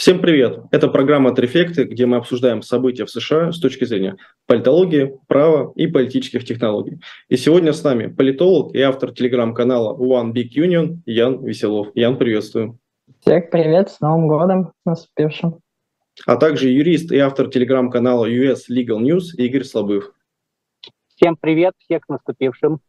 Всем 0.00 0.22
привет! 0.22 0.60
Это 0.70 0.88
программа 0.88 1.34
«Трефекты», 1.34 1.84
где 1.84 2.06
мы 2.06 2.16
обсуждаем 2.16 2.62
события 2.62 3.04
в 3.04 3.10
США 3.10 3.52
с 3.52 3.60
точки 3.60 3.84
зрения 3.84 4.16
политологии, 4.46 5.18
права 5.28 5.74
и 5.76 5.88
политических 5.88 6.46
технологий. 6.46 7.00
И 7.28 7.36
сегодня 7.36 7.74
с 7.74 7.84
нами 7.84 8.06
политолог 8.06 8.74
и 8.74 8.80
автор 8.80 9.12
телеграм-канала 9.12 9.94
One 9.94 10.32
Big 10.32 10.56
Union 10.56 11.00
Ян 11.04 11.44
Веселов. 11.44 11.88
Ян, 11.94 12.16
приветствую. 12.16 12.78
Всех 13.20 13.50
привет, 13.50 13.90
с 13.90 14.00
Новым 14.00 14.26
годом 14.26 14.72
наступившим. 14.86 15.60
А 16.24 16.36
также 16.36 16.70
юрист 16.70 17.12
и 17.12 17.18
автор 17.18 17.50
телеграм-канала 17.50 18.24
US 18.24 18.70
Legal 18.70 19.00
News 19.00 19.36
Игорь 19.36 19.64
Слабых. 19.64 20.14
Всем 21.14 21.36
привет, 21.36 21.74
всех 21.76 22.08
наступившим. 22.08 22.80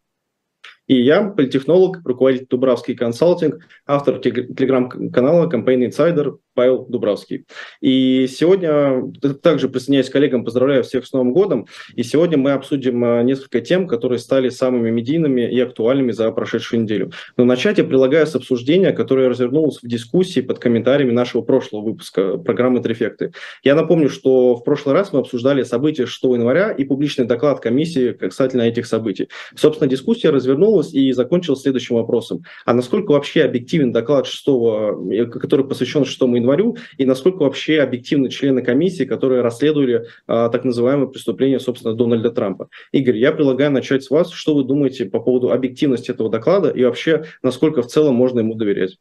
И 0.88 1.02
я, 1.02 1.24
политехнолог, 1.24 2.02
руководитель 2.04 2.48
Дубравский 2.50 2.96
консалтинг, 2.96 3.66
автор 3.86 4.20
телеграм-канала 4.20 5.50
Campaign 5.50 5.88
Insider 5.88 6.38
Павел 6.62 6.86
Дубравский. 6.88 7.46
И 7.82 8.28
сегодня 8.28 9.12
также 9.42 9.68
присоединяюсь 9.68 10.10
к 10.10 10.14
коллегам, 10.14 10.46
поздравляю 10.46 10.84
всех 10.84 11.08
с 11.08 11.12
Новым 11.12 11.34
годом. 11.34 11.66
И 11.96 12.04
сегодня 12.04 12.38
мы 12.38 12.52
обсудим 12.52 13.04
а, 13.04 13.24
несколько 13.24 13.62
тем, 13.62 13.88
которые 13.88 14.20
стали 14.20 14.50
самыми 14.50 14.92
медийными 14.92 15.42
и 15.42 15.60
актуальными 15.60 16.12
за 16.12 16.32
прошедшую 16.32 16.84
неделю. 16.84 17.14
Но 17.36 17.46
начать 17.46 17.80
я 17.80 17.84
предлагаю 17.84 18.28
с 18.28 18.36
обсуждения, 18.36 18.92
которое 18.92 19.28
развернулось 19.28 19.80
в 19.82 19.88
дискуссии 19.88 20.42
под 20.42 20.60
комментариями 20.60 21.12
нашего 21.12 21.42
прошлого 21.42 21.82
выпуска 21.82 22.38
программы 22.38 22.80
«Трефекты». 22.80 23.32
Я 23.64 23.74
напомню, 23.74 24.12
что 24.12 24.54
в 24.54 24.64
прошлый 24.64 24.94
раз 24.94 25.14
мы 25.14 25.20
обсуждали 25.22 25.64
события 25.64 26.06
6 26.06 26.24
января 26.26 26.70
и 26.70 26.84
публичный 26.84 27.26
доклад 27.26 27.60
комиссии 27.60 28.12
касательно 28.12 28.62
этих 28.62 28.86
событий. 28.86 29.30
Собственно, 29.56 29.90
дискуссия 29.90 30.30
развернулась 30.30 30.94
и 30.94 31.12
закончилась 31.12 31.62
следующим 31.62 31.96
вопросом. 31.96 32.44
А 32.66 32.76
насколько 32.76 33.14
вообще 33.14 33.46
объективен 33.46 33.92
доклад 33.92 34.28
6, 34.28 34.46
э, 34.48 35.26
который 35.26 35.66
посвящен 35.72 36.06
6 36.06 36.22
январю, 36.52 36.78
и 36.98 37.06
насколько 37.06 37.44
вообще 37.44 37.82
объективны 37.82 38.30
члены 38.30 38.62
комиссии, 38.62 39.04
которые 39.04 39.42
расследовали 39.42 40.06
а, 40.28 40.50
так 40.50 40.64
называемое 40.64 41.08
преступление, 41.08 41.60
собственно, 41.60 41.94
Дональда 41.94 42.32
Трампа. 42.32 42.70
Игорь, 42.92 43.18
я 43.18 43.32
предлагаю 43.32 43.72
начать 43.72 44.04
с 44.04 44.10
вас. 44.10 44.32
Что 44.32 44.56
вы 44.56 44.64
думаете 44.64 45.06
по 45.06 45.20
поводу 45.20 45.52
объективности 45.52 46.12
этого 46.12 46.30
доклада 46.30 46.70
и 46.70 46.84
вообще, 46.84 47.26
насколько 47.44 47.82
в 47.82 47.88
целом 47.88 48.16
можно 48.16 48.40
ему 48.40 48.56
доверять? 48.56 48.98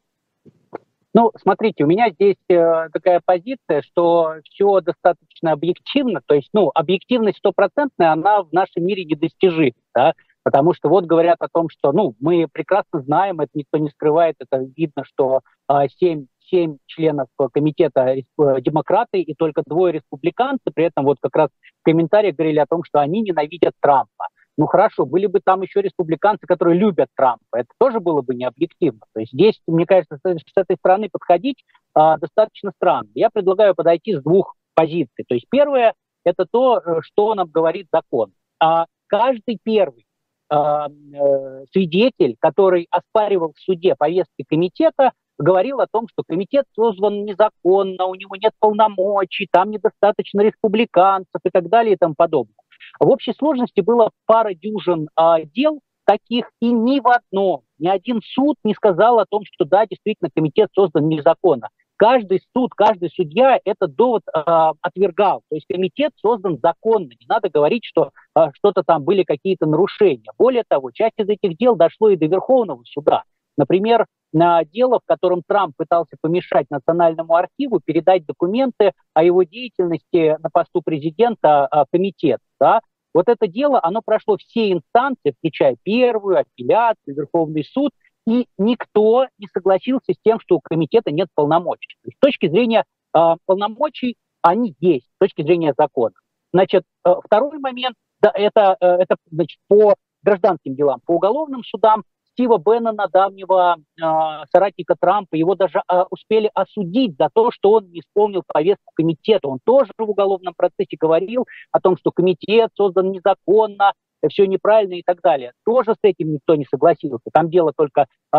Ну, 1.13 1.29
смотрите, 1.41 1.83
у 1.83 1.87
меня 1.87 2.09
здесь 2.11 2.37
э, 2.47 2.87
такая 2.93 3.21
позиция, 3.23 3.81
что 3.81 4.35
все 4.45 4.79
достаточно 4.79 5.51
объективно, 5.51 6.21
то 6.25 6.35
есть, 6.35 6.47
ну, 6.53 6.71
объективность 6.73 7.39
стопроцентная, 7.39 8.13
она 8.13 8.43
в 8.43 8.53
нашем 8.53 8.85
мире 8.85 9.03
недостижима, 9.03 9.73
да, 9.93 10.13
потому 10.43 10.73
что 10.73 10.87
вот 10.87 11.03
говорят 11.03 11.35
о 11.41 11.49
том, 11.49 11.67
что, 11.67 11.91
ну, 11.91 12.15
мы 12.21 12.47
прекрасно 12.49 13.01
знаем, 13.01 13.41
это 13.41 13.51
никто 13.55 13.77
не 13.77 13.89
скрывает, 13.89 14.37
это 14.39 14.65
видно, 14.77 15.03
что 15.03 15.41
э, 15.69 15.89
7 15.99 16.27
семь 16.51 16.77
членов 16.85 17.27
комитета 17.53 18.15
демократы 18.37 19.21
и 19.21 19.33
только 19.33 19.63
двое 19.65 19.93
республиканцы. 19.93 20.65
При 20.73 20.85
этом 20.85 21.05
вот 21.05 21.17
как 21.21 21.35
раз 21.35 21.49
в 21.79 21.83
комментариях 21.83 22.35
говорили 22.35 22.59
о 22.59 22.67
том, 22.67 22.83
что 22.83 22.99
они 22.99 23.21
ненавидят 23.21 23.73
Трампа. 23.81 24.27
Ну 24.57 24.67
хорошо, 24.67 25.05
были 25.05 25.27
бы 25.27 25.39
там 25.43 25.61
еще 25.61 25.81
республиканцы, 25.81 26.45
которые 26.45 26.77
любят 26.77 27.07
Трампа. 27.15 27.41
Это 27.53 27.69
тоже 27.79 27.99
было 27.99 28.21
бы 28.21 28.35
необъективно. 28.35 29.01
То 29.13 29.21
есть 29.21 29.31
здесь, 29.31 29.59
мне 29.65 29.85
кажется, 29.85 30.19
с 30.23 30.51
этой 30.55 30.75
стороны 30.75 31.09
подходить 31.11 31.63
а, 31.93 32.17
достаточно 32.17 32.71
странно. 32.75 33.09
Я 33.15 33.29
предлагаю 33.29 33.75
подойти 33.75 34.15
с 34.15 34.21
двух 34.21 34.55
позиций. 34.75 35.25
То 35.27 35.35
есть 35.35 35.47
первое– 35.49 35.93
это 36.23 36.45
то, 36.49 36.79
э, 36.79 36.99
что 37.01 37.33
нам 37.33 37.49
говорит 37.49 37.87
закон. 37.91 38.33
А 38.59 38.85
каждый 39.07 39.57
первый 39.63 40.05
а, 40.49 40.87
э, 40.89 41.65
свидетель, 41.71 42.35
который 42.39 42.87
оспаривал 42.91 43.53
в 43.53 43.59
суде 43.59 43.95
повестки 43.97 44.43
комитета, 44.47 45.11
говорил 45.41 45.79
о 45.79 45.87
том, 45.91 46.07
что 46.11 46.23
комитет 46.27 46.65
создан 46.75 47.25
незаконно, 47.25 48.05
у 48.05 48.15
него 48.15 48.35
нет 48.35 48.53
полномочий, 48.59 49.47
там 49.51 49.71
недостаточно 49.71 50.41
республиканцев 50.41 51.41
и 51.43 51.49
так 51.49 51.69
далее 51.69 51.95
и 51.95 51.97
тому 51.97 52.15
подобное. 52.15 52.55
В 52.99 53.09
общей 53.09 53.33
сложности 53.33 53.81
было 53.81 54.11
пара 54.25 54.53
дюжин 54.53 55.09
а, 55.15 55.41
дел 55.41 55.79
таких, 56.05 56.49
и 56.59 56.71
ни 56.71 56.99
в 56.99 57.07
одном, 57.07 57.61
ни 57.79 57.87
один 57.87 58.21
суд 58.23 58.57
не 58.63 58.73
сказал 58.73 59.19
о 59.19 59.25
том, 59.25 59.43
что 59.45 59.65
да, 59.65 59.85
действительно, 59.85 60.29
комитет 60.33 60.69
создан 60.73 61.07
незаконно. 61.07 61.69
Каждый 62.01 62.41
суд, 62.55 62.71
каждый 62.75 63.11
судья 63.11 63.59
этот 63.63 63.93
довод 63.95 64.23
э, 64.25 64.41
отвергал. 64.81 65.43
То 65.49 65.55
есть 65.55 65.67
комитет 65.67 66.11
создан 66.15 66.57
законно. 66.59 67.09
Не 67.09 67.27
надо 67.29 67.47
говорить, 67.49 67.85
что 67.85 68.09
э, 68.35 68.47
что-то 68.53 68.81
там 68.81 69.03
были 69.03 69.21
какие-то 69.21 69.67
нарушения. 69.67 70.31
Более 70.39 70.63
того, 70.67 70.89
часть 70.89 71.13
из 71.19 71.29
этих 71.29 71.55
дел 71.57 71.75
дошло 71.75 72.09
и 72.09 72.17
до 72.17 72.25
Верховного 72.25 72.81
суда. 72.85 73.21
Например, 73.61 74.07
на 74.33 74.63
дело, 74.63 74.99
в 74.99 75.05
котором 75.05 75.43
Трамп 75.45 75.75
пытался 75.77 76.15
помешать 76.19 76.65
Национальному 76.71 77.35
архиву 77.35 77.79
передать 77.79 78.25
документы 78.25 78.93
о 79.13 79.23
его 79.23 79.43
деятельности 79.43 80.35
на 80.41 80.49
посту 80.49 80.81
президента 80.81 81.67
а, 81.67 81.85
комитет. 81.91 82.39
Да? 82.59 82.81
Вот 83.13 83.29
это 83.29 83.45
дело, 83.47 83.79
оно 83.83 84.01
прошло 84.03 84.37
все 84.37 84.71
инстанции, 84.71 85.35
включая 85.37 85.77
первую, 85.83 86.39
апелляцию, 86.39 87.15
Верховный 87.15 87.63
суд, 87.63 87.91
и 88.25 88.47
никто 88.57 89.27
не 89.37 89.45
согласился 89.53 90.13
с 90.13 90.17
тем, 90.23 90.39
что 90.39 90.55
у 90.55 90.59
комитета 90.59 91.11
нет 91.11 91.27
полномочий. 91.35 91.97
То 92.01 92.07
есть, 92.07 92.17
с 92.17 92.19
точки 92.19 92.49
зрения 92.49 92.83
э, 93.15 93.19
полномочий 93.45 94.15
они 94.41 94.75
есть, 94.79 95.05
с 95.05 95.19
точки 95.19 95.43
зрения 95.43 95.75
закона. 95.77 96.15
Значит, 96.51 96.83
э, 97.05 97.13
второй 97.23 97.59
момент, 97.59 97.95
да, 98.21 98.31
это, 98.33 98.75
э, 98.79 98.87
это 98.87 99.17
значит, 99.29 99.59
по 99.67 99.93
гражданским 100.23 100.75
делам, 100.75 100.99
по 101.05 101.11
уголовным 101.11 101.63
судам 101.63 102.03
Стива 102.33 102.57
Беннона, 102.57 103.07
давнего 103.11 103.77
э, 103.77 104.03
соратника 104.51 104.95
Трампа, 104.99 105.35
его 105.35 105.55
даже 105.55 105.79
э, 105.79 106.03
успели 106.09 106.49
осудить 106.53 107.15
за 107.17 107.29
то, 107.33 107.51
что 107.51 107.71
он 107.73 107.91
не 107.91 107.99
исполнил 107.99 108.43
повестку 108.47 108.91
комитета. 108.95 109.47
Он 109.47 109.59
тоже 109.63 109.91
в 109.97 110.09
уголовном 110.09 110.53
процессе 110.55 110.97
говорил 110.99 111.45
о 111.71 111.79
том, 111.79 111.97
что 111.97 112.11
комитет 112.11 112.71
создан 112.75 113.11
незаконно, 113.11 113.93
все 114.29 114.45
неправильно 114.45 114.93
и 114.93 115.03
так 115.03 115.19
далее. 115.21 115.53
Тоже 115.65 115.93
с 115.93 115.99
этим 116.03 116.33
никто 116.33 116.55
не 116.55 116.65
согласился. 116.65 117.23
Там 117.33 117.49
дело 117.49 117.73
только 117.75 118.05
э, 118.33 118.37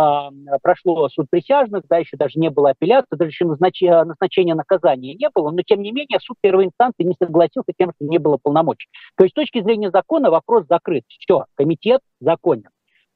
прошло 0.63 1.09
суд 1.09 1.27
присяжных, 1.31 1.85
да, 1.89 1.99
еще 1.99 2.17
даже 2.17 2.39
не 2.39 2.51
было 2.51 2.71
апелляции, 2.71 3.17
даже 3.17 3.31
еще 3.31 3.45
назнач... 3.45 3.81
назначения 3.83 4.55
наказания 4.55 5.15
не 5.15 5.29
было, 5.35 5.51
но 5.51 5.63
тем 5.63 5.83
не 5.83 5.93
менее 5.93 6.21
суд 6.21 6.37
первой 6.41 6.67
инстанции 6.67 7.03
не 7.03 7.15
согласился 7.21 7.73
тем, 7.77 7.93
что 7.97 8.07
не 8.07 8.19
было 8.19 8.39
полномочий. 8.41 8.89
То 9.17 9.25
есть 9.25 9.33
с 9.33 9.37
точки 9.37 9.63
зрения 9.63 9.91
закона 9.91 10.31
вопрос 10.31 10.67
закрыт. 10.69 11.05
Все, 11.09 11.47
комитет 11.57 12.01
законен. 12.21 12.69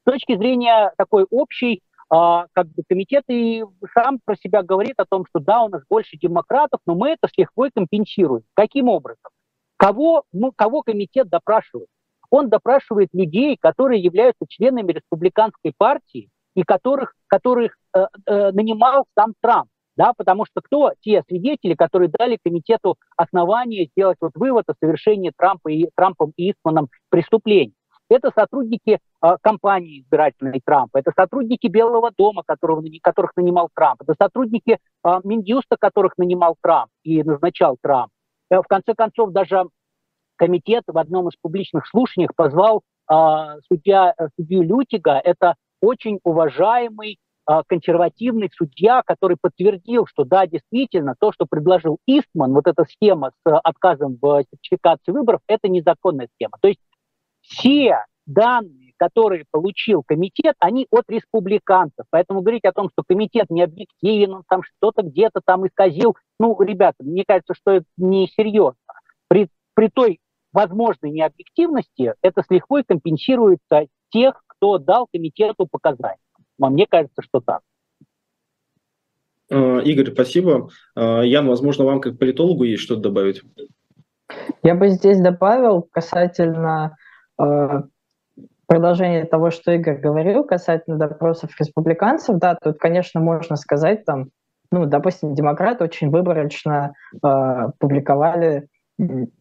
С 0.06 0.12
точки 0.12 0.37
зрения 0.37 0.93
такой 0.97 1.27
общей, 1.31 1.83
а, 2.09 2.47
как 2.53 2.69
бы 2.69 2.84
комитет 2.89 3.25
и 3.28 3.65
сам 3.93 4.21
про 4.25 4.37
себя 4.37 4.62
говорит 4.62 4.94
о 4.99 5.05
том, 5.05 5.25
что 5.28 5.41
да, 5.41 5.65
у 5.65 5.69
нас 5.69 5.83
больше 5.91 6.17
демократов, 6.17 6.81
но 6.87 6.94
мы 6.94 7.11
это 7.11 7.27
с 7.27 7.37
лихвой 7.37 7.72
компенсируем. 7.75 8.45
Каким 8.55 8.89
образом? 8.89 9.33
Кого, 9.77 10.22
ну, 10.33 10.53
кого 10.55 10.83
комитет 10.83 11.28
допрашивает? 11.28 11.89
Он 12.31 12.49
допрашивает 12.49 13.09
людей, 13.15 13.56
которые 13.61 14.00
являются 14.00 14.47
членами 14.49 14.93
республиканской 14.93 15.72
партии 15.77 16.28
и 16.55 16.62
которых, 16.62 17.15
которых 17.27 17.77
э, 17.97 18.06
э, 18.27 18.53
нанимал 18.53 19.06
сам 19.19 19.34
Трамп. 19.41 19.69
Да, 19.97 20.12
потому 20.16 20.45
что 20.45 20.61
кто 20.61 20.93
те 21.00 21.25
свидетели, 21.27 21.75
которые 21.75 22.11
дали 22.11 22.39
комитету 22.45 22.97
основание 23.16 23.87
сделать 23.87 24.19
вот 24.21 24.33
вывод 24.34 24.66
о 24.69 24.75
совершении 24.78 25.33
Трампа 25.37 25.69
и, 25.69 25.89
Трампом 25.97 26.33
и 26.37 26.53
Истманом 26.53 26.91
преступлений? 27.09 27.72
Это 28.09 28.31
сотрудники 28.34 28.99
э, 28.99 29.28
компании 29.43 30.00
избирательной 30.00 30.61
Трампа, 30.65 30.99
это 30.99 31.12
сотрудники 31.17 31.67
Белого 31.67 32.12
дома, 32.17 32.43
которого, 32.47 32.83
которых 33.03 33.33
нанимал 33.37 33.69
Трамп, 33.75 34.03
это 34.03 34.15
сотрудники 34.21 34.78
э, 34.78 35.21
Минюста, 35.25 35.77
которых 35.78 36.16
нанимал 36.16 36.56
Трамп 36.62 36.91
и 37.03 37.22
назначал 37.25 37.77
Трамп. 37.83 38.12
Э, 38.50 38.59
в 38.59 38.66
конце 38.69 38.95
концов, 38.95 39.33
даже 39.33 39.65
комитет 40.37 40.84
в 40.87 40.97
одном 40.99 41.28
из 41.28 41.37
публичных 41.41 41.89
слушаний 41.89 42.28
позвал 42.37 42.83
э, 43.11 43.15
судья, 43.66 44.15
судью 44.37 44.62
Лютига, 44.62 45.21
это 45.22 45.55
очень 45.81 46.21
уважаемый 46.22 47.19
консервативный 47.69 48.50
судья, 48.53 49.03
который 49.06 49.37
подтвердил, 49.41 50.06
что 50.06 50.25
да, 50.25 50.49
действительно, 50.49 51.15
то, 51.16 51.31
что 51.31 51.47
предложил 51.49 51.98
Истман, 52.04 52.53
вот 52.53 52.66
эта 52.66 52.84
схема 52.91 53.31
с 53.47 53.60
отказом 53.63 54.19
в 54.21 54.42
сертификации 54.51 55.13
выборов, 55.13 55.42
это 55.47 55.69
незаконная 55.69 56.28
схема. 56.34 56.57
То 56.60 56.66
есть 56.66 56.81
все 57.48 58.04
данные, 58.27 58.93
которые 58.97 59.45
получил 59.51 60.03
комитет, 60.03 60.54
они 60.59 60.87
от 60.91 61.04
республиканцев. 61.09 62.07
Поэтому 62.10 62.41
говорить 62.41 62.65
о 62.65 62.72
том, 62.72 62.91
что 62.93 63.03
комитет 63.07 63.51
не 63.51 63.63
объективен, 63.63 64.34
он 64.34 64.43
там 64.48 64.63
что-то 64.63 65.03
где-то 65.03 65.41
там 65.45 65.66
исказил, 65.66 66.16
ну, 66.41 66.60
ребята, 66.60 66.97
мне 67.01 67.25
кажется, 67.27 67.54
что 67.54 67.72
это 67.72 67.87
несерьезно. 67.97 68.77
При, 69.28 69.48
при 69.75 69.89
той 69.89 70.19
возможной 70.53 71.10
необъективности 71.10 72.15
это 72.22 72.43
с 72.43 72.51
лихвой 72.51 72.84
компенсируется 72.84 73.87
тех, 74.10 74.43
кто 74.47 74.78
дал 74.78 75.07
комитету 75.13 75.66
показания. 75.71 76.19
Мне 76.59 76.87
кажется, 76.89 77.22
что 77.22 77.41
так. 77.41 77.60
Э, 79.51 79.83
Игорь, 79.83 80.13
спасибо. 80.13 80.71
Э, 80.97 81.21
Ян, 81.25 81.47
возможно, 81.47 81.84
вам 81.84 82.01
как 82.01 82.19
политологу 82.19 82.65
есть 82.65 82.83
что-то 82.83 83.03
добавить? 83.03 83.43
Я 84.63 84.75
бы 84.75 84.89
здесь 84.89 85.21
добавил 85.21 85.83
касательно 85.83 86.97
продолжение 88.66 89.24
того, 89.24 89.50
что 89.50 89.72
Игорь 89.72 89.98
говорил 89.98 90.44
касательно 90.44 90.97
допросов 90.97 91.50
республиканцев, 91.59 92.36
да, 92.38 92.56
тут, 92.56 92.78
конечно, 92.78 93.21
можно 93.21 93.56
сказать 93.56 94.04
там 94.04 94.30
ну, 94.71 94.86
допустим, 94.86 95.34
демократы 95.34 95.84
очень 95.84 96.10
выборочно 96.10 96.92
э, 97.24 97.68
публиковали 97.78 98.68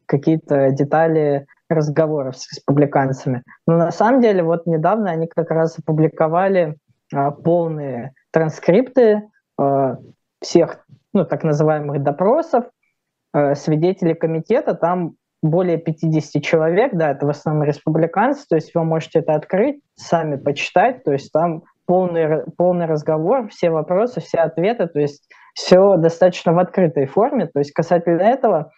какие-то 0.06 0.72
детали 0.72 1.48
разговоров 1.70 2.38
с 2.38 2.52
республиканцами. 2.52 3.44
Но 3.66 3.78
на 3.78 3.92
самом 3.92 4.22
деле 4.22 4.44
вот 4.44 4.66
недавно 4.66 5.12
они 5.12 5.28
как 5.28 5.50
раз 5.50 5.80
опубликовали 5.80 6.78
э, 7.14 7.32
полные 7.44 8.14
транскрипты 8.32 9.24
э, 9.60 9.96
всех 10.42 10.86
ну, 11.14 11.26
так 11.26 11.44
называемых 11.44 12.04
допросов 12.04 12.66
э, 13.34 13.56
свидетелей 13.56 14.14
комитета. 14.14 14.76
Там 14.76 15.16
более 15.46 15.78
50 15.78 16.42
человек, 16.44 16.94
да, 16.94 17.12
это 17.12 17.26
в 17.26 17.30
основном 17.30 17.64
республиканцы, 17.64 18.46
то 18.48 18.56
есть 18.56 18.74
вы 18.74 18.84
можете 18.84 19.20
это 19.20 19.34
открыть, 19.34 19.82
сами 19.96 20.36
почитать, 20.36 21.04
то 21.04 21.12
есть 21.12 21.32
там 21.32 21.64
полный, 21.86 22.44
полный 22.58 22.86
разговор, 22.86 23.48
все 23.50 23.70
вопросы, 23.70 24.22
все 24.22 24.40
ответы, 24.40 24.88
то 24.88 25.00
есть 25.00 25.30
все 25.54 25.98
достаточно 25.98 26.54
в 26.54 26.60
открытой 26.60 27.06
форме. 27.06 27.48
То 27.48 27.60
есть 27.60 27.72
касательно 27.72 28.22
этого 28.22 28.72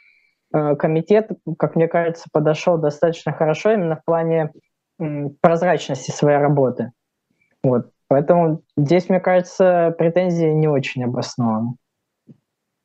э, 0.53 0.75
комитет, 0.75 1.31
как 1.57 1.75
мне 1.75 1.87
кажется, 1.87 2.25
подошел 2.31 2.77
достаточно 2.77 3.31
хорошо 3.31 3.71
именно 3.71 3.95
в 3.95 4.05
плане 4.05 4.51
прозрачности 5.41 6.11
своей 6.11 6.39
работы. 6.39 6.91
Вот. 7.63 7.91
Поэтому 8.07 8.61
здесь, 8.75 9.09
мне 9.09 9.19
кажется, 9.19 9.93
претензии 9.97 10.47
не 10.47 10.67
очень 10.67 11.03
обоснованы. 11.03 11.75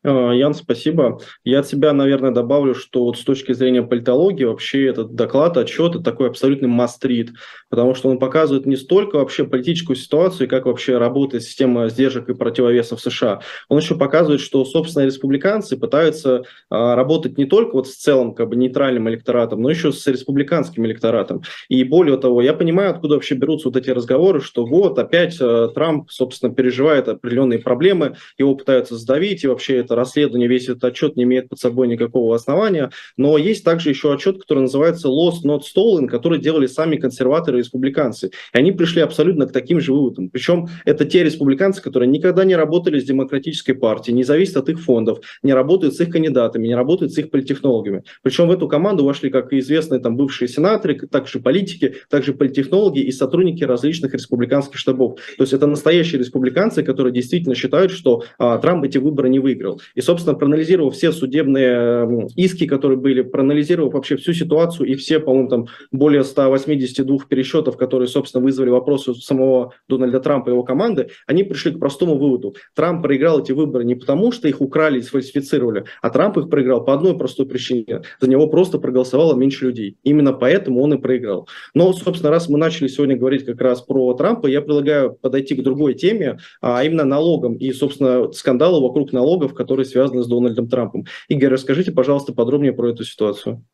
А, 0.04 0.32
Ян, 0.32 0.54
спасибо. 0.54 1.20
Я 1.44 1.60
от 1.60 1.68
себя, 1.68 1.92
наверное, 1.92 2.32
добавлю, 2.32 2.74
что 2.74 3.04
вот 3.04 3.18
с 3.18 3.22
точки 3.22 3.52
зрения 3.52 3.82
политологии 3.82 4.44
вообще 4.44 4.86
этот 4.86 5.14
доклад, 5.14 5.56
отчет– 5.56 5.94
это 5.94 6.02
такой 6.02 6.28
абсолютный 6.28 6.68
мастрит, 6.68 7.30
потому 7.68 7.94
что 7.94 8.08
он 8.08 8.18
показывает 8.18 8.66
не 8.66 8.76
столько 8.76 9.16
вообще 9.16 9.44
политическую 9.44 9.94
ситуацию, 9.94 10.48
как 10.48 10.66
вообще 10.66 10.98
работает 10.98 11.44
система 11.44 11.88
сдержек 11.88 12.28
и 12.28 12.34
противовесов 12.34 13.00
США. 13.00 13.42
Он 13.68 13.78
еще 13.78 13.96
показывает, 13.96 14.40
что, 14.40 14.64
собственно, 14.64 15.04
республиканцы 15.04 15.76
пытаются 15.76 16.42
а, 16.68 16.96
работать 16.96 17.38
не 17.38 17.44
только 17.44 17.74
вот 17.74 17.86
с 17.86 17.94
целым 17.94 18.34
как 18.34 18.48
бы 18.48 18.56
нейтральным 18.56 19.08
электоратом, 19.08 19.62
но 19.62 19.70
еще 19.70 19.92
с 19.92 20.04
республиканским 20.08 20.84
электоратом. 20.84 21.42
И 21.68 21.84
более 21.84 22.16
того, 22.16 22.42
я 22.42 22.54
понимаю, 22.54 22.90
откуда 22.90 23.14
вообще 23.14 23.36
берутся 23.36 23.68
вот 23.68 23.76
эти 23.76 23.90
разговоры, 23.90 24.40
что 24.40 24.66
вот 24.66 24.98
опять 24.98 25.38
а, 25.40 25.68
Трамп, 25.68 26.10
собственно, 26.10 26.52
переживает 26.52 27.08
определенные 27.08 27.60
проблемы, 27.60 28.16
его 28.36 28.56
пытаются 28.56 28.96
сдавить, 28.96 29.44
и 29.44 29.46
вообще 29.46 29.76
это 29.76 29.91
это 29.92 29.96
расследование, 29.96 30.48
весь 30.48 30.64
этот 30.64 30.84
отчет 30.84 31.16
не 31.16 31.24
имеет 31.24 31.48
под 31.48 31.58
собой 31.58 31.86
никакого 31.88 32.34
основания. 32.34 32.90
Но 33.16 33.36
есть 33.36 33.64
также 33.64 33.90
еще 33.90 34.12
отчет, 34.12 34.40
который 34.40 34.60
называется 34.60 35.08
Lost 35.08 35.44
Not 35.44 35.60
Stolen, 35.60 36.06
который 36.06 36.38
делали 36.38 36.66
сами 36.66 36.96
консерваторы 36.96 37.58
и 37.58 37.60
республиканцы. 37.60 38.28
И 38.28 38.58
они 38.58 38.72
пришли 38.72 39.02
абсолютно 39.02 39.46
к 39.46 39.52
таким 39.52 39.80
же 39.80 39.92
выводам. 39.92 40.30
Причем 40.30 40.68
это 40.84 41.04
те 41.04 41.22
республиканцы, 41.22 41.82
которые 41.82 42.08
никогда 42.08 42.44
не 42.44 42.56
работали 42.56 42.98
с 42.98 43.04
демократической 43.04 43.74
партией, 43.74 44.16
не 44.16 44.24
зависят 44.24 44.56
от 44.56 44.68
их 44.68 44.80
фондов, 44.80 45.20
не 45.42 45.52
работают 45.52 45.94
с 45.94 46.00
их 46.00 46.10
кандидатами, 46.10 46.66
не 46.66 46.74
работают 46.74 47.12
с 47.12 47.18
их 47.18 47.30
политтехнологами. 47.30 48.02
Причем 48.22 48.48
в 48.48 48.52
эту 48.52 48.68
команду 48.68 49.04
вошли 49.04 49.30
как 49.30 49.52
и 49.52 49.58
известные 49.58 50.00
там 50.00 50.16
бывшие 50.16 50.48
сенаторы, 50.48 50.98
также 51.06 51.40
политики, 51.40 51.96
также 52.08 52.32
политтехнологи 52.32 53.00
и 53.00 53.12
сотрудники 53.12 53.64
различных 53.64 54.14
республиканских 54.14 54.78
штабов. 54.78 55.18
То 55.36 55.42
есть 55.42 55.52
это 55.52 55.66
настоящие 55.66 56.18
республиканцы, 56.18 56.82
которые 56.82 57.12
действительно 57.12 57.54
считают, 57.54 57.92
что 57.92 58.24
а, 58.38 58.58
Трамп 58.58 58.84
эти 58.84 58.98
выборы 58.98 59.28
не 59.28 59.38
выиграл. 59.38 59.81
И, 59.94 60.00
собственно, 60.00 60.36
проанализировав 60.36 60.94
все 60.94 61.12
судебные 61.12 62.28
иски, 62.36 62.66
которые 62.66 62.98
были, 62.98 63.22
проанализировав 63.22 63.94
вообще 63.94 64.16
всю 64.16 64.32
ситуацию 64.32 64.88
и 64.88 64.94
все, 64.94 65.20
по-моему, 65.20 65.48
там 65.48 65.66
более 65.90 66.24
182 66.24 67.18
пересчетов, 67.28 67.76
которые, 67.76 68.08
собственно, 68.08 68.44
вызвали 68.44 68.70
вопросы 68.70 69.14
самого 69.14 69.72
Дональда 69.88 70.20
Трампа 70.20 70.50
и 70.50 70.52
его 70.52 70.62
команды, 70.62 71.08
они 71.26 71.44
пришли 71.44 71.72
к 71.72 71.78
простому 71.78 72.16
выводу. 72.16 72.54
Трамп 72.74 73.02
проиграл 73.02 73.40
эти 73.40 73.52
выборы 73.52 73.84
не 73.84 73.94
потому, 73.94 74.32
что 74.32 74.48
их 74.48 74.60
украли 74.60 74.98
и 74.98 75.02
сфальсифицировали, 75.02 75.84
а 76.00 76.10
Трамп 76.10 76.38
их 76.38 76.50
проиграл 76.50 76.84
по 76.84 76.94
одной 76.94 77.16
простой 77.16 77.46
причине. 77.46 78.02
За 78.20 78.28
него 78.28 78.46
просто 78.46 78.78
проголосовало 78.78 79.34
меньше 79.34 79.66
людей. 79.66 79.96
Именно 80.02 80.32
поэтому 80.32 80.82
он 80.82 80.94
и 80.94 80.98
проиграл. 80.98 81.48
Но, 81.74 81.92
собственно, 81.92 82.30
раз 82.30 82.48
мы 82.48 82.58
начали 82.58 82.88
сегодня 82.88 83.16
говорить 83.16 83.44
как 83.44 83.60
раз 83.60 83.82
про 83.82 84.14
Трампа, 84.14 84.46
я 84.46 84.60
предлагаю 84.60 85.14
подойти 85.20 85.54
к 85.54 85.62
другой 85.62 85.94
теме, 85.94 86.38
а 86.60 86.84
именно 86.84 87.04
налогам 87.04 87.54
и, 87.54 87.72
собственно, 87.72 88.32
скандалу 88.32 88.80
вокруг 88.80 89.12
налогов, 89.12 89.54
которые 89.54 89.71
которые 89.72 89.86
связаны 89.86 90.22
с 90.22 90.28
Дональдом 90.28 90.68
Трампом. 90.68 91.04
Игорь, 91.28 91.48
расскажите, 91.48 91.92
пожалуйста, 91.92 92.34
подробнее 92.34 92.74
про 92.74 92.90
эту 92.90 93.04
ситуацию. 93.04 93.64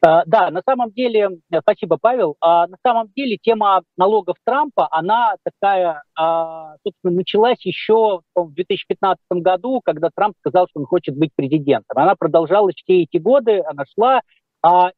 А, 0.00 0.22
да, 0.26 0.50
на 0.50 0.62
самом 0.64 0.92
деле, 0.92 1.28
э, 1.50 1.60
спасибо, 1.60 1.98
Павел. 2.00 2.36
А, 2.40 2.68
на 2.68 2.76
самом 2.86 3.08
деле 3.16 3.36
тема 3.42 3.82
налогов 3.96 4.36
Трампа, 4.44 4.86
она 4.92 5.34
такая, 5.42 6.04
а, 6.14 6.76
собственно, 6.84 7.14
началась 7.16 7.64
еще 7.64 8.20
в 8.36 8.52
2015 8.52 9.18
году, 9.42 9.80
когда 9.84 10.10
Трамп 10.14 10.36
сказал, 10.38 10.68
что 10.68 10.80
он 10.80 10.86
хочет 10.86 11.16
быть 11.16 11.30
президентом. 11.34 11.98
Она 11.98 12.14
продолжалась 12.14 12.76
все 12.76 13.02
эти 13.02 13.16
годы, 13.16 13.60
она 13.66 13.84
шла. 13.98 14.20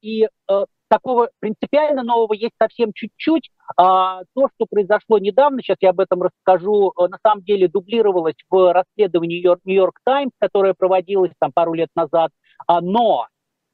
И 0.02 0.24
э, 0.24 0.64
такого 0.88 1.30
принципиально 1.40 2.02
нового 2.02 2.32
есть 2.32 2.54
совсем 2.60 2.92
чуть-чуть. 2.94 3.50
А, 3.76 4.22
то, 4.34 4.48
что 4.54 4.66
произошло 4.70 5.18
недавно, 5.18 5.60
сейчас 5.62 5.76
я 5.80 5.90
об 5.90 6.00
этом 6.00 6.22
расскажу, 6.22 6.92
э, 6.92 7.08
на 7.08 7.18
самом 7.22 7.42
деле 7.42 7.68
дублировалось 7.68 8.36
в 8.48 8.72
расследовании 8.72 9.40
Нью-Йорк 9.40 9.98
Таймс, 10.04 10.32
которое 10.38 10.74
проводилось 10.74 11.32
там 11.38 11.52
пару 11.52 11.74
лет 11.74 11.88
назад. 11.94 12.30
А, 12.66 12.80
но 12.80 13.26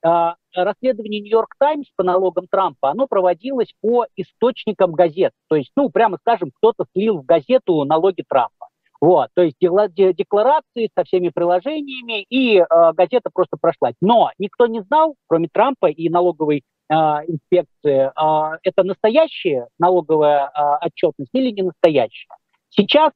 а, 0.05 0.37
расследование 0.55 1.20
Нью-Йорк 1.20 1.55
Таймс 1.59 1.87
по 1.97 2.03
налогам 2.03 2.47
Трампа, 2.50 2.91
оно 2.91 3.06
проводилось 3.06 3.73
по 3.81 4.06
источникам 4.17 4.93
газет. 4.93 5.32
То 5.49 5.56
есть, 5.56 5.70
ну, 5.76 5.91
прямо 5.91 6.19
скажем, 6.19 6.50
кто-то 6.53 6.87
слил 6.93 7.19
в 7.19 7.25
газету 7.25 7.85
налоги 7.85 8.25
Трампа. 8.29 8.69
Вот, 9.00 9.31
то 9.35 9.43
есть 9.43 9.56
декларации 9.58 10.88
со 10.97 11.03
всеми 11.03 11.31
приложениями, 11.31 12.23
и 12.31 12.58
э, 12.58 12.65
газета 12.93 13.31
просто 13.35 13.56
прошла. 13.61 13.91
Но 14.00 14.31
никто 14.38 14.69
не 14.69 14.81
знал, 14.82 15.17
кроме 15.26 15.49
Трампа 15.53 15.87
и 15.87 16.08
налоговой 16.08 16.62
инспекции, 16.93 18.11
э, 18.11 18.59
это 18.62 18.83
настоящая 18.83 19.69
налоговая 19.79 20.50
э, 20.50 20.87
отчетность 20.87 21.31
или 21.33 21.50
не 21.50 21.62
настоящая. 21.62 22.29
Сейчас 22.71 23.12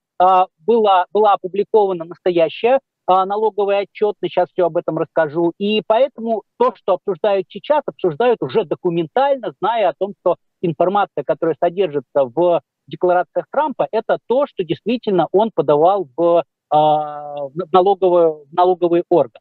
была, 0.66 1.06
была 1.12 1.34
опубликована 1.34 2.04
настоящая 2.04 2.80
налоговая 3.06 3.82
отчетность, 3.82 4.34
сейчас 4.34 4.48
все 4.50 4.66
об 4.66 4.76
этом 4.76 4.98
расскажу, 4.98 5.52
и 5.58 5.82
поэтому 5.86 6.42
то, 6.58 6.74
что 6.74 6.94
обсуждают 6.94 7.46
сейчас, 7.50 7.82
обсуждают 7.86 8.42
уже 8.42 8.64
документально, 8.64 9.52
зная 9.60 9.90
о 9.90 9.94
том, 9.96 10.14
что 10.20 10.36
информация, 10.62 11.22
которая 11.24 11.56
содержится 11.62 12.24
в 12.24 12.62
декларациях 12.86 13.46
Трампа, 13.50 13.86
это 13.90 14.18
то, 14.26 14.46
что 14.46 14.64
действительно 14.64 15.28
он 15.32 15.50
подавал 15.54 16.08
в, 16.16 16.44
а, 16.70 17.44
в, 17.44 17.72
налоговый, 17.72 18.44
в 18.44 18.52
налоговый 18.52 19.04
орган. 19.08 19.40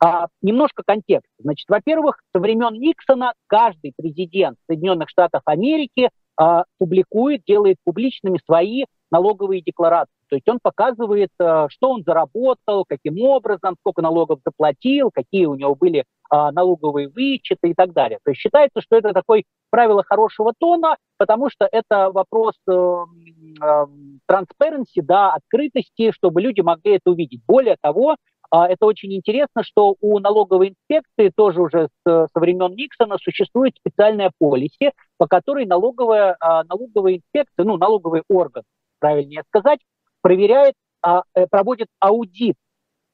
А, 0.00 0.26
немножко 0.42 0.82
контекста. 0.86 1.30
Значит, 1.38 1.68
во-первых, 1.68 2.20
со 2.34 2.40
времен 2.40 2.74
Никсона 2.74 3.32
каждый 3.46 3.92
президент 3.96 4.58
Соединенных 4.66 5.08
Штатов 5.08 5.42
Америки 5.46 6.10
а, 6.36 6.64
публикует, 6.78 7.42
делает 7.46 7.76
публичными 7.84 8.38
свои 8.44 8.84
налоговые 9.10 9.62
декларации. 9.62 10.12
То 10.28 10.36
есть 10.36 10.48
он 10.48 10.58
показывает, 10.62 11.30
а, 11.40 11.68
что 11.68 11.90
он 11.90 12.02
заработал, 12.04 12.84
каким 12.86 13.20
образом, 13.22 13.76
сколько 13.80 14.02
налогов 14.02 14.40
заплатил, 14.44 15.10
какие 15.12 15.46
у 15.46 15.54
него 15.54 15.74
были 15.74 16.04
а, 16.30 16.52
налоговые 16.52 17.08
вычеты 17.08 17.70
и 17.70 17.74
так 17.74 17.92
далее. 17.92 18.18
То 18.24 18.30
есть 18.30 18.40
считается, 18.40 18.80
что 18.80 18.96
это 18.96 19.12
такое 19.12 19.44
правило 19.70 20.02
хорошего 20.04 20.52
тона, 20.58 20.96
потому 21.16 21.50
что 21.50 21.68
это 21.70 22.10
вопрос 22.10 22.54
э, 22.68 22.72
э, 22.72 23.86
transparency, 24.30 25.02
да, 25.02 25.32
открытости, 25.32 26.12
чтобы 26.12 26.40
люди 26.40 26.60
могли 26.60 26.96
это 26.96 27.10
увидеть. 27.10 27.40
Более 27.46 27.76
того, 27.80 28.12
э, 28.12 28.16
это 28.50 28.86
очень 28.86 29.14
интересно, 29.14 29.62
что 29.62 29.96
у 30.00 30.18
налоговой 30.18 30.70
инспекции 30.70 31.30
тоже 31.34 31.60
уже 31.60 31.88
с, 31.88 32.28
со 32.32 32.40
времен 32.40 32.74
Никсона 32.74 33.18
существует 33.18 33.74
специальная 33.76 34.32
полиси, 34.38 34.92
по 35.18 35.26
которой 35.26 35.66
налоговая, 35.66 36.32
э, 36.32 36.62
налоговая 36.68 37.16
инспекция, 37.16 37.64
ну, 37.64 37.76
налоговый 37.76 38.22
орган, 38.28 38.62
правильнее 39.00 39.42
сказать, 39.48 39.80
проверяет, 40.22 40.74
э, 41.06 41.46
проводит 41.50 41.88
аудит 42.00 42.56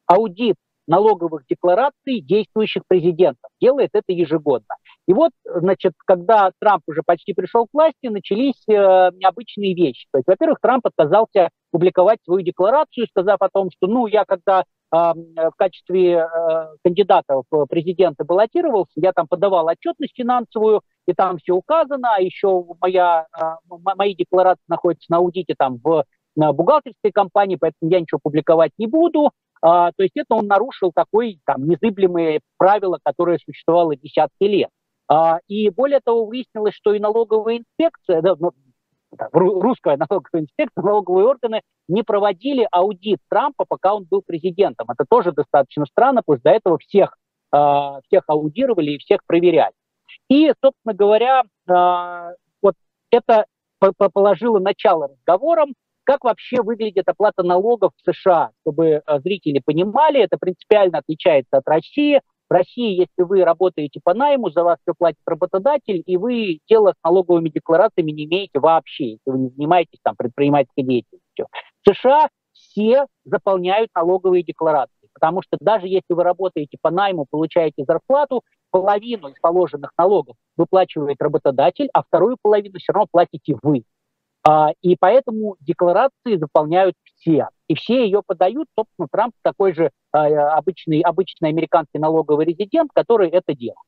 аудит 0.07 0.57
налоговых 0.87 1.45
деклараций 1.49 2.21
действующих 2.21 2.83
президентов. 2.87 3.51
Делает 3.61 3.91
это 3.95 4.13
ежегодно. 4.13 4.77
И 5.07 5.13
вот, 5.13 5.33
значит, 5.45 5.93
когда 6.05 6.51
Трамп 6.61 6.83
уже 6.87 7.03
почти 7.05 7.33
пришел 7.33 7.67
к 7.67 7.71
власти, 7.73 8.09
начались 8.09 8.63
э, 8.69 9.11
необычные 9.15 9.75
вещи. 9.75 10.07
То 10.13 10.19
есть, 10.19 10.29
во-первых, 10.29 10.59
Трамп 10.61 10.87
отказался 10.87 11.49
публиковать 11.71 12.19
свою 12.25 12.43
декларацию, 12.43 13.07
сказав 13.09 13.41
о 13.41 13.49
том, 13.49 13.71
что, 13.71 13.87
ну, 13.87 14.07
я 14.07 14.25
когда 14.25 14.61
э, 14.61 14.65
в 14.91 15.53
качестве 15.57 16.19
э, 16.19 16.27
кандидата 16.85 17.43
в 17.51 17.67
президенты 17.67 18.25
баллотировался, 18.25 18.93
я 18.97 19.13
там 19.13 19.27
подавал 19.27 19.67
отчетность 19.67 20.15
финансовую, 20.15 20.83
и 21.07 21.13
там 21.13 21.39
все 21.39 21.55
указано, 21.55 22.15
а 22.17 22.21
еще 22.21 22.65
моя, 22.81 23.27
э, 23.37 23.45
мои 23.97 24.15
декларации 24.15 24.63
находятся 24.69 25.11
на 25.11 25.19
аудите 25.19 25.55
там 25.59 25.79
в 25.83 26.05
бухгалтерской 26.37 27.13
компании, 27.13 27.57
поэтому 27.57 27.91
я 27.91 28.01
ничего 28.01 28.21
публиковать 28.23 28.73
не 28.79 28.87
буду. 28.87 29.31
А, 29.63 29.93
то 29.93 30.03
есть 30.03 30.15
это 30.15 30.35
он 30.35 30.47
нарушил 30.47 30.93
такое 30.95 31.37
там, 31.47 31.67
незыблемое 31.67 32.41
правило, 32.59 32.99
которое 33.03 33.39
существовало 33.39 33.97
десятки 33.97 34.45
лет. 34.45 34.69
А, 35.09 35.39
и 35.49 35.71
более 35.71 36.01
того, 36.05 36.27
выяснилось, 36.27 36.75
что 36.75 36.93
и 36.93 36.99
налоговая 36.99 37.59
инспекция, 37.59 38.21
да, 38.21 38.35
ну, 39.33 39.61
русская 39.61 39.97
налоговая 40.09 40.43
инспекция, 40.43 40.83
налоговые 40.83 41.27
органы 41.27 41.63
не 41.89 42.03
проводили 42.03 42.67
аудит 42.71 43.19
Трампа, 43.29 43.65
пока 43.69 43.95
он 43.95 44.05
был 44.05 44.23
президентом. 44.27 44.89
Это 44.91 45.05
тоже 45.09 45.33
достаточно 45.33 45.87
странно, 45.87 46.23
потому 46.23 46.39
что 46.39 46.51
до 46.51 46.57
этого 46.57 46.79
всех, 46.79 47.17
э, 47.55 47.59
всех 48.07 48.25
аудировали 48.27 48.93
и 48.93 48.99
всех 48.99 49.21
проверяли. 49.27 49.75
И, 50.29 50.53
собственно 50.63 50.95
говоря, 50.95 51.43
э, 51.43 52.35
вот 52.63 52.75
это 53.11 53.47
положило 54.13 54.59
начало 54.59 55.09
разговорам, 55.09 55.75
как 56.05 56.25
вообще 56.25 56.63
выглядит 56.63 57.09
оплата 57.09 57.43
налогов 57.43 57.93
в 57.97 58.13
США, 58.13 58.51
чтобы 58.61 59.03
зрители 59.23 59.61
понимали, 59.65 60.21
это 60.21 60.37
принципиально 60.39 60.99
отличается 60.99 61.57
от 61.57 61.67
России. 61.67 62.21
России, 62.55 62.99
если 63.01 63.23
вы 63.23 63.45
работаете 63.45 64.01
по 64.03 64.15
найму, 64.15 64.51
за 64.51 64.65
вас 64.65 64.79
все 64.83 64.95
платит 64.97 65.21
работодатель, 65.27 66.03
и 66.07 66.17
вы 66.17 66.61
дело 66.69 66.93
с 66.93 67.05
налоговыми 67.05 67.49
декларациями 67.49 68.13
не 68.13 68.25
имеете 68.25 68.61
вообще, 68.61 69.13
если 69.13 69.31
вы 69.31 69.39
не 69.39 69.49
занимаетесь 69.51 69.99
там 70.03 70.17
предпринимательской 70.17 70.83
деятельностью. 70.83 71.49
В 71.85 71.91
США 71.91 72.29
все 72.53 73.07
заполняют 73.25 73.91
налоговые 73.95 74.43
декларации, 74.43 75.09
потому 75.13 75.43
что 75.43 75.57
даже 75.61 75.87
если 75.89 76.15
вы 76.15 76.23
работаете 76.23 76.79
по 76.81 76.91
найму, 76.91 77.27
получаете 77.29 77.85
зарплату, 77.87 78.43
половину 78.71 79.29
из 79.29 79.39
положенных 79.41 79.93
налогов 79.99 80.37
выплачивает 80.57 81.21
работодатель, 81.21 81.89
а 81.93 82.03
вторую 82.03 82.37
половину 82.41 82.79
все 82.79 82.93
равно 82.93 83.07
платите 83.11 83.57
вы. 83.63 83.85
А, 84.47 84.73
и 84.83 84.97
поэтому 84.99 85.57
декларации 85.61 86.37
заполняют 86.37 86.95
все. 87.05 87.49
И 87.69 87.75
все 87.75 88.05
ее 88.05 88.23
подают. 88.27 88.69
Собственно, 88.79 89.09
Трамп 89.11 89.35
такой 89.43 89.75
же 89.75 89.91
а, 90.13 90.57
обычный, 90.57 91.01
обычный 91.01 91.49
американский 91.49 91.99
налоговый 91.99 92.47
резидент, 92.47 92.91
который 92.95 93.31
это 93.31 93.55
делал. 93.55 93.83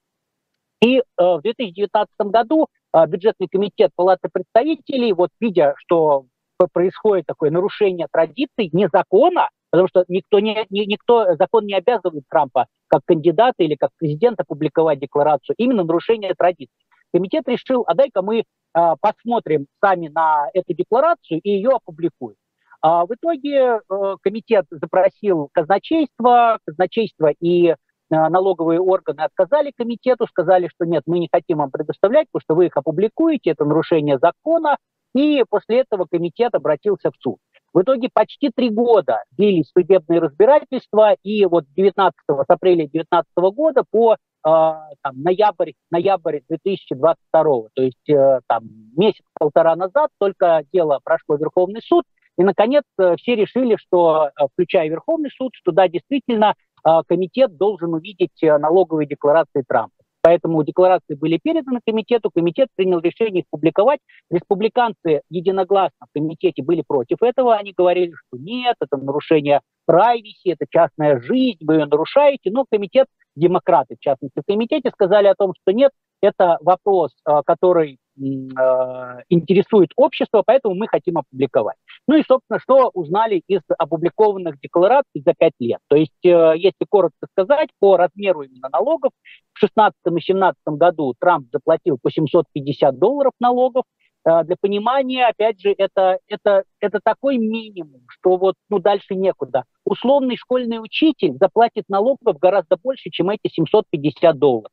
И 0.82 1.02
а, 1.16 1.38
в 1.38 1.42
2019 1.42 2.08
году 2.20 2.68
бюджетный 3.08 3.48
комитет 3.48 3.90
Палаты 3.94 4.30
представителей, 4.32 5.12
вот 5.12 5.28
видя, 5.38 5.74
что 5.76 6.24
происходит 6.72 7.26
такое 7.26 7.50
нарушение 7.50 8.06
традиций, 8.10 8.70
не 8.72 8.88
закона, 8.90 9.50
потому 9.70 9.88
что 9.88 10.04
никто, 10.08 10.38
не, 10.40 10.66
никто, 10.70 11.34
закон 11.36 11.66
не 11.66 11.74
обязывает 11.74 12.24
Трампа 12.30 12.66
как 12.86 13.02
кандидата 13.04 13.62
или 13.62 13.74
как 13.74 13.90
президента 13.98 14.44
публиковать 14.46 15.00
декларацию, 15.00 15.54
именно 15.58 15.84
нарушение 15.84 16.34
традиций. 16.34 16.74
Комитет 17.12 17.48
решил, 17.48 17.84
а 17.86 17.94
дай-ка 17.94 18.22
мы 18.22 18.44
а, 18.72 18.96
посмотрим 18.96 19.66
сами 19.80 20.08
на 20.08 20.48
эту 20.54 20.74
декларацию 20.74 21.40
и 21.40 21.50
ее 21.50 21.70
опубликуем. 21.70 22.36
А 22.82 23.06
в 23.06 23.14
итоге 23.14 23.78
э, 23.78 24.16
комитет 24.22 24.66
запросил 24.70 25.48
казначейство, 25.52 26.58
казначейство 26.64 27.32
и 27.40 27.68
э, 27.68 27.74
налоговые 28.10 28.80
органы 28.80 29.22
отказали 29.22 29.72
комитету, 29.76 30.26
сказали, 30.26 30.68
что 30.68 30.84
нет, 30.84 31.02
мы 31.06 31.18
не 31.18 31.28
хотим 31.32 31.58
вам 31.58 31.70
предоставлять, 31.70 32.28
потому 32.30 32.42
что 32.42 32.54
вы 32.54 32.66
их 32.66 32.76
опубликуете, 32.76 33.50
это 33.50 33.64
нарушение 33.64 34.18
закона, 34.18 34.76
и 35.14 35.44
после 35.48 35.80
этого 35.80 36.06
комитет 36.10 36.54
обратился 36.54 37.10
в 37.10 37.16
суд. 37.20 37.38
В 37.72 37.82
итоге 37.82 38.08
почти 38.12 38.50
три 38.54 38.70
года 38.70 39.22
длились 39.32 39.70
судебные 39.70 40.20
разбирательства, 40.20 41.14
и 41.22 41.44
вот 41.44 41.64
19, 41.76 42.14
с 42.26 42.44
апреля 42.48 42.88
2019 42.88 43.26
года 43.54 43.84
по 43.90 44.14
э, 44.14 44.16
там, 44.44 45.22
ноябрь, 45.22 45.72
ноябрь 45.90 46.40
2022, 46.48 47.42
то 47.42 47.82
есть 47.82 48.08
э, 48.08 48.40
там 48.46 48.64
месяц-полтора 48.96 49.76
назад 49.76 50.10
только 50.18 50.62
дело 50.72 51.00
прошло 51.04 51.36
Верховный 51.36 51.82
суд, 51.82 52.04
и, 52.38 52.42
наконец, 52.42 52.84
э, 52.98 53.16
все 53.18 53.34
решили, 53.34 53.76
что, 53.76 54.28
э, 54.28 54.46
включая 54.52 54.88
Верховный 54.88 55.30
суд, 55.30 55.52
что 55.54 55.72
да, 55.72 55.88
действительно, 55.88 56.54
э, 56.84 56.90
комитет 57.06 57.56
должен 57.56 57.94
увидеть 57.94 58.42
налоговые 58.42 59.06
декларации 59.06 59.64
Трампа. 59.66 59.92
Поэтому 60.22 60.64
декларации 60.64 61.14
были 61.14 61.38
переданы 61.40 61.80
комитету, 61.86 62.30
комитет 62.34 62.68
принял 62.74 62.98
решение 62.98 63.42
их 63.42 63.46
публиковать. 63.48 64.00
Республиканцы 64.28 65.22
единогласно 65.30 66.06
в 66.10 66.18
комитете 66.18 66.64
были 66.64 66.82
против 66.86 67.18
этого, 67.22 67.54
они 67.54 67.72
говорили, 67.76 68.12
что 68.12 68.42
нет, 68.42 68.74
это 68.80 68.96
нарушение 68.96 69.60
privacy, 69.88 70.46
это 70.46 70.66
частная 70.68 71.20
жизнь, 71.20 71.58
вы 71.60 71.74
ее 71.74 71.86
нарушаете, 71.86 72.50
но 72.50 72.64
комитет, 72.68 73.06
демократы 73.36 73.94
в 73.94 74.00
частности 74.00 74.40
в 74.40 74.44
комитете, 74.44 74.90
сказали 74.90 75.28
о 75.28 75.36
том, 75.36 75.52
что 75.62 75.72
нет, 75.72 75.92
это 76.20 76.58
вопрос, 76.60 77.12
который 77.44 77.98
интересует 78.16 79.90
общество, 79.96 80.42
поэтому 80.44 80.74
мы 80.74 80.88
хотим 80.88 81.18
опубликовать. 81.18 81.76
Ну 82.06 82.16
и, 82.16 82.22
собственно, 82.22 82.58
что 82.60 82.90
узнали 82.94 83.42
из 83.46 83.60
опубликованных 83.78 84.58
деклараций 84.60 85.22
за 85.24 85.34
пять 85.34 85.54
лет. 85.58 85.80
То 85.88 85.96
есть, 85.96 86.24
э, 86.24 86.54
если 86.56 86.84
коротко 86.88 87.26
сказать, 87.32 87.68
по 87.80 87.96
размеру 87.96 88.42
именно 88.42 88.68
налогов, 88.72 89.10
в 89.54 89.60
2016 89.60 89.94
и 90.06 90.10
2017 90.10 90.56
году 90.66 91.14
Трамп 91.18 91.48
заплатил 91.52 91.98
по 92.00 92.10
750 92.10 92.98
долларов 92.98 93.32
налогов. 93.40 93.84
Э, 94.24 94.44
для 94.44 94.56
понимания, 94.60 95.26
опять 95.26 95.60
же, 95.60 95.74
это, 95.76 96.18
это, 96.28 96.64
это 96.80 97.00
такой 97.02 97.38
минимум, 97.38 98.02
что 98.08 98.36
вот 98.36 98.54
ну, 98.68 98.78
дальше 98.78 99.14
некуда. 99.14 99.64
Условный 99.84 100.36
школьный 100.36 100.78
учитель 100.78 101.36
заплатит 101.40 101.84
налогов 101.88 102.38
гораздо 102.38 102.76
больше, 102.76 103.10
чем 103.10 103.30
эти 103.30 103.48
750 103.52 104.38
долларов. 104.38 104.70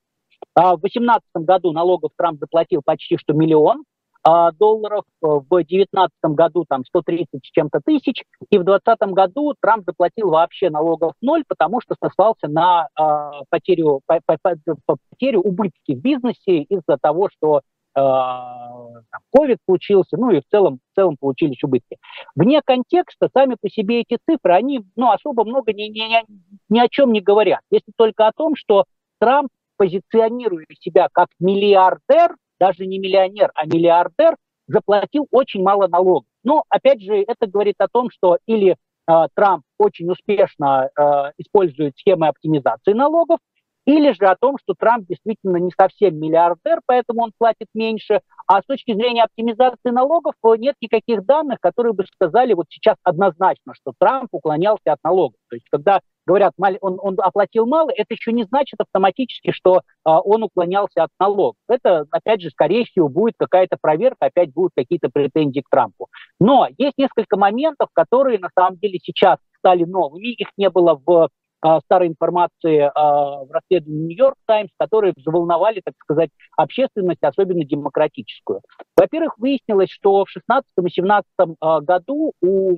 А 0.55 0.75
в 0.75 0.81
2018 0.81 1.23
году 1.35 1.71
налогов 1.71 2.12
Трамп 2.17 2.39
заплатил 2.39 2.81
почти 2.83 3.17
что 3.17 3.33
миллион 3.33 3.83
а, 4.23 4.51
долларов, 4.51 5.03
в 5.21 5.45
2019 5.50 6.12
году 6.23 6.65
там 6.67 6.85
130 6.85 7.27
с 7.43 7.51
чем-то 7.51 7.81
тысяч, 7.83 8.23
и 8.50 8.57
в 8.57 8.63
2020 8.63 9.13
году 9.13 9.53
Трамп 9.59 9.83
заплатил 9.85 10.29
вообще 10.29 10.69
налогов 10.69 11.13
ноль, 11.21 11.43
потому 11.47 11.81
что 11.81 11.95
сослался 12.01 12.47
на 12.47 12.88
а, 12.95 13.41
потерю, 13.50 14.01
по, 14.05 14.19
по, 14.25 14.38
по, 14.85 14.95
потерю 15.09 15.41
убытки 15.41 15.93
в 15.93 16.01
бизнесе 16.01 16.62
из-за 16.62 16.97
того, 17.01 17.29
что 17.29 17.62
COVID 17.95 19.57
случился, 19.65 20.17
ну 20.17 20.31
и 20.31 20.39
в 20.39 20.45
целом, 20.50 20.79
в 20.91 20.95
целом 20.95 21.15
получились 21.19 21.63
убытки. 21.63 21.97
Вне 22.35 22.59
контекста 22.65 23.29
сами 23.31 23.55
по 23.62 23.69
себе 23.69 24.01
эти 24.01 24.17
цифры, 24.27 24.53
они 24.53 24.83
ну, 24.95 25.12
особо 25.12 25.43
много 25.45 25.73
ни, 25.73 25.83
ни, 25.83 26.25
ни 26.69 26.79
о 26.79 26.88
чем 26.89 27.12
не 27.12 27.21
говорят, 27.21 27.59
если 27.69 27.91
только 27.95 28.25
о 28.25 28.31
том, 28.31 28.55
что 28.55 28.85
Трамп 29.19 29.50
позиционируя 29.83 30.65
себя 30.79 31.09
как 31.11 31.27
миллиардер, 31.39 32.37
даже 32.57 32.85
не 32.85 32.99
миллионер, 32.99 33.51
а 33.53 33.65
миллиардер, 33.65 34.37
заплатил 34.67 35.27
очень 35.29 35.61
мало 35.61 35.87
налогов. 35.87 36.23
Но, 36.45 36.63
опять 36.69 37.01
же, 37.01 37.15
это 37.15 37.47
говорит 37.47 37.75
о 37.79 37.89
том, 37.89 38.09
что 38.09 38.37
или 38.45 38.77
э, 39.07 39.27
Трамп 39.35 39.63
очень 39.77 40.09
успешно 40.09 40.89
э, 40.97 41.03
использует 41.37 41.97
схемы 41.97 42.29
оптимизации 42.29 42.93
налогов, 42.93 43.39
или 43.85 44.13
же 44.13 44.25
о 44.25 44.37
том, 44.37 44.57
что 44.63 44.73
Трамп 44.73 45.05
действительно 45.05 45.57
не 45.57 45.71
совсем 45.77 46.17
миллиардер, 46.17 46.79
поэтому 46.85 47.23
он 47.23 47.33
платит 47.37 47.67
меньше. 47.73 48.21
А 48.47 48.61
с 48.61 48.65
точки 48.65 48.93
зрения 48.93 49.23
оптимизации 49.23 49.89
налогов 49.89 50.35
нет 50.57 50.75
никаких 50.79 51.25
данных, 51.25 51.57
которые 51.59 51.91
бы 51.91 52.05
сказали 52.05 52.53
вот 52.53 52.67
сейчас 52.69 52.95
однозначно, 53.03 53.73
что 53.73 53.91
Трамп 53.99 54.29
уклонялся 54.31 54.93
от 54.93 54.99
налогов. 55.03 55.35
То 55.49 55.57
есть 55.57 55.65
когда 55.69 55.99
говорят, 56.25 56.53
он, 56.57 56.97
он 57.01 57.17
оплатил 57.19 57.65
мало, 57.65 57.89
это 57.95 58.13
еще 58.13 58.31
не 58.31 58.43
значит 58.43 58.79
автоматически, 58.79 59.51
что 59.51 59.81
а, 60.03 60.19
он 60.21 60.43
уклонялся 60.43 61.03
от 61.03 61.09
налогов. 61.19 61.55
Это, 61.67 62.05
опять 62.11 62.41
же, 62.41 62.49
скорее 62.49 62.85
всего, 62.85 63.09
будет 63.09 63.35
какая-то 63.37 63.77
проверка, 63.79 64.27
опять 64.27 64.53
будут 64.53 64.71
какие-то 64.75 65.09
претензии 65.09 65.61
к 65.61 65.69
Трампу. 65.69 66.07
Но 66.39 66.67
есть 66.77 66.97
несколько 66.97 67.37
моментов, 67.37 67.89
которые 67.93 68.39
на 68.39 68.49
самом 68.57 68.77
деле 68.77 68.99
сейчас 68.99 69.37
стали 69.57 69.83
новыми, 69.83 70.33
их 70.33 70.49
не 70.57 70.69
было 70.69 71.01
в 71.05 71.29
а, 71.63 71.79
старой 71.79 72.09
информации 72.09 72.91
а, 72.93 73.45
в 73.45 73.51
расследовании 73.51 74.07
Нью-Йорк 74.07 74.35
Таймс, 74.45 74.69
которые 74.77 75.13
заволновали, 75.15 75.81
так 75.83 75.93
сказать, 76.03 76.29
общественность, 76.57 77.23
особенно 77.23 77.63
демократическую. 77.63 78.59
Во-первых, 78.97 79.37
выяснилось, 79.37 79.89
что 79.89 80.25
в 80.25 80.33
2016 80.33 80.69
и 80.77 80.81
2017 80.81 81.25
а, 81.61 81.79
году 81.79 82.33
у 82.41 82.75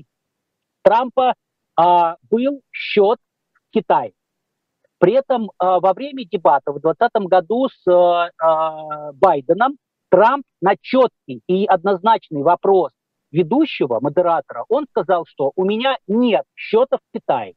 Трампа 0.83 1.33
был 2.29 2.61
счет 2.71 3.17
в 3.75 3.79
Китае. 3.79 4.13
При 4.97 5.13
этом 5.13 5.51
во 5.59 5.93
время 5.93 6.25
дебатов 6.25 6.77
в 6.77 6.81
2020 6.81 7.27
году 7.27 7.67
с 7.67 8.31
Байденом 9.13 9.77
Трамп 10.09 10.45
на 10.61 10.75
четкий 10.81 11.41
и 11.47 11.65
однозначный 11.65 12.41
вопрос 12.41 12.91
ведущего, 13.31 13.99
модератора, 13.99 14.63
он 14.69 14.85
сказал, 14.89 15.25
что 15.27 15.51
у 15.55 15.65
меня 15.65 15.97
нет 16.07 16.43
счета 16.55 16.97
в 16.97 17.17
Китае. 17.17 17.55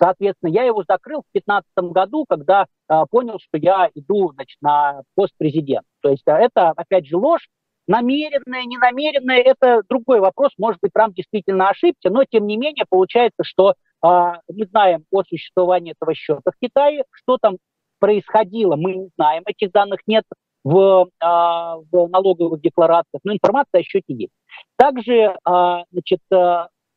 Соответственно, 0.00 0.50
я 0.50 0.62
его 0.62 0.84
закрыл 0.88 1.22
в 1.22 1.32
2015 1.34 1.92
году, 1.92 2.24
когда 2.28 2.66
э, 2.88 3.02
понял, 3.10 3.40
что 3.40 3.58
я 3.58 3.90
иду 3.94 4.30
значит, 4.32 4.56
на 4.60 5.02
пост 5.16 5.32
президента. 5.36 5.88
То 6.02 6.10
есть 6.10 6.22
а, 6.28 6.38
это, 6.38 6.70
опять 6.70 7.06
же, 7.06 7.16
ложь. 7.16 7.48
Намеренная, 7.88 8.64
ненамеренная, 8.64 9.40
это 9.40 9.82
другой 9.88 10.20
вопрос. 10.20 10.52
Может 10.56 10.78
быть, 10.80 10.92
Трамп 10.92 11.16
действительно 11.16 11.68
ошибся, 11.70 12.10
но 12.10 12.22
тем 12.24 12.46
не 12.46 12.56
менее 12.56 12.84
получается, 12.88 13.42
что 13.42 13.74
э, 14.04 14.32
мы 14.48 14.66
знаем 14.66 15.04
о 15.10 15.22
существовании 15.22 15.92
этого 15.92 16.14
счета 16.14 16.50
в 16.50 16.58
Китае. 16.60 17.04
Что 17.12 17.38
там 17.38 17.56
происходило, 17.98 18.76
мы 18.76 18.94
не 18.94 19.10
знаем, 19.16 19.42
этих 19.46 19.72
данных 19.72 20.00
нет 20.06 20.24
в, 20.64 21.08
э, 21.08 21.24
в 21.24 22.08
налоговых 22.08 22.60
декларациях, 22.60 23.20
но 23.24 23.32
информация 23.32 23.80
о 23.80 23.84
счете 23.84 24.14
есть. 24.14 24.32
Также 24.76 25.12
э, 25.12 25.34
значит, 25.44 26.20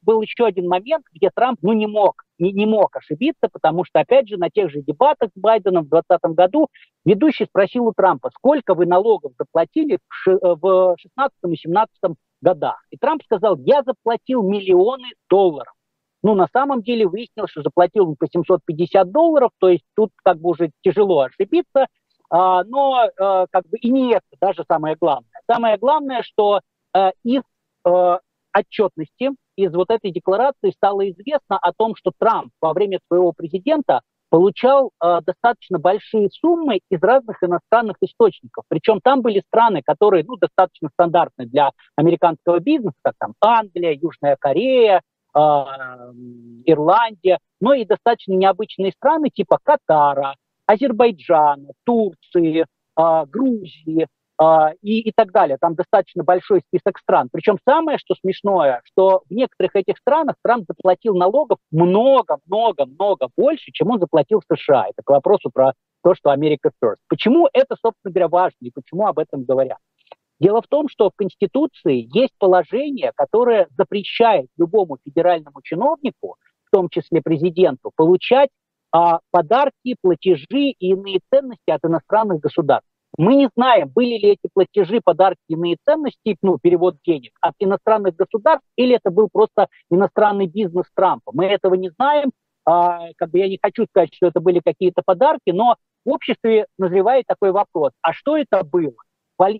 был 0.04 0.22
еще 0.22 0.46
один 0.46 0.68
момент, 0.68 1.06
где 1.14 1.30
Трамп 1.34 1.60
ну, 1.62 1.74
не, 1.74 1.88
мог, 1.88 2.24
не, 2.40 2.52
не 2.52 2.66
мог 2.66 2.96
ошибиться, 2.96 3.50
потому 3.52 3.86
что, 3.86 4.00
опять 4.00 4.28
же, 4.28 4.38
на 4.38 4.50
тех 4.50 4.72
же 4.72 4.82
дебатах 4.82 5.30
с 5.36 5.40
Байденом 5.40 5.86
в 5.86 5.90
2020 5.90 6.36
году 6.36 6.68
ведущий 7.06 7.46
спросил 7.46 7.88
у 7.88 7.94
Трампа, 7.94 8.32
сколько 8.36 8.74
вы 8.74 8.86
налогов 8.86 9.34
заплатили 9.38 10.00
в 10.26 10.96
2016 10.98 11.32
и 11.44 11.48
2017 11.48 11.94
годах. 12.42 12.84
И 12.90 12.98
Трамп 12.98 13.24
сказал, 13.24 13.58
я 13.60 13.84
заплатил 13.84 14.44
миллионы 14.44 15.10
долларов. 15.30 15.74
Ну, 16.24 16.36
на 16.36 16.48
самом 16.54 16.84
деле 16.84 17.08
выяснилось, 17.08 17.52
что 17.52 17.64
заплатил 17.64 18.10
он 18.10 18.16
по 18.16 18.28
750 18.28 19.12
долларов, 19.12 19.52
то 19.60 19.70
есть 19.70 19.84
тут 19.96 20.12
как 20.24 20.40
бы 20.40 20.52
уже 20.52 20.72
тяжело 20.82 21.22
ошибиться, 21.22 21.88
а, 22.30 22.64
но 22.64 23.10
а, 23.20 23.48
как 23.50 23.68
бы 23.68 23.78
и 23.78 23.90
не 23.90 24.14
это 24.14 24.26
даже 24.40 24.64
самое 24.68 24.96
главное. 25.00 25.30
Самое 25.52 25.78
главное, 25.78 26.22
что 26.24 26.62
а, 26.94 27.12
из 27.24 27.42
а, 27.84 28.20
отчетности, 28.54 29.32
из 29.56 29.74
вот 29.74 29.90
этой 29.90 30.12
декларации 30.12 30.72
стало 30.72 31.10
известно 31.10 31.58
о 31.58 31.72
том, 31.74 31.96
что 31.96 32.12
Трамп 32.18 32.52
во 32.62 32.74
время 32.74 33.00
своего 33.08 33.32
президента 33.32 34.02
получал 34.30 34.92
э, 35.04 35.20
достаточно 35.26 35.78
большие 35.78 36.30
суммы 36.32 36.80
из 36.90 37.04
разных 37.04 37.44
иностранных 37.44 37.98
источников. 38.00 38.64
Причем 38.70 39.02
там 39.02 39.22
были 39.22 39.44
страны, 39.46 39.82
которые 39.86 40.24
ну, 40.24 40.38
достаточно 40.38 40.90
стандартны 40.94 41.46
для 41.48 41.72
американского 41.98 42.60
бизнеса, 42.60 42.96
как 43.04 43.16
там 43.20 43.34
Англия, 43.42 43.92
Южная 43.92 44.38
Корея, 44.40 45.02
Ирландия, 46.66 47.40
но 47.60 47.74
и 47.74 47.86
достаточно 47.86 48.34
необычные 48.34 48.92
страны 48.92 49.30
типа 49.30 49.60
Катара, 49.64 50.36
Азербайджана, 50.66 51.72
Турции, 51.86 52.66
э, 52.98 53.26
Грузии, 53.28 54.08
а, 54.42 54.72
и, 54.82 55.02
и 55.02 55.12
так 55.16 55.32
далее. 55.32 55.58
Там 55.62 55.76
достаточно 55.76 56.24
большой 56.24 56.62
список 56.68 56.98
стран. 56.98 57.30
Причем 57.32 57.60
самое, 57.64 58.00
что 58.00 58.16
смешное, 58.16 58.82
что 58.86 59.22
в 59.30 59.32
некоторых 59.32 59.76
этих 59.76 59.98
странах 60.00 60.36
Трамп 60.44 60.66
заплатил 60.68 61.16
налогов 61.16 61.60
много-много-много 61.70 63.28
больше, 63.38 63.72
чем 63.72 63.92
он 63.92 64.00
заплатил 64.00 64.42
в 64.42 64.56
США. 64.56 64.86
Это 64.86 65.04
к 65.06 65.10
вопросу 65.12 65.52
про 65.54 65.74
то, 66.04 66.16
что 66.16 66.32
Америка 66.32 66.72
first. 66.84 66.98
Почему 67.08 67.50
это, 67.54 67.76
собственно 67.80 68.12
говоря, 68.12 68.30
важно 68.30 68.58
и 68.62 68.72
почему 68.72 69.06
об 69.06 69.20
этом 69.20 69.44
говорят? 69.44 69.78
Дело 70.42 70.64
в 70.64 70.68
том, 70.68 70.90
что 70.90 71.12
в 71.12 71.16
Конституции 71.16 72.10
есть 72.12 72.34
положение, 72.40 73.12
которое 73.16 73.68
запрещает 73.78 74.48
любому 74.58 74.98
федеральному 75.06 75.62
чиновнику, 75.62 76.38
в 76.66 76.72
том 76.72 76.90
числе 76.90 77.22
президенту, 77.22 77.92
получать 77.96 78.50
а, 78.92 79.20
подарки, 79.30 79.96
платежи 80.02 80.72
и 80.72 80.94
иные 80.94 81.20
ценности 81.32 81.70
от 81.70 81.86
иностранных 81.86 82.40
государств. 82.40 82.90
Мы 83.20 83.36
не 83.36 83.50
знаем, 83.56 83.90
были 83.90 84.18
ли 84.18 84.30
эти 84.30 84.50
платежи, 84.52 85.00
подарки, 85.04 85.42
иные 85.48 85.78
ценности, 85.86 86.36
ну, 86.42 86.58
перевод 86.58 86.96
денег 87.06 87.34
от 87.40 87.54
иностранных 87.60 88.16
государств, 88.16 88.66
или 88.78 88.96
это 88.96 89.12
был 89.12 89.30
просто 89.32 89.68
иностранный 89.92 90.48
бизнес 90.48 90.88
Трампа. 90.96 91.32
Мы 91.36 91.46
этого 91.46 91.76
не 91.76 91.90
знаем. 91.92 92.32
А, 92.66 93.10
как 93.16 93.30
бы 93.30 93.38
я 93.38 93.48
не 93.48 93.60
хочу 93.62 93.86
сказать, 93.86 94.16
что 94.16 94.26
это 94.26 94.40
были 94.40 94.60
какие-то 94.66 95.04
подарки, 95.06 95.52
но 95.52 95.76
в 96.04 96.10
обществе 96.10 96.66
назревает 96.80 97.28
такой 97.28 97.52
вопрос. 97.52 97.92
А 98.02 98.12
что 98.14 98.38
это 98.38 98.64
было? 98.64 98.96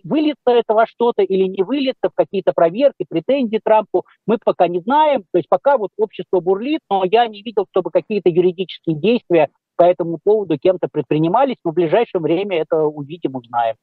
Выльется 0.04 0.50
это 0.50 0.74
во 0.74 0.86
что-то 0.86 1.22
или 1.22 1.44
не 1.44 1.62
выльется, 1.62 2.08
в 2.08 2.14
какие-то 2.14 2.52
проверки, 2.52 3.04
претензии 3.08 3.60
Трампу, 3.62 4.04
мы 4.26 4.38
пока 4.42 4.68
не 4.68 4.80
знаем. 4.80 5.24
То 5.32 5.38
есть 5.38 5.48
пока 5.48 5.76
вот 5.78 5.90
общество 5.96 6.40
бурлит, 6.40 6.80
но 6.90 7.04
я 7.04 7.26
не 7.26 7.42
видел, 7.42 7.66
чтобы 7.70 7.90
какие-то 7.90 8.28
юридические 8.28 8.96
действия 8.96 9.48
по 9.76 9.84
этому 9.84 10.18
поводу 10.22 10.58
кем-то 10.58 10.88
предпринимались, 10.90 11.56
но 11.64 11.72
в 11.72 11.74
ближайшее 11.74 12.20
время 12.20 12.60
это 12.60 12.82
увидим, 12.84 13.34
узнаем. 13.34 13.76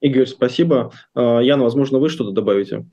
Игорь, 0.00 0.26
спасибо. 0.26 0.92
А, 1.14 1.40
Яна, 1.40 1.64
возможно, 1.64 1.98
вы 1.98 2.08
что-то 2.08 2.30
добавите? 2.30 2.86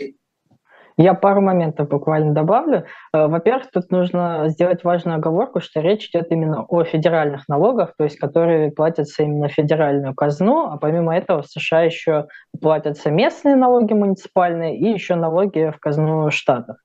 Я 0.98 1.14
пару 1.14 1.42
моментов 1.42 1.90
буквально 1.90 2.34
добавлю. 2.34 2.86
Э, 3.14 3.28
во-первых, 3.28 3.70
тут 3.72 3.92
нужно 3.92 4.46
сделать 4.48 4.84
важную 4.86 5.18
оговорку, 5.18 5.60
что 5.60 5.82
речь 5.82 6.10
идет 6.10 6.32
именно 6.32 6.64
о 6.64 6.84
федеральных 6.86 7.50
налогах, 7.50 7.94
то 7.98 8.06
есть 8.06 8.18
которые 8.18 8.72
платятся 8.72 9.24
именно 9.24 9.50
федеральную 9.50 10.16
казну, 10.16 10.70
а 10.72 10.78
помимо 10.78 11.16
этого 11.16 11.42
в 11.42 11.48
США 11.48 11.82
еще 11.82 12.28
платятся 12.62 13.12
местные 13.12 13.56
налоги 13.56 13.94
муниципальные 13.94 14.78
и 14.78 14.94
еще 14.94 15.16
налоги 15.16 15.72
в 15.76 15.80
казну 15.80 16.32
штатов. 16.32 16.78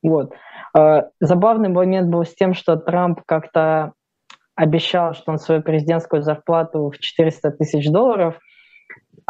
Вот. 0.00 0.32
Э, 0.78 1.02
забавный 1.20 1.70
момент 1.70 2.08
был 2.08 2.24
с 2.24 2.34
тем, 2.34 2.54
что 2.54 2.76
Трамп 2.76 3.20
как-то 3.26 3.94
обещал, 4.54 5.14
что 5.14 5.32
он 5.32 5.38
свою 5.38 5.62
президентскую 5.62 6.22
зарплату 6.22 6.90
в 6.90 6.98
400 6.98 7.50
тысяч 7.52 7.90
долларов 7.90 8.38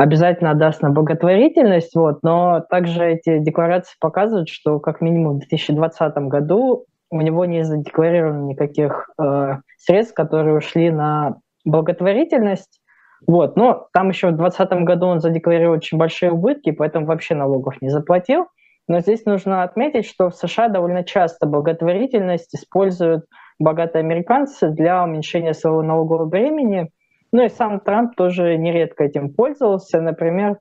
обязательно 0.01 0.53
отдаст 0.53 0.81
на 0.81 0.89
благотворительность, 0.89 1.95
вот, 1.95 2.23
но 2.23 2.65
также 2.71 3.05
эти 3.05 3.39
декларации 3.39 3.95
показывают, 4.01 4.49
что 4.49 4.81
как 4.81 5.03
минимум 5.03 5.37
в 5.37 5.39
2020 5.41 6.17
году 6.29 6.87
у 7.11 7.21
него 7.21 7.45
не 7.45 7.65
задекларировано 7.65 8.47
никаких 8.47 9.11
э, 9.21 9.57
средств, 9.77 10.15
которые 10.15 10.57
ушли 10.57 10.91
на 10.91 11.37
благотворительность. 11.67 12.81
Вот, 13.27 13.57
но 13.57 13.89
там 13.93 14.09
еще 14.09 14.29
в 14.29 14.37
2020 14.37 14.85
году 14.85 15.07
он 15.07 15.21
задекларировал 15.21 15.75
очень 15.75 15.99
большие 15.99 16.33
убытки, 16.33 16.71
поэтому 16.71 17.05
вообще 17.05 17.35
налогов 17.35 17.83
не 17.83 17.91
заплатил. 17.91 18.47
Но 18.89 19.01
здесь 19.01 19.27
нужно 19.27 19.63
отметить, 19.65 20.07
что 20.07 20.31
в 20.31 20.35
США 20.35 20.69
довольно 20.69 21.05
часто 21.05 21.47
благотворительность 21.47 22.55
используют 22.55 23.27
богатые 23.59 24.01
американцы 24.01 24.71
для 24.71 25.05
уменьшения 25.05 25.53
своего 25.53 25.83
налогового 25.83 26.25
бремени. 26.25 26.91
Ну 27.33 27.45
и 27.45 27.49
сам 27.49 27.81
Трамп 27.81 28.17
тоже 28.17 28.57
нередко 28.57 29.05
этим 29.05 29.33
пользовался. 29.33 30.01
Например, 30.01 30.59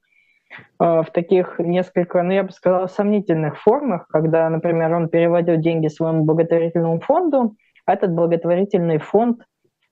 э, 0.80 1.02
в 1.02 1.08
таких 1.12 1.60
несколько, 1.60 2.22
ну 2.22 2.32
я 2.32 2.44
бы 2.44 2.52
сказал, 2.52 2.88
сомнительных 2.88 3.60
формах, 3.62 4.08
когда, 4.08 4.50
например, 4.50 4.94
он 4.94 5.10
переводил 5.10 5.58
деньги 5.58 5.88
своему 5.88 6.24
благотворительному 6.26 7.00
фонду, 7.00 7.56
а 7.86 7.94
этот 7.94 8.12
благотворительный 8.12 9.00
фонд 9.00 9.42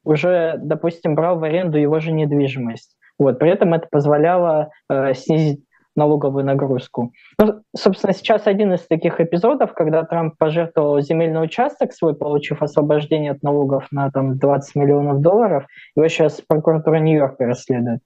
уже, 0.03 0.55
допустим, 0.57 1.15
брал 1.15 1.39
в 1.39 1.43
аренду 1.43 1.77
его 1.77 1.99
же 1.99 2.11
недвижимость. 2.11 2.95
Вот, 3.19 3.39
при 3.39 3.49
этом 3.49 3.73
это 3.73 3.87
позволяло 3.89 4.69
э, 4.89 5.13
снизить 5.15 5.63
налоговую 5.97 6.45
нагрузку. 6.45 7.11
Ну, 7.39 7.61
собственно, 7.75 8.13
сейчас 8.13 8.47
один 8.47 8.73
из 8.73 8.87
таких 8.87 9.19
эпизодов, 9.19 9.73
когда 9.73 10.03
Трамп 10.03 10.37
пожертвовал 10.37 11.01
земельный 11.01 11.43
участок 11.43 11.91
свой, 11.91 12.15
получив 12.15 12.61
освобождение 12.61 13.31
от 13.31 13.43
налогов 13.43 13.87
на 13.91 14.09
там, 14.11 14.37
20 14.37 14.75
миллионов 14.75 15.21
долларов. 15.21 15.65
Его 15.95 16.07
сейчас 16.07 16.41
прокуратура 16.47 16.97
Нью-Йорка 16.97 17.45
расследует. 17.45 17.99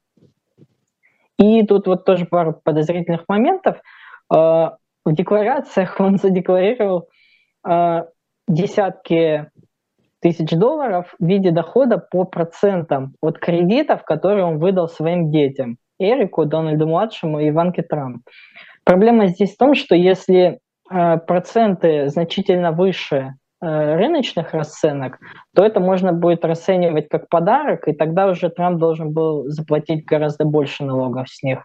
И 1.37 1.65
тут 1.65 1.87
вот 1.87 2.05
тоже 2.05 2.25
пару 2.25 2.53
подозрительных 2.63 3.25
моментов. 3.27 3.77
А, 4.31 4.77
в 5.03 5.13
декларациях 5.13 5.99
он 5.99 6.17
задекларировал 6.17 7.09
а, 7.63 8.05
десятки 8.47 9.49
тысяч 10.21 10.51
долларов 10.51 11.13
в 11.19 11.25
виде 11.25 11.51
дохода 11.51 11.97
по 11.97 12.25
процентам 12.25 13.15
от 13.21 13.39
кредитов, 13.39 14.03
которые 14.03 14.45
он 14.45 14.59
выдал 14.59 14.87
своим 14.87 15.31
детям. 15.31 15.77
Эрику, 16.01 16.45
Дональду-младшему 16.45 17.39
и 17.39 17.49
Иванке 17.49 17.83
Трамп. 17.83 18.23
Проблема 18.83 19.27
здесь 19.27 19.53
в 19.53 19.57
том, 19.57 19.75
что 19.75 19.95
если 19.95 20.59
э, 20.91 21.17
проценты 21.17 22.09
значительно 22.09 22.71
выше 22.71 23.35
э, 23.61 23.95
рыночных 23.95 24.53
расценок, 24.53 25.19
то 25.55 25.63
это 25.63 25.79
можно 25.79 26.13
будет 26.13 26.43
расценивать 26.43 27.07
как 27.09 27.29
подарок, 27.29 27.87
и 27.87 27.93
тогда 27.93 28.27
уже 28.27 28.49
Трамп 28.49 28.79
должен 28.79 29.13
был 29.13 29.47
заплатить 29.47 30.05
гораздо 30.05 30.45
больше 30.45 30.83
налогов 30.83 31.29
с 31.29 31.43
них. 31.43 31.59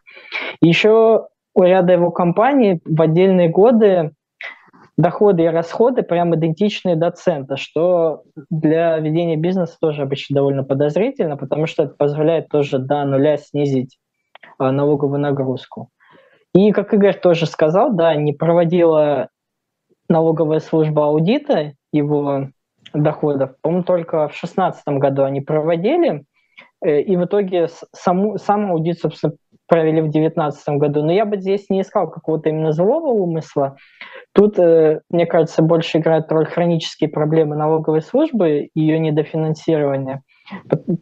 Еще 0.60 1.26
у 1.54 1.62
ряда 1.62 1.94
его 1.94 2.10
компаний 2.10 2.80
в 2.84 3.00
отдельные 3.00 3.48
годы 3.48 4.12
доходы 4.98 5.44
и 5.44 5.48
расходы 5.48 6.02
прям 6.02 6.34
идентичные 6.34 6.96
до 6.96 7.10
цента, 7.10 7.56
что 7.56 8.22
для 8.50 8.98
ведения 8.98 9.36
бизнеса 9.36 9.76
тоже 9.80 10.02
обычно 10.02 10.36
довольно 10.36 10.64
подозрительно, 10.64 11.36
потому 11.36 11.66
что 11.66 11.84
это 11.84 11.94
позволяет 11.94 12.48
тоже 12.48 12.78
до 12.78 13.04
нуля 13.04 13.36
снизить 13.36 13.98
налоговую 14.58 15.20
нагрузку. 15.20 15.90
И, 16.54 16.72
как 16.72 16.94
Игорь 16.94 17.18
тоже 17.18 17.46
сказал, 17.46 17.92
да, 17.92 18.14
не 18.14 18.32
проводила 18.32 19.28
налоговая 20.08 20.60
служба 20.60 21.06
аудита 21.06 21.74
его 21.92 22.48
доходов. 22.94 23.54
По-моему, 23.60 23.84
только 23.84 24.28
в 24.28 24.32
2016 24.32 24.82
году 24.86 25.24
они 25.24 25.40
проводили, 25.40 26.24
э, 26.82 27.00
и 27.00 27.16
в 27.16 27.24
итоге 27.24 27.68
саму, 27.92 28.38
сам 28.38 28.70
аудит, 28.70 29.00
собственно, 29.00 29.34
провели 29.68 30.00
в 30.00 30.10
2019 30.10 30.68
году. 30.78 31.02
Но 31.02 31.12
я 31.12 31.24
бы 31.24 31.36
здесь 31.36 31.68
не 31.68 31.82
искал 31.82 32.08
какого-то 32.08 32.48
именно 32.48 32.72
злого 32.72 33.08
умысла. 33.08 33.76
Тут, 34.32 34.58
э, 34.58 35.00
мне 35.10 35.26
кажется, 35.26 35.62
больше 35.62 35.98
играют 35.98 36.30
роль 36.30 36.46
хронические 36.46 37.10
проблемы 37.10 37.56
налоговой 37.56 38.02
службы 38.02 38.70
и 38.72 38.80
ее 38.80 38.98
недофинансирование. 38.98 40.22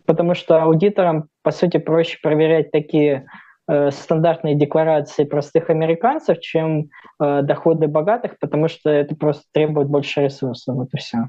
Потому 0.07 0.35
что 0.35 0.63
аудиторам, 0.63 1.29
по 1.43 1.51
сути, 1.51 1.77
проще 1.77 2.19
проверять 2.23 2.71
такие 2.71 3.13
э, 3.13 3.44
стандартные 3.91 4.55
декларации 4.57 5.25
простых 5.25 5.71
американцев, 5.71 6.41
чем 6.41 6.91
э, 7.21 7.43
доходы 7.43 7.87
богатых, 7.89 8.39
потому 8.39 8.69
что 8.69 8.91
это 8.91 9.17
просто 9.17 9.45
требует 9.53 9.89
больше 9.89 10.23
ресурсов. 10.23 10.75
Вот 10.77 10.89
и 10.93 10.99
все. 10.99 11.29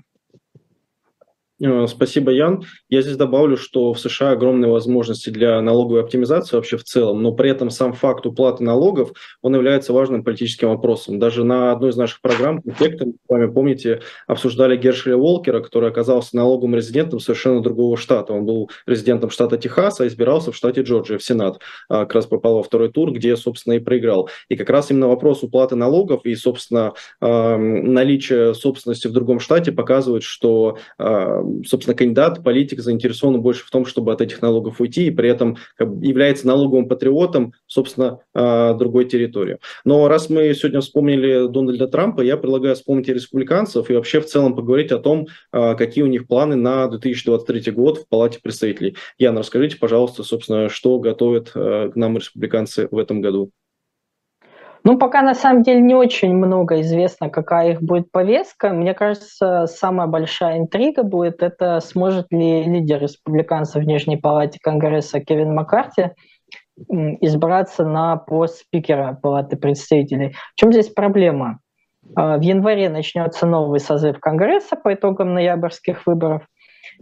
Э, 1.61 1.87
спасибо, 1.87 2.31
Ян. 2.31 2.63
Я 2.89 3.01
здесь 3.01 3.15
добавлю, 3.15 3.55
что 3.55 3.93
в 3.93 3.99
США 3.99 4.31
огромные 4.31 4.69
возможности 4.69 5.29
для 5.29 5.61
налоговой 5.61 6.01
оптимизации 6.01 6.57
вообще 6.57 6.75
в 6.77 6.83
целом, 6.83 7.21
но 7.21 7.31
при 7.31 7.49
этом 7.49 7.69
сам 7.69 7.93
факт 7.93 8.25
уплаты 8.25 8.63
налогов, 8.63 9.13
он 9.41 9.55
является 9.55 9.93
важным 9.93 10.23
политическим 10.23 10.69
вопросом. 10.69 11.17
Даже 11.17 11.45
на 11.45 11.71
одной 11.71 11.91
из 11.91 11.95
наших 11.95 12.19
программ, 12.19 12.61
эффектом, 12.65 13.13
с 13.13 13.29
вами 13.29 13.49
помните, 13.49 14.01
обсуждали 14.27 14.75
Гершеля 14.75 15.15
Волкера, 15.15 15.61
который 15.61 15.89
оказался 15.89 16.35
налоговым 16.35 16.75
резидентом 16.75 17.19
совершенно 17.21 17.61
другого 17.61 17.95
штата. 17.95 18.33
Он 18.33 18.45
был 18.45 18.69
резидентом 18.85 19.29
штата 19.29 19.57
Техас, 19.57 20.01
а 20.01 20.07
избирался 20.07 20.51
в 20.51 20.55
штате 20.57 20.81
Джорджия, 20.81 21.17
в 21.17 21.23
Сенат. 21.23 21.59
А, 21.87 22.01
как 22.01 22.15
раз 22.15 22.25
попал 22.25 22.55
во 22.55 22.63
второй 22.63 22.91
тур, 22.91 23.13
где, 23.13 23.37
собственно, 23.37 23.73
и 23.75 23.79
проиграл. 23.79 24.29
И 24.49 24.57
как 24.57 24.69
раз 24.69 24.91
именно 24.91 25.07
вопрос 25.07 25.41
уплаты 25.41 25.75
налогов 25.75 26.25
и, 26.25 26.35
собственно, 26.35 26.93
наличие 27.21 28.53
собственности 28.53 29.07
в 29.07 29.11
другом 29.11 29.39
штате 29.39 29.71
показывает, 29.71 30.23
что 30.23 30.77
собственно, 31.65 31.95
кандидат, 31.95 32.43
политик 32.43 32.81
заинтересован 32.81 33.41
больше 33.41 33.65
в 33.65 33.71
том, 33.71 33.85
чтобы 33.85 34.11
от 34.11 34.21
этих 34.21 34.41
налогов 34.41 34.79
уйти, 34.79 35.07
и 35.07 35.11
при 35.11 35.29
этом 35.29 35.57
является 35.79 36.47
налоговым 36.47 36.87
патриотом, 36.87 37.53
собственно, 37.67 38.19
а, 38.33 38.73
другой 38.73 39.05
территории. 39.05 39.57
Но 39.83 40.07
раз 40.07 40.29
мы 40.29 40.53
сегодня 40.53 40.81
вспомнили 40.81 41.47
Дональда 41.47 41.87
Трампа, 41.87 42.21
я 42.21 42.37
предлагаю 42.37 42.75
вспомнить 42.75 43.09
и 43.09 43.13
республиканцев, 43.13 43.89
и 43.89 43.93
вообще 43.93 44.19
в 44.19 44.25
целом 44.25 44.55
поговорить 44.55 44.91
о 44.91 44.99
том, 44.99 45.27
а, 45.51 45.75
какие 45.75 46.03
у 46.03 46.07
них 46.07 46.27
планы 46.27 46.55
на 46.55 46.87
2023 46.87 47.71
год 47.71 47.99
в 47.99 48.07
Палате 48.07 48.39
представителей. 48.41 48.95
Яна, 49.17 49.39
расскажите, 49.39 49.77
пожалуйста, 49.77 50.23
собственно, 50.23 50.69
что 50.69 50.99
готовят 50.99 51.51
а, 51.55 51.89
к 51.89 51.95
нам 51.95 52.17
республиканцы 52.17 52.87
в 52.91 52.97
этом 52.97 53.21
году. 53.21 53.51
Ну, 54.85 54.99
пока 54.99 55.23
на 55.23 55.33
самом 55.33 55.63
деле 55.63 55.81
не 55.81 55.95
очень 55.95 56.35
много 56.35 56.79
известно, 56.81 57.31
какая 57.31 57.71
их 57.71 57.81
будет 57.81 58.11
повестка. 58.11 58.69
Мне 58.69 58.93
кажется, 58.93 59.65
самая 59.65 60.05
большая 60.05 60.59
интрига 60.59 61.01
будет, 61.01 61.41
это 61.41 61.79
сможет 61.79 62.27
ли 62.31 62.63
лидер 62.63 63.01
республиканцев 63.01 63.81
в 63.81 63.87
Нижней 63.87 64.17
Палате 64.17 64.59
Конгресса 64.61 65.21
Кевин 65.21 65.55
Маккарти 65.55 66.11
избраться 66.87 67.83
на 67.83 68.15
пост 68.17 68.59
спикера 68.59 69.17
Палаты 69.19 69.57
представителей. 69.57 70.35
В 70.53 70.59
чем 70.59 70.71
здесь 70.71 70.89
проблема? 70.89 71.61
А, 72.15 72.37
в 72.37 72.41
январе 72.41 72.87
начнется 72.87 73.47
новый 73.47 73.79
созыв 73.79 74.19
Конгресса 74.19 74.75
по 74.75 74.93
итогам 74.93 75.33
ноябрьских 75.33 76.05
выборов, 76.05 76.43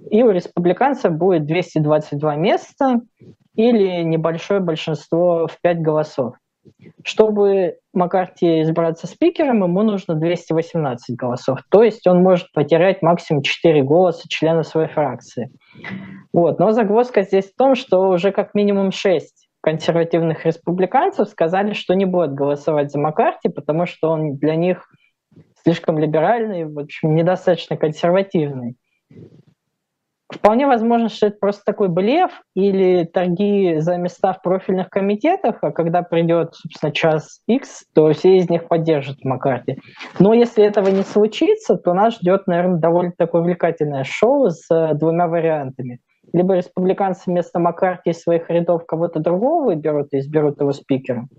и 0.10 0.24
у 0.24 0.30
республиканцев 0.30 1.12
будет 1.12 1.46
222 1.48 2.36
места 2.38 3.02
или 3.56 4.04
небольшое 4.04 4.62
большинство 4.62 5.48
в 5.48 5.60
5 5.62 5.82
голосов. 5.82 6.36
Чтобы 7.04 7.78
Маккарти 7.94 8.62
избраться 8.62 9.08
спикером, 9.08 9.64
ему 9.64 9.84
нужно 9.84 10.16
218 10.16 11.16
голосов. 11.16 11.60
То 11.70 11.84
есть 11.84 12.08
он 12.08 12.24
может 12.24 12.52
потерять 12.54 13.02
максимум 13.02 13.42
4 13.42 13.84
голоса 13.84 14.28
члена 14.30 14.64
своей 14.64 14.88
фракции. 14.88 15.52
Вот. 16.32 16.60
Но 16.60 16.72
загвоздка 16.72 17.24
здесь 17.24 17.52
в 17.52 17.56
том, 17.56 17.76
что 17.76 18.10
уже 18.10 18.32
как 18.32 18.54
минимум 18.54 18.92
6 18.92 19.50
консервативных 19.62 20.46
республиканцев 20.46 21.30
сказали, 21.30 21.74
что 21.74 21.94
не 21.94 22.06
будут 22.06 22.34
голосовать 22.34 22.92
за 22.92 23.00
Маккарти, 23.00 23.50
потому 23.50 23.86
что 23.86 24.10
он 24.10 24.36
для 24.36 24.56
них 24.56 24.86
слишком 25.64 25.98
либеральный, 25.98 26.66
в 26.66 26.80
общем, 26.80 27.16
недостаточно 27.16 27.78
консервативный. 27.78 28.76
Вполне 30.34 30.66
возможно, 30.66 31.10
что 31.10 31.28
это 31.28 31.38
просто 31.40 31.62
такой 31.66 31.90
блеф 31.90 32.42
или 32.56 33.06
торги 33.06 33.76
за 33.78 33.98
места 33.98 34.34
в 34.34 34.42
профильных 34.42 34.90
комитетах, 34.90 35.58
а 35.62 35.72
когда 35.72 36.02
придет, 36.02 36.56
собственно, 36.56 36.92
час 36.92 37.42
X, 37.48 37.86
то 37.94 38.12
все 38.14 38.38
из 38.38 38.50
них 38.50 38.68
поддержат 38.68 39.24
Маккарти. 39.24 39.78
Но 40.20 40.34
если 40.34 40.64
этого 40.64 40.90
не 40.90 41.04
случится, 41.04 41.76
то 41.76 41.94
нас 41.94 42.16
ждет, 42.16 42.48
наверное, 42.48 42.80
довольно 42.80 43.14
такое 43.16 43.42
увлекательное 43.42 44.04
шоу 44.04 44.50
с 44.50 44.66
э, 44.74 44.96
двумя 44.96 45.28
вариантами. 45.28 46.00
Либо 46.34 46.56
республиканцы 46.56 47.30
вместо 47.30 47.60
Маккарти 47.60 48.10
из 48.10 48.22
своих 48.22 48.50
рядов 48.50 48.86
кого-то 48.88 49.20
другого 49.20 49.66
выберут 49.66 50.08
и 50.14 50.20
изберут 50.20 50.60
его 50.60 50.72
спикером, 50.72 51.30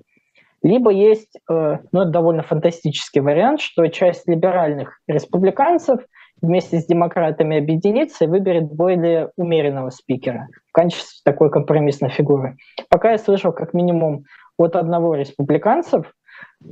либо 0.63 0.91
есть, 0.91 1.37
э, 1.51 1.79
ну, 1.93 2.01
это 2.03 2.11
довольно 2.11 2.43
фантастический 2.43 3.21
вариант, 3.21 3.61
что 3.61 3.87
часть 3.89 4.29
либеральных 4.29 5.01
республиканцев– 5.09 6.01
вместе 6.45 6.79
с 6.79 6.87
демократами 6.87 7.59
объединится 7.59 8.25
и 8.25 8.29
выберет 8.29 8.73
более 8.73 9.31
умеренного 9.37 9.91
спикера 9.91 10.49
в 10.69 10.73
качестве 10.73 11.21
такой 11.25 11.51
компромиссной 11.51 12.11
фигуры. 12.11 12.57
Пока 12.89 13.13
я 13.13 13.19
слышал 13.19 13.53
как 13.53 13.75
минимум 13.75 14.25
от 14.57 14.77
одного 14.77 15.15
республиканцев 15.15 16.13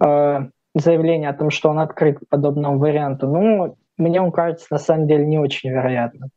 э, 0.02 0.38
заявление 0.74 1.30
о 1.30 1.34
том, 1.34 1.50
что 1.50 1.70
он 1.70 1.78
открыт 1.78 2.18
к 2.18 2.28
подобному 2.28 2.78
варианту, 2.78 3.26
ну, 3.26 3.76
мне 3.98 4.20
он 4.20 4.30
кажется 4.30 4.66
на 4.70 4.78
самом 4.78 5.06
деле 5.06 5.26
не 5.26 5.38
очень 5.38 5.70
вероятно. 5.70 6.28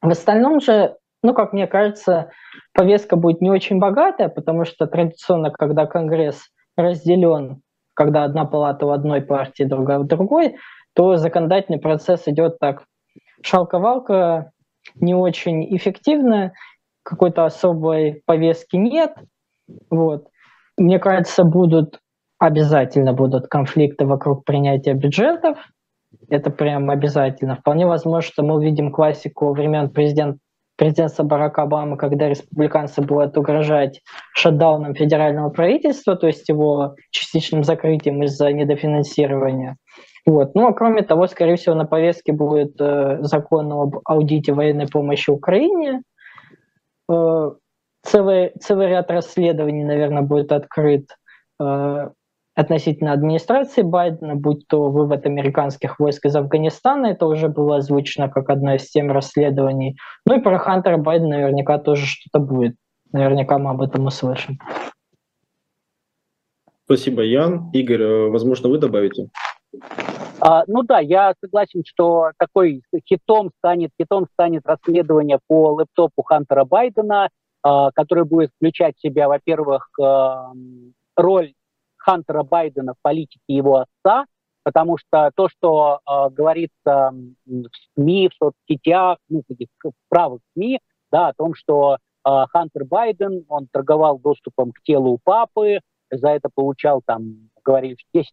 В 0.00 0.10
остальном 0.10 0.60
же, 0.60 0.96
ну, 1.22 1.34
как 1.34 1.52
мне 1.52 1.66
кажется, 1.66 2.30
повестка 2.72 3.16
будет 3.16 3.40
не 3.40 3.50
очень 3.50 3.78
богатая, 3.78 4.28
потому 4.28 4.64
что 4.64 4.86
традиционно, 4.86 5.50
когда 5.50 5.86
Конгресс 5.86 6.50
разделен, 6.76 7.62
когда 7.94 8.24
одна 8.24 8.44
палата 8.44 8.86
у 8.86 8.90
одной 8.90 9.22
партии, 9.22 9.64
другая 9.64 9.98
у 9.98 10.04
другой, 10.04 10.56
то 10.94 11.16
законодательный 11.16 11.78
процесс 11.78 12.22
идет 12.26 12.58
так. 12.58 12.84
Шалковалка 13.42 14.52
не 14.94 15.14
очень 15.14 15.76
эффективна, 15.76 16.52
какой-то 17.02 17.44
особой 17.44 18.22
повестки 18.26 18.76
нет. 18.76 19.12
Вот. 19.90 20.28
Мне 20.76 20.98
кажется, 20.98 21.44
будут 21.44 22.00
обязательно 22.38 23.12
будут 23.12 23.48
конфликты 23.48 24.06
вокруг 24.06 24.44
принятия 24.44 24.94
бюджетов. 24.94 25.58
Это 26.28 26.50
прям 26.50 26.90
обязательно. 26.90 27.56
Вполне 27.56 27.86
возможно, 27.86 28.22
что 28.22 28.42
мы 28.42 28.54
увидим 28.54 28.92
классику 28.92 29.52
времен 29.52 29.90
президент, 29.90 30.38
президентства 30.76 31.22
Барака 31.22 31.62
Обамы, 31.62 31.96
когда 31.96 32.28
республиканцы 32.28 33.02
будут 33.02 33.36
угрожать 33.36 34.00
шатдауном 34.34 34.94
федерального 34.94 35.50
правительства, 35.50 36.16
то 36.16 36.26
есть 36.26 36.48
его 36.48 36.94
частичным 37.10 37.64
закрытием 37.64 38.22
из-за 38.22 38.52
недофинансирования. 38.52 39.76
Вот. 40.26 40.54
Ну 40.54 40.66
а 40.66 40.72
кроме 40.72 41.02
того, 41.02 41.26
скорее 41.26 41.56
всего, 41.56 41.74
на 41.74 41.84
повестке 41.84 42.32
будет 42.32 42.80
э, 42.80 43.18
закон 43.22 43.70
об 43.72 43.96
аудите 44.04 44.52
военной 44.52 44.88
помощи 44.88 45.30
Украине. 45.30 46.02
Э, 47.10 47.50
целый, 48.02 48.52
целый 48.60 48.88
ряд 48.88 49.10
расследований, 49.10 49.84
наверное, 49.84 50.22
будет 50.22 50.52
открыт 50.52 51.10
э, 51.60 52.08
относительно 52.54 53.12
администрации 53.12 53.82
Байдена, 53.82 54.34
будь 54.34 54.66
то 54.66 54.88
вывод 54.90 55.26
американских 55.26 55.98
войск 55.98 56.24
из 56.24 56.36
Афганистана, 56.36 57.06
это 57.08 57.26
уже 57.26 57.48
было 57.48 57.76
озвучено 57.76 58.28
как 58.28 58.48
одна 58.48 58.76
из 58.76 58.88
тем 58.88 59.10
расследований. 59.10 59.96
Ну 60.26 60.38
и 60.38 60.40
про 60.40 60.58
Хантера 60.58 60.96
Байдена 60.96 61.36
наверняка 61.36 61.78
тоже 61.78 62.06
что-то 62.06 62.38
будет. 62.38 62.76
Наверняка 63.12 63.58
мы 63.58 63.70
об 63.70 63.82
этом 63.82 64.06
услышим. 64.06 64.58
Спасибо, 66.84 67.22
Ян. 67.22 67.70
Игорь, 67.72 68.02
э, 68.02 68.28
возможно, 68.28 68.68
вы 68.68 68.78
добавите? 68.78 69.28
А, 70.40 70.64
ну 70.66 70.82
да, 70.82 71.00
я 71.00 71.34
согласен, 71.40 71.82
что 71.86 72.30
такой 72.38 72.82
хитом 73.08 73.50
станет, 73.58 73.90
хитом 74.00 74.26
станет 74.32 74.66
расследование 74.66 75.38
по 75.46 75.72
лэптопу 75.74 76.22
Хантера 76.22 76.64
Байдена, 76.64 77.30
а, 77.62 77.90
которое 77.92 78.24
будет 78.24 78.50
включать 78.56 78.96
в 78.96 79.00
себя, 79.00 79.28
во-первых, 79.28 79.88
а, 80.00 80.52
роль 81.16 81.54
Хантера 81.96 82.42
Байдена 82.42 82.94
в 82.94 83.02
политике 83.02 83.40
его 83.48 83.84
отца, 83.86 84.26
потому 84.62 84.98
что 84.98 85.30
то, 85.34 85.48
что 85.48 86.00
э, 86.06 86.30
говорится 86.30 87.12
в 87.46 87.68
СМИ, 87.94 88.28
в 88.28 88.34
соцсетях, 88.34 89.18
ну, 89.28 89.42
в 89.48 89.92
правых 90.08 90.40
СМИ, 90.54 90.80
да, 91.10 91.28
о 91.28 91.34
том, 91.34 91.54
что 91.54 91.96
э, 91.96 91.98
Хантер 92.24 92.84
Байден, 92.84 93.44
он 93.48 93.68
торговал 93.70 94.18
доступом 94.18 94.72
к 94.72 94.82
телу 94.82 95.18
папы, 95.22 95.80
за 96.10 96.30
это 96.30 96.48
получал, 96.54 97.02
там, 97.04 97.50
говорили, 97.64 97.96
10% 98.14 98.26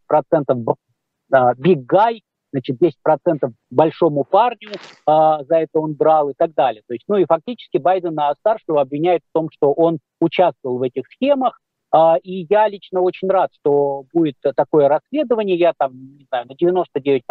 big 1.32 1.86
guy, 1.86 2.22
значит, 2.52 2.78
10% 2.82 3.52
большому 3.70 4.24
парню 4.24 4.72
а, 5.06 5.44
за 5.44 5.58
это 5.58 5.80
он 5.80 5.94
брал 5.94 6.30
и 6.30 6.34
так 6.38 6.54
далее. 6.54 6.84
То 6.88 6.94
есть, 6.94 7.06
ну 7.08 7.17
и 7.17 7.26
фактически 7.26 7.78
Байдена 7.78 8.34
старшего 8.39 8.82
обвиняют 8.82 9.24
в 9.24 9.34
том, 9.34 9.50
что 9.52 9.72
он 9.72 10.00
участвовал 10.20 10.78
в 10.78 10.84
этих 10.84 11.04
схемах, 11.08 11.60
а, 11.91 12.17
и 12.22 12.46
я 12.50 12.67
лично 12.67 13.02
очень 13.02 13.30
рад, 13.30 13.52
что 13.60 14.06
будет 14.13 14.36
такое 14.56 14.88
расследование, 14.88 15.58
я 15.58 15.74
там, 15.78 15.94
не 16.17 16.26
знаю, 16.30 16.48
на 16.48 16.54
99% 16.54 17.22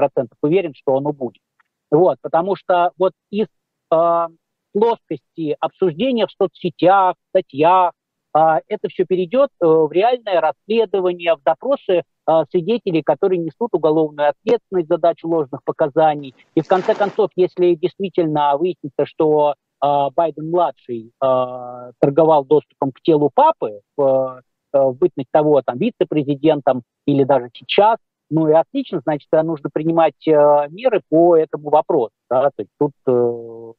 уверен, 0.43 0.75
что 0.75 0.97
оно 0.97 1.13
будет. 1.13 1.43
Вот, 1.91 2.19
потому 2.23 2.57
что 2.57 2.93
вот 2.99 3.13
из 3.31 3.47
а, 3.91 4.29
плоскости 4.73 5.57
обсуждения 5.59 6.27
в 6.27 6.33
соцсетях, 6.33 7.17
статьях, 7.31 7.93
а, 7.93 8.00
это 8.33 8.89
все 8.89 9.05
перейдет 9.05 9.51
э, 9.61 9.67
в 9.67 9.91
реальное 9.91 10.41
расследование, 10.41 11.35
в 11.35 11.43
допросы 11.43 12.03
а, 12.27 12.45
свидетелей, 12.51 13.03
которые 13.03 13.39
несут 13.39 13.71
уголовную 13.73 14.31
ответственность 14.31 14.89
за 14.89 14.99
дачу 14.99 15.29
ложных 15.29 15.65
показаний. 15.65 16.35
И 16.55 16.61
в 16.61 16.69
конце 16.69 16.95
концов, 16.95 17.31
если 17.35 17.75
действительно 17.75 18.57
выяснится, 18.57 19.05
что 19.05 19.55
а, 19.81 20.11
Байден-младший 20.11 21.13
торговал 21.19 22.45
доступом 22.45 22.93
к 22.93 23.01
телу 23.01 23.31
папы 23.35 23.81
в, 23.97 24.43
в 24.73 24.93
бытность 24.93 25.31
того 25.33 25.63
там, 25.63 25.79
вице-президентом 25.79 26.83
или 27.07 27.25
даже 27.25 27.49
сейчас, 27.53 27.97
ну 28.31 28.47
и 28.49 28.53
отлично, 28.53 29.01
значит, 29.01 29.29
нужно 29.33 29.71
принимать 29.73 30.27
э, 30.27 30.69
меры 30.71 31.03
по 31.09 31.37
этому 31.37 31.71
вопросу. 31.71 32.13
Да? 32.31 32.51
То 32.51 32.63
есть 32.63 32.71
тут 32.79 32.93
э, 33.07 33.73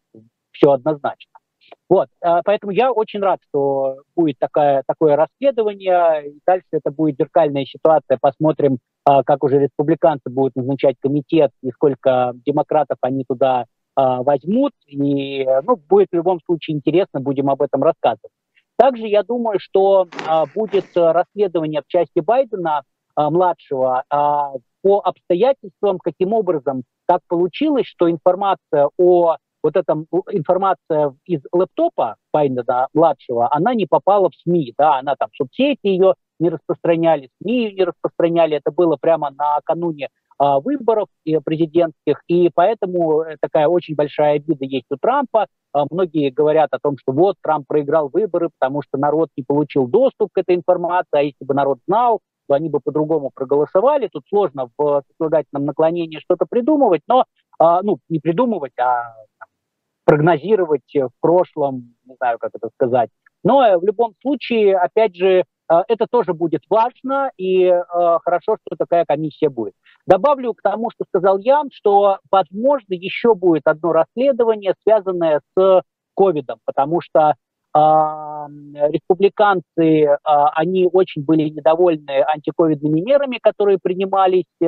все 0.51 0.71
однозначно. 0.71 1.31
Вот, 1.89 2.07
э, 2.21 2.41
поэтому 2.45 2.71
я 2.71 2.91
очень 2.91 3.19
рад, 3.19 3.39
что 3.49 3.97
будет 4.15 4.37
такая, 4.39 4.83
такое 4.87 5.17
расследование, 5.17 6.29
и 6.29 6.39
дальше 6.45 6.67
это 6.71 6.89
будет 6.89 7.17
зеркальная 7.17 7.65
ситуация, 7.65 8.17
посмотрим, 8.21 8.79
э, 9.09 9.23
как 9.25 9.43
уже 9.43 9.59
республиканцы 9.59 10.29
будут 10.29 10.55
назначать 10.55 10.95
комитет, 11.01 11.51
и 11.61 11.69
сколько 11.71 12.33
демократов 12.45 12.97
они 13.01 13.25
туда 13.27 13.63
э, 13.63 13.65
возьмут, 13.95 14.71
и 14.87 15.45
ну, 15.63 15.75
будет 15.75 16.07
в 16.11 16.15
любом 16.15 16.39
случае 16.45 16.77
интересно, 16.77 17.19
будем 17.19 17.49
об 17.49 17.61
этом 17.61 17.83
рассказывать. 17.83 18.31
Также 18.77 19.07
я 19.07 19.21
думаю, 19.23 19.59
что 19.59 20.07
будет 20.55 20.85
расследование 20.95 21.81
в 21.81 21.87
части 21.87 22.19
Байдена 22.19 22.81
младшего 23.15 24.03
по 24.81 25.01
обстоятельствам, 25.01 25.99
каким 25.99 26.33
образом 26.33 26.81
так 27.05 27.19
получилось, 27.27 27.85
что 27.85 28.09
информация 28.09 28.89
о 28.97 29.35
вот 29.63 29.75
эта 29.75 29.93
информация 30.31 31.15
из 31.25 31.41
лэптопа 31.51 32.15
Байдена 32.33 32.87
младшего, 32.93 33.53
она 33.53 33.73
не 33.73 33.85
попала 33.85 34.29
в 34.29 34.35
СМИ, 34.35 34.73
да, 34.77 34.99
она 34.99 35.15
там 35.15 35.29
в 35.31 35.35
соцсети 35.35 35.79
ее 35.87 36.15
не 36.39 36.49
распространяли, 36.49 37.29
СМИ 37.41 37.65
ее 37.65 37.73
не 37.73 37.83
распространяли, 37.83 38.57
это 38.57 38.71
было 38.71 38.97
прямо 38.99 39.31
накануне 39.31 40.09
а, 40.39 40.59
выборов 40.59 41.07
президентских, 41.45 42.23
и 42.27 42.49
поэтому 42.53 43.21
э, 43.21 43.37
такая 43.39 43.67
очень 43.67 43.93
большая 43.93 44.37
обида 44.37 44.65
есть 44.65 44.87
у 44.89 44.97
Трампа. 44.99 45.45
А, 45.71 45.85
многие 45.91 46.31
говорят 46.31 46.69
о 46.71 46.79
том, 46.79 46.97
что 46.97 47.11
вот 47.11 47.35
Трамп 47.43 47.67
проиграл 47.67 48.09
выборы, 48.09 48.49
потому 48.59 48.81
что 48.81 48.97
народ 48.97 49.29
не 49.37 49.43
получил 49.43 49.87
доступ 49.87 50.29
к 50.33 50.39
этой 50.39 50.55
информации, 50.55 51.09
а 51.11 51.21
если 51.21 51.45
бы 51.45 51.53
народ 51.53 51.77
знал, 51.85 52.21
то 52.47 52.55
они 52.55 52.69
бы 52.69 52.79
по-другому 52.79 53.29
проголосовали. 53.31 54.09
Тут 54.11 54.23
сложно 54.29 54.71
в 54.79 55.03
сослагательном 55.11 55.65
наклонении 55.65 56.17
что-то 56.17 56.47
придумывать, 56.49 57.01
но, 57.07 57.25
а, 57.59 57.83
ну, 57.83 57.99
не 58.09 58.19
придумывать, 58.19 58.73
а 58.79 59.13
прогнозировать 60.05 60.93
в 60.93 61.11
прошлом, 61.19 61.95
не 62.05 62.15
знаю, 62.15 62.37
как 62.39 62.51
это 62.53 62.69
сказать. 62.73 63.09
Но 63.43 63.65
э, 63.65 63.77
в 63.77 63.83
любом 63.83 64.13
случае, 64.21 64.77
опять 64.77 65.15
же, 65.15 65.43
а, 65.67 65.83
это 65.87 66.05
тоже 66.05 66.33
будет 66.33 66.63
важно, 66.69 67.31
и 67.37 67.63
э, 67.63 67.79
хорошо, 68.25 68.57
что 68.65 68.75
такая 68.77 69.05
комиссия 69.05 69.49
будет. 69.49 69.73
Добавлю 70.05 70.53
к 70.53 70.61
тому, 70.61 70.89
что 70.91 71.05
сказал 71.07 71.37
Ян, 71.39 71.69
что, 71.71 72.19
возможно, 72.29 72.93
еще 72.93 73.35
будет 73.35 73.63
одно 73.65 73.93
расследование, 73.93 74.73
связанное 74.83 75.41
с 75.55 75.83
ковидом, 76.13 76.59
потому 76.65 76.99
что 76.99 77.35
э, 77.73 77.77
республиканцы, 77.77 79.63
э, 79.77 80.17
они 80.23 80.89
очень 80.91 81.23
были 81.23 81.49
недовольны 81.49 82.21
антиковидными 82.27 82.99
мерами, 82.99 83.39
которые 83.41 83.77
принимались 83.81 84.43
э, 84.61 84.67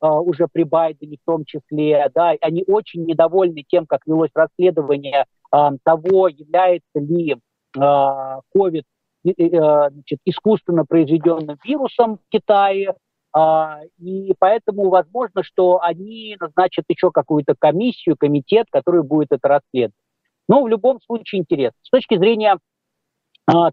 уже 0.00 0.46
при 0.52 0.62
Байдене 0.62 1.16
в 1.20 1.24
том 1.30 1.44
числе, 1.44 2.10
да, 2.14 2.34
они 2.40 2.64
очень 2.66 3.04
недовольны 3.04 3.64
тем, 3.66 3.86
как 3.86 4.02
велось 4.06 4.30
расследование 4.34 5.26
э, 5.52 5.56
того, 5.84 6.28
является 6.28 7.00
ли 7.00 7.36
COVID 7.76 8.82
Э, 9.24 9.90
значит, 9.90 10.20
искусственно 10.24 10.84
произведенным 10.84 11.58
вирусом 11.64 12.18
в 12.18 12.28
Китае, 12.30 12.94
и 13.98 14.34
поэтому 14.38 14.88
возможно, 14.88 15.42
что 15.42 15.80
они 15.82 16.34
назначат 16.40 16.86
еще 16.88 17.10
какую-то 17.10 17.54
комиссию, 17.58 18.16
комитет, 18.16 18.66
который 18.70 19.02
будет 19.02 19.28
это 19.30 19.48
расследовать. 19.48 19.94
Но 20.48 20.62
в 20.62 20.68
любом 20.68 20.98
случае 21.02 21.42
интересно. 21.42 21.78
С 21.82 21.90
точки 21.90 22.16
зрения 22.16 22.56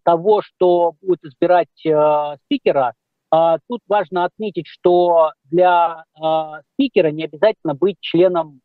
того, 0.03 0.41
что 0.41 0.95
будет 1.01 1.23
избирать 1.23 1.69
а, 3.37 3.57
тут 3.67 3.81
важно 3.87 4.25
отметить, 4.25 4.67
что 4.67 5.31
для 5.45 6.03
спикера 6.73 7.09
не 7.11 7.25
обязательно 7.25 7.73
быть 7.75 7.97
членом, 7.99 8.61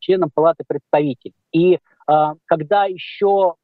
членом 0.00 0.30
Палаты 0.32 0.64
представителей. 0.66 1.34
И 1.52 1.78
когда 2.46 2.84
еще 2.84 3.54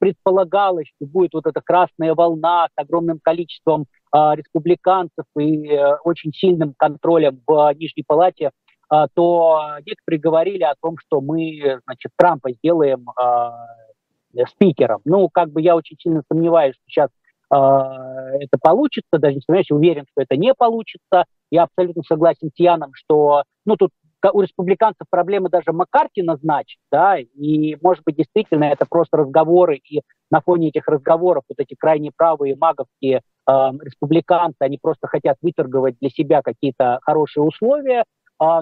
предполагалось, 0.00 0.88
что 0.96 1.06
будет 1.06 1.34
вот 1.34 1.46
эта 1.46 1.60
красная 1.60 2.14
волна 2.14 2.66
с 2.66 2.72
огромным 2.82 3.20
количеством 3.22 3.82
э, 3.82 4.18
республиканцев 4.34 5.26
и 5.38 5.68
э, 5.68 5.96
очень 6.02 6.32
сильным 6.32 6.74
контролем 6.76 7.40
в 7.46 7.72
Нижней 7.74 8.02
Палате, 8.04 8.50
э, 8.92 9.06
то 9.14 9.60
некоторые 9.86 10.20
говорили 10.20 10.62
о 10.64 10.74
том, 10.80 10.96
что 10.98 11.20
мы, 11.20 11.80
значит, 11.84 12.12
Трампа 12.16 12.50
сделаем 12.52 13.06
э, 13.10 14.44
спикером. 14.48 15.02
Ну, 15.04 15.28
как 15.28 15.50
бы 15.50 15.60
я 15.60 15.76
очень 15.76 15.96
сильно 16.00 16.22
сомневаюсь, 16.32 16.74
что 16.74 16.84
сейчас 16.86 17.10
это 17.50 18.58
получится, 18.60 19.18
даже 19.18 19.34
не 19.34 19.40
сомневаюсь, 19.40 19.70
уверен, 19.70 20.04
что 20.10 20.22
это 20.22 20.36
не 20.36 20.54
получится. 20.54 21.24
Я 21.50 21.64
абсолютно 21.64 22.02
согласен 22.04 22.50
с 22.54 22.58
Яном, 22.60 22.92
что, 22.94 23.42
ну, 23.66 23.76
тут 23.76 23.90
у 24.32 24.40
республиканцев 24.40 25.06
проблемы 25.08 25.48
даже 25.48 25.72
Маккарти 25.72 26.22
назначить, 26.22 26.78
да, 26.90 27.16
и, 27.18 27.76
может 27.82 28.04
быть, 28.04 28.16
действительно 28.16 28.64
это 28.64 28.86
просто 28.88 29.16
разговоры, 29.18 29.76
и 29.76 30.02
на 30.30 30.40
фоне 30.40 30.68
этих 30.68 30.86
разговоров 30.86 31.44
вот 31.48 31.58
эти 31.58 31.74
крайне 31.74 32.10
правые 32.14 32.56
маговские 32.56 33.18
э, 33.18 33.52
республиканцы, 33.82 34.56
они 34.60 34.78
просто 34.80 35.08
хотят 35.08 35.36
выторговать 35.42 35.96
для 36.00 36.10
себя 36.10 36.42
какие-то 36.42 37.00
хорошие 37.02 37.42
условия, 37.42 38.00
э, 38.00 38.04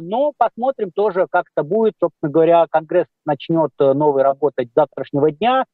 но 0.01 0.33
посмотрим 0.37 0.91
тоже, 0.93 1.27
как 1.31 1.47
это 1.55 1.67
будет, 1.67 1.95
собственно 2.01 2.31
говоря, 2.31 2.67
Конгресс 2.71 3.07
начнет 3.27 3.71
э, 3.81 3.93
новый 3.93 4.23
работать 4.23 4.69
с 4.71 4.75
завтрашнего 4.75 5.31
дня, 5.31 5.63
э, 5.63 5.65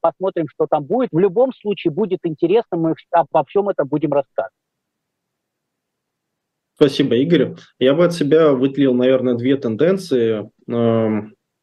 посмотрим, 0.00 0.46
что 0.48 0.66
там 0.66 0.84
будет. 0.84 1.10
В 1.12 1.18
любом 1.18 1.52
случае 1.52 1.92
будет 1.92 2.20
интересно, 2.24 2.76
мы 2.76 2.94
обо 3.12 3.44
всем 3.44 3.68
этом 3.68 3.86
будем 3.86 4.12
рассказывать. 4.12 4.52
Спасибо, 6.74 7.16
Игорь. 7.16 7.54
Я 7.80 7.94
бы 7.94 8.04
от 8.04 8.14
себя 8.14 8.52
выделил, 8.52 8.94
наверное, 8.94 9.34
две 9.34 9.56
тенденции. 9.56 10.48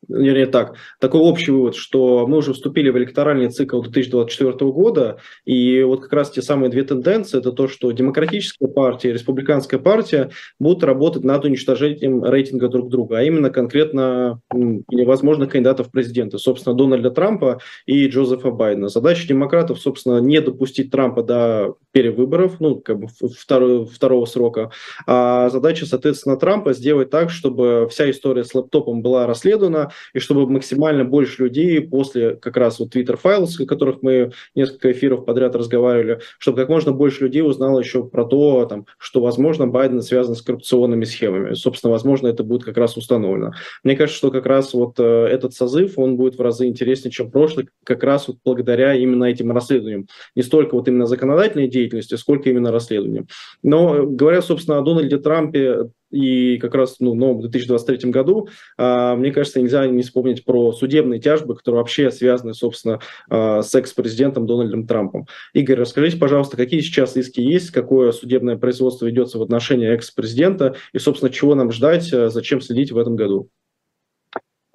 Вернее 0.07 0.45
так, 0.45 0.75
такой 0.99 1.21
общий 1.21 1.51
вывод, 1.51 1.75
что 1.75 2.27
мы 2.27 2.37
уже 2.37 2.53
вступили 2.53 2.89
в 2.89 2.97
электоральный 2.97 3.49
цикл 3.49 3.81
2024 3.81 4.71
года, 4.71 5.17
и 5.45 5.81
вот 5.83 6.01
как 6.01 6.13
раз 6.13 6.31
те 6.31 6.41
самые 6.41 6.69
две 6.69 6.83
тенденции, 6.83 7.39
это 7.39 7.51
то, 7.51 7.67
что 7.67 7.91
демократическая 7.91 8.67
партия 8.67 9.09
и 9.09 9.13
республиканская 9.13 9.79
партия 9.79 10.29
будут 10.59 10.83
работать 10.83 11.23
над 11.23 11.45
уничтожением 11.45 12.23
рейтинга 12.23 12.69
друг 12.69 12.89
друга, 12.89 13.19
а 13.19 13.23
именно 13.23 13.49
конкретно 13.49 14.41
невозможных 14.53 15.49
кандидатов 15.51 15.87
в 15.87 15.91
президенты, 15.91 16.37
собственно, 16.37 16.75
Дональда 16.75 17.11
Трампа 17.11 17.59
и 17.85 18.07
Джозефа 18.07 18.51
Байдена. 18.51 18.89
Задача 18.89 19.27
демократов, 19.27 19.79
собственно, 19.79 20.19
не 20.19 20.41
допустить 20.41 20.91
Трампа 20.91 21.23
до 21.23 21.75
перевыборов, 21.95 22.59
ну, 22.59 22.75
как 22.75 22.99
бы 22.99 23.07
второго, 23.07 23.85
второго 23.85 24.25
срока, 24.25 24.69
а 25.07 25.49
задача, 25.49 25.85
соответственно, 25.85 26.35
Трампа 26.35 26.73
сделать 26.73 27.09
так, 27.09 27.29
чтобы 27.29 27.87
вся 27.89 28.11
история 28.11 28.43
с 28.43 28.53
лэптопом 28.53 29.01
была 29.01 29.25
расследована, 29.25 29.93
и 30.13 30.19
чтобы 30.19 30.45
максимально 30.45 31.05
больше 31.05 31.43
людей 31.43 31.79
после 31.79 32.35
как 32.35 32.57
раз 32.57 32.79
вот 32.79 32.93
Twitter 32.93 33.17
Files, 33.23 33.63
о 33.63 33.65
которых 33.65 34.01
мы 34.01 34.33
несколько 34.55 34.91
эфиров 34.91 35.23
подряд 35.23 35.55
разговаривали, 35.55 36.19
чтобы 36.37 36.57
как 36.57 36.67
можно 36.67 36.91
больше 36.91 37.23
людей 37.23 37.41
узнало 37.41 37.79
еще 37.79 38.03
про 38.03 38.25
то, 38.25 38.65
там, 38.65 38.87
что, 38.97 39.21
возможно, 39.21 39.65
Байден 39.65 40.01
связан 40.01 40.35
с 40.35 40.41
коррупционными 40.41 41.05
схемами. 41.05 41.53
Собственно, 41.53 41.91
возможно, 41.91 42.27
это 42.27 42.43
будет 42.43 42.65
как 42.65 42.75
раз 42.75 42.97
установлено. 42.97 43.53
Мне 43.85 43.95
кажется, 43.95 44.17
что 44.17 44.31
как 44.31 44.45
раз 44.45 44.73
вот 44.73 44.99
э, 44.99 45.03
этот 45.03 45.53
созыв, 45.53 45.97
он 45.97 46.17
будет 46.17 46.37
в 46.37 46.41
разы 46.41 46.67
интереснее, 46.67 47.13
чем 47.13 47.31
прошлый, 47.31 47.69
как 47.85 48.03
раз 48.03 48.27
вот 48.27 48.39
благодаря 48.43 48.95
именно 48.95 49.23
этим 49.23 49.53
расследованиям. 49.53 50.07
Не 50.35 50.43
столько 50.43 50.75
вот 50.75 50.89
именно 50.89 51.05
законодательной 51.05 51.69
деятельности, 51.85 52.15
сколько 52.15 52.49
именно 52.49 52.71
расследованиям. 52.71 53.27
Но 53.63 53.95
э, 53.95 54.05
говоря, 54.05 54.41
собственно, 54.41 54.77
о 54.77 54.81
Дональде 54.81 55.17
Трампе, 55.17 55.89
и 56.11 56.57
как 56.57 56.75
раз 56.75 56.97
ну, 56.99 57.33
в 57.33 57.41
2023 57.41 58.09
году, 58.09 58.47
а, 58.77 59.15
мне 59.15 59.31
кажется, 59.31 59.59
нельзя 59.59 59.85
не 59.87 60.01
вспомнить 60.01 60.45
про 60.45 60.71
судебные 60.71 61.19
тяжбы, 61.19 61.55
которые 61.55 61.79
вообще 61.79 62.11
связаны, 62.11 62.53
собственно, 62.53 62.99
а, 63.29 63.61
с 63.61 63.75
экс-президентом 63.75 64.45
Дональдом 64.45 64.87
Трампом. 64.87 65.27
Игорь, 65.53 65.79
расскажите, 65.79 66.17
пожалуйста, 66.17 66.57
какие 66.57 66.79
сейчас 66.79 67.17
иски 67.17 67.41
есть, 67.41 67.71
какое 67.71 68.11
судебное 68.11 68.55
производство 68.55 69.05
ведется 69.05 69.39
в 69.39 69.41
отношении 69.41 69.89
экс-президента 69.89 70.75
и, 70.93 70.99
собственно, 70.99 71.31
чего 71.31 71.53
нам 71.55 71.71
ждать, 71.71 72.11
а, 72.13 72.29
зачем 72.29 72.61
следить 72.61 72.91
в 72.91 72.97
этом 72.97 73.15
году? 73.15 73.49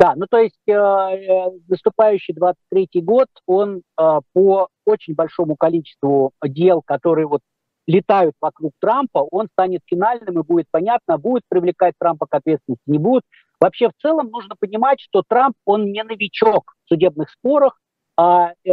Да, 0.00 0.14
ну 0.16 0.24
то 0.30 0.38
есть 0.38 0.56
э, 0.66 0.72
э 0.72 1.50
наступающий 1.68 2.32
23 2.32 2.88
год, 3.02 3.26
он 3.46 3.82
э, 4.00 4.20
по 4.32 4.68
очень 4.86 5.14
большому 5.14 5.56
количеству 5.56 6.32
дел, 6.42 6.80
которые 6.80 7.26
вот 7.26 7.42
летают 7.86 8.34
вокруг 8.40 8.72
Трампа, 8.80 9.18
он 9.18 9.48
станет 9.52 9.82
финальным 9.84 10.40
и 10.40 10.42
будет 10.42 10.68
понятно, 10.70 11.18
будет 11.18 11.42
привлекать 11.50 11.92
Трампа 11.98 12.26
к 12.26 12.34
ответственности, 12.34 12.82
не 12.86 12.96
будет. 12.96 13.24
Вообще 13.60 13.90
в 13.90 13.92
целом 14.00 14.30
нужно 14.30 14.54
понимать, 14.58 15.00
что 15.02 15.22
Трамп, 15.28 15.54
он 15.66 15.92
не 15.92 16.02
новичок 16.02 16.72
в 16.86 16.88
судебных 16.88 17.28
спорах. 17.28 17.78
А, 18.16 18.52
э, 18.64 18.72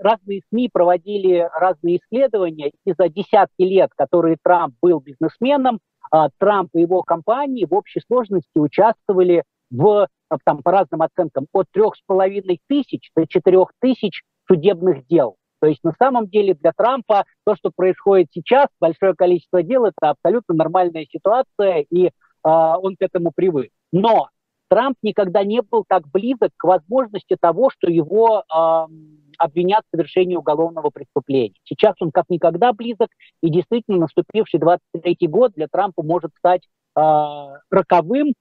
разные 0.00 0.42
СМИ 0.48 0.70
проводили 0.72 1.48
разные 1.58 1.96
исследования, 1.96 2.70
и 2.84 2.92
за 2.96 3.08
десятки 3.08 3.62
лет, 3.62 3.90
которые 3.96 4.36
Трамп 4.40 4.76
был 4.80 5.00
бизнесменом, 5.00 5.80
а, 6.12 6.28
Трамп 6.38 6.70
и 6.74 6.82
его 6.82 7.02
компании 7.02 7.66
в 7.68 7.74
общей 7.74 8.00
сложности 8.06 8.58
участвовали 8.58 9.42
в, 9.70 10.06
там, 10.44 10.62
по 10.62 10.70
разным 10.70 11.02
оценкам, 11.02 11.46
от 11.52 11.66
трех 11.72 11.96
с 11.96 12.00
половиной 12.06 12.60
тысяч 12.68 13.10
до 13.16 13.26
четырех 13.26 13.72
тысяч 13.80 14.22
судебных 14.46 15.06
дел. 15.06 15.36
То 15.60 15.66
есть 15.66 15.82
на 15.82 15.92
самом 15.98 16.28
деле 16.28 16.54
для 16.54 16.72
Трампа 16.72 17.24
то, 17.44 17.56
что 17.56 17.70
происходит 17.74 18.28
сейчас, 18.32 18.68
большое 18.80 19.14
количество 19.14 19.62
дел, 19.62 19.86
это 19.86 20.10
абсолютно 20.10 20.54
нормальная 20.54 21.06
ситуация, 21.10 21.84
и 21.90 22.06
э, 22.06 22.10
он 22.44 22.94
к 22.96 23.02
этому 23.02 23.32
привык. 23.34 23.70
Но 23.92 24.28
Трамп 24.68 24.96
никогда 25.02 25.44
не 25.44 25.62
был 25.62 25.84
так 25.88 26.06
близок 26.08 26.50
к 26.56 26.64
возможности 26.64 27.36
того, 27.40 27.70
что 27.70 27.90
его 27.90 28.42
э, 28.42 28.86
обвинят 29.38 29.82
в 29.86 29.96
совершении 29.96 30.36
уголовного 30.36 30.90
преступления. 30.90 31.54
Сейчас 31.64 31.94
он 32.00 32.10
как 32.12 32.26
никогда 32.28 32.72
близок, 32.72 33.08
и 33.42 33.50
действительно 33.50 33.98
наступивший 33.98 34.60
23 34.60 35.16
год 35.22 35.52
для 35.54 35.68
Трампа 35.68 36.02
может 36.02 36.32
стать 36.38 36.62
э, 36.96 37.00
роковым, 37.70 38.28
э, 38.28 38.32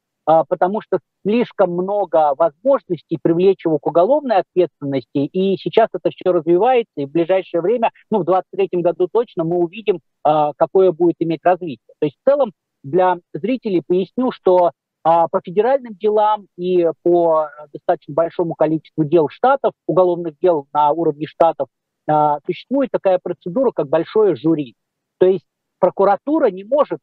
потому 0.48 0.82
что 0.82 1.00
слишком 1.26 1.72
много 1.72 2.34
возможностей 2.36 3.18
привлечь 3.22 3.66
его 3.66 3.80
к 3.80 3.88
уголовной 3.88 4.38
ответственности, 4.38 5.20
и 5.20 5.58
сейчас 5.58 5.88
это 5.94 6.10
все 6.10 6.32
развивается, 6.32 6.92
и 6.98 7.06
в 7.06 7.12
ближайшее 7.12 7.62
время, 7.62 7.92
ну, 8.12 8.20
в 8.20 8.26
23 8.26 8.82
году 8.82 9.08
точно 9.12 9.46
мы 9.46 9.58
увидим, 9.58 10.00
э, 10.28 10.52
какое 10.58 10.92
будет 10.92 11.16
иметь 11.20 11.40
развитие. 11.44 11.94
То 12.00 12.06
есть 12.06 12.18
в 12.22 12.30
целом 12.30 12.52
для 12.84 13.18
зрителей 13.34 13.82
поясню, 13.86 14.32
что 14.32 14.72
а 15.10 15.30
по 15.30 15.40
федеральным 15.40 15.94
делам 15.96 16.48
и 16.58 16.86
по 17.02 17.48
достаточно 17.72 18.14
большому 18.14 18.56
количеству 18.56 19.06
дел 19.06 19.30
штатов, 19.30 19.72
уголовных 19.88 20.38
дел 20.42 20.68
на 20.74 20.92
уровне 20.92 21.28
штатов, 21.28 21.70
а, 22.10 22.40
существует 22.46 22.90
такая 22.92 23.18
процедура, 23.18 23.72
как 23.72 23.88
большое 23.88 24.36
жюри. 24.36 24.76
То 25.18 25.26
есть 25.26 25.46
прокуратура 25.80 26.52
не 26.52 26.66
может, 26.66 27.00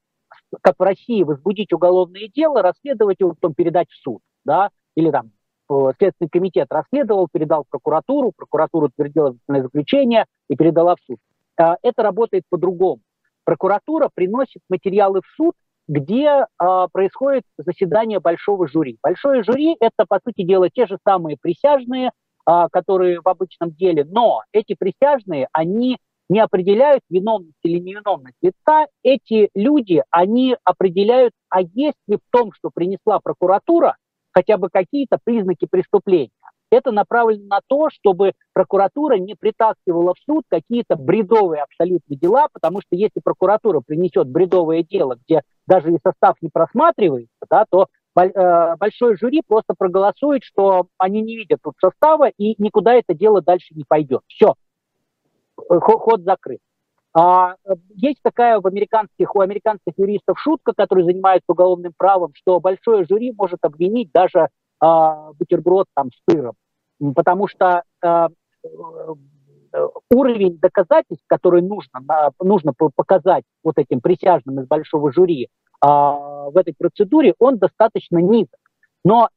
как 0.61 0.75
в 0.79 0.83
России, 0.83 1.23
возбудить 1.23 1.73
уголовное 1.73 2.29
дело, 2.35 2.63
расследовать 2.63 3.21
его, 3.21 3.31
потом 3.31 3.55
передать 3.55 3.89
в 3.91 3.97
суд. 4.03 4.21
Да? 4.45 4.71
Или 4.95 5.11
там 5.11 5.31
Следственный 5.99 6.29
комитет 6.29 6.67
расследовал, 6.71 7.29
передал 7.33 7.65
в 7.65 7.71
прокуратуру, 7.71 8.33
прокуратура 8.37 8.87
утвердила 8.87 9.35
заключение 9.49 10.27
и 10.49 10.57
передала 10.57 10.97
в 10.97 11.01
суд. 11.07 11.19
А, 11.59 11.77
это 11.83 12.03
работает 12.03 12.45
по-другому. 12.51 13.01
Прокуратура 13.45 14.11
приносит 14.15 14.63
материалы 14.69 15.21
в 15.21 15.37
суд, 15.37 15.55
где 15.87 16.27
э, 16.29 16.87
происходит 16.93 17.43
заседание 17.59 18.19
большого 18.19 18.67
жюри. 18.69 18.99
Большое 19.03 19.43
жюри– 19.43 19.77
это, 19.81 20.07
по 20.09 20.19
сути 20.25 20.43
дела, 20.43 20.71
те 20.71 20.87
же 20.87 20.97
самые 21.07 21.37
присяжные, 21.39 22.11
э, 22.49 22.69
которые 22.73 23.21
в 23.21 23.29
обычном 23.29 23.71
деле, 23.73 24.05
но 24.05 24.43
эти 24.53 24.75
присяжные, 24.75 25.49
они 25.53 25.99
не 26.29 26.41
определяют 26.41 27.03
виновность 27.11 27.59
или 27.63 27.79
невиновность 27.79 28.37
лица. 28.43 28.87
Эти 29.03 29.51
люди, 29.55 30.03
они 30.11 30.57
определяют, 30.65 31.33
а 31.51 31.61
есть 31.61 31.99
ли 32.07 32.17
в 32.17 32.31
том, 32.31 32.53
что 32.53 32.71
принесла 32.73 33.21
прокуратура, 33.21 33.97
хотя 34.33 34.57
бы 34.57 34.69
какие-то 34.71 35.19
признаки 35.23 35.67
преступления. 35.67 36.31
Это 36.71 36.91
направлено 36.91 37.47
на 37.47 37.61
то, 37.69 37.89
чтобы 37.91 38.33
прокуратура 38.53 39.15
не 39.15 39.35
притаскивала 39.35 40.15
в 40.15 40.19
суд 40.25 40.45
какие-то 40.49 40.97
бредовые 40.97 41.63
абсолютно 41.63 42.17
дела, 42.17 42.49
потому 42.53 42.81
что 42.81 42.97
если 42.97 43.21
прокуратура 43.23 43.81
принесет 43.81 44.27
бредовое 44.27 44.83
дело, 44.83 45.17
где 45.25 45.43
даже 45.69 45.93
и 45.93 45.99
состав 46.05 46.35
не 46.41 46.49
просматривается, 46.53 47.47
да, 47.49 47.65
то 47.71 47.87
э, 48.17 48.77
большой 48.77 49.17
жюри 49.17 49.43
просто 49.47 49.75
проголосует, 49.79 50.43
что 50.43 50.89
они 50.99 51.23
не 51.23 51.37
видят 51.37 51.61
тут 51.63 51.75
состава 51.81 52.29
и 52.29 52.61
никуда 52.61 52.95
это 52.95 53.15
дело 53.15 53.41
дальше 53.41 53.73
не 53.75 53.85
пойдет. 53.87 54.23
Все, 54.27 54.55
ход 55.57 56.23
закрыт. 56.23 56.61
А, 57.17 57.55
есть 57.95 58.19
такая 58.23 58.61
в 58.61 58.67
американских, 58.67 59.35
у 59.37 59.41
американских 59.41 59.93
юристов 59.97 60.39
шутка, 60.41 60.73
которые 60.77 61.05
занимаются 61.05 61.53
уголовным 61.53 61.93
правом, 61.97 62.33
что 62.35 62.59
большое 62.59 63.05
жюри 63.09 63.33
может 63.33 63.59
обвинить 63.63 64.11
даже 64.13 64.49
а, 64.81 65.33
бутерброд 65.35 65.87
там 65.95 66.11
с 66.11 66.21
сыром, 66.29 66.55
потому 67.15 67.47
что 67.47 67.85
а, 68.03 68.29
уровень 70.11 70.59
доказательств, 70.59 71.25
который 71.27 71.63
нужно, 71.63 72.01
нужно 72.41 72.73
показать 72.73 73.45
вот 73.63 73.79
этим 73.79 74.01
присяжным 74.01 74.61
из 74.61 74.67
большого 74.67 75.13
жюри 75.13 75.49
а, 75.81 76.51
в 76.51 76.57
этой 76.57 76.75
процедуре, 76.77 77.35
он 77.39 77.59
достаточно 77.59 78.19
низок. 78.19 78.59
Но 79.05 79.29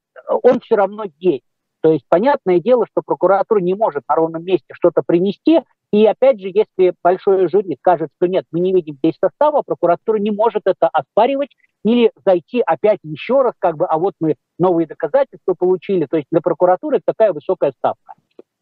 он 0.43 0.59
все 0.61 0.75
равно 0.75 1.05
есть. 1.19 1.43
То 1.81 1.91
есть 1.91 2.05
понятное 2.09 2.59
дело, 2.59 2.85
что 2.91 3.01
прокуратура 3.05 3.59
не 3.59 3.75
может 3.75 4.03
на 4.09 4.15
ровном 4.15 4.43
месте 4.43 4.73
что-то 4.73 5.03
принести. 5.05 5.61
И 5.91 6.05
опять 6.05 6.41
же, 6.41 6.49
если 6.53 6.93
большое 7.01 7.47
жюри 7.47 7.77
скажет, 7.79 8.09
что 8.17 8.27
нет, 8.27 8.45
мы 8.51 8.59
не 8.59 8.73
видим 8.73 8.95
здесь 8.95 9.17
состава, 9.21 9.61
прокуратура 9.65 10.17
не 10.17 10.31
может 10.31 10.63
это 10.65 10.89
оспаривать 10.91 11.49
или 11.83 12.11
зайти 12.25 12.61
опять 12.65 12.99
еще 13.03 13.41
раз, 13.41 13.53
как 13.59 13.77
бы, 13.77 13.85
а 13.85 13.97
вот 13.97 14.13
мы 14.19 14.35
новые 14.59 14.87
доказательства 14.87 15.53
получили. 15.53 16.05
То 16.05 16.17
есть 16.17 16.27
для 16.31 16.41
прокуратуры 16.41 16.99
такая 17.05 17.31
высокая 17.31 17.71
ставка. 17.77 18.13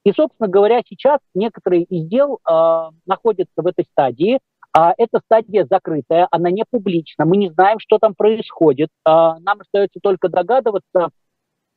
И, 0.04 0.12
собственно 0.12 0.48
говоря, 0.48 0.82
сейчас 0.88 1.20
некоторые 1.34 1.84
из 1.84 2.08
дел 2.08 2.38
э, 2.48 2.90
находятся 3.08 3.64
в 3.64 3.66
этой 3.66 3.86
стадии. 3.86 4.40
А 4.78 4.94
эта 4.98 5.20
стадия 5.24 5.66
закрытая, 5.68 6.28
она 6.32 6.52
не 6.52 6.66
публична, 6.70 7.24
мы 7.24 7.38
не 7.38 7.50
знаем, 7.50 7.80
что 7.80 7.98
там 7.98 8.14
происходит. 8.14 8.90
А, 9.06 9.40
нам 9.40 9.62
остается 9.62 10.02
только 10.04 10.28
догадываться, 10.28 11.12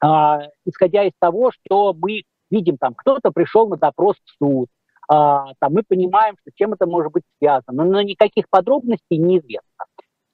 а, 0.03 0.41
исходя 0.67 1.05
из 1.05 1.13
того, 1.21 1.53
что 1.53 1.95
мы 1.95 2.25
видим, 2.51 2.77
там 2.77 2.95
кто-то 2.95 3.31
пришел 3.31 3.69
на 3.69 3.77
допрос 3.77 4.17
в 4.25 4.45
суд, 4.45 4.69
а, 5.09 5.47
там 5.59 5.73
мы 5.73 5.83
понимаем, 5.83 6.37
что 6.41 6.51
чем 6.55 6.75
это 6.75 6.87
может 6.87 7.13
быть 7.13 7.25
связано, 7.39 7.85
но 7.85 8.03
никаких 8.03 8.49
подробностей 8.49 9.17
неизвестно. 9.17 9.87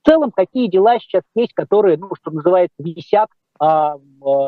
В 0.02 0.06
целом, 0.06 0.32
какие 0.32 0.68
дела 0.68 0.98
сейчас 0.98 1.22
есть, 1.34 1.54
которые, 1.54 1.96
ну, 1.96 2.10
что 2.20 2.30
называется, 2.30 2.76
висят 2.78 3.28
а, 3.58 3.96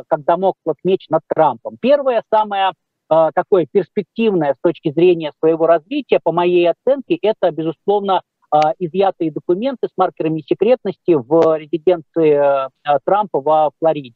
как 0.09 0.25
домоклов 0.25 0.77
меч 0.85 1.07
над 1.09 1.23
Трампом. 1.29 1.77
Первое, 1.81 2.23
самое 2.33 2.73
а, 3.09 3.31
такое 3.33 3.67
перспективное 3.71 4.55
с 4.55 4.61
точки 4.61 4.91
зрения 4.93 5.33
своего 5.39 5.67
развития, 5.67 6.19
по 6.23 6.33
моей 6.33 6.69
оценке, 6.71 7.17
это, 7.23 7.51
безусловно, 7.53 8.23
а, 8.51 8.73
изъятые 8.79 9.31
документы 9.31 9.89
с 9.89 9.97
маркерами 9.97 10.41
секретности 10.41 11.15
в 11.15 11.57
резиденции 11.57 12.33
а, 12.33 12.71
Трампа 13.05 13.41
во 13.41 13.71
Флориде. 13.79 14.15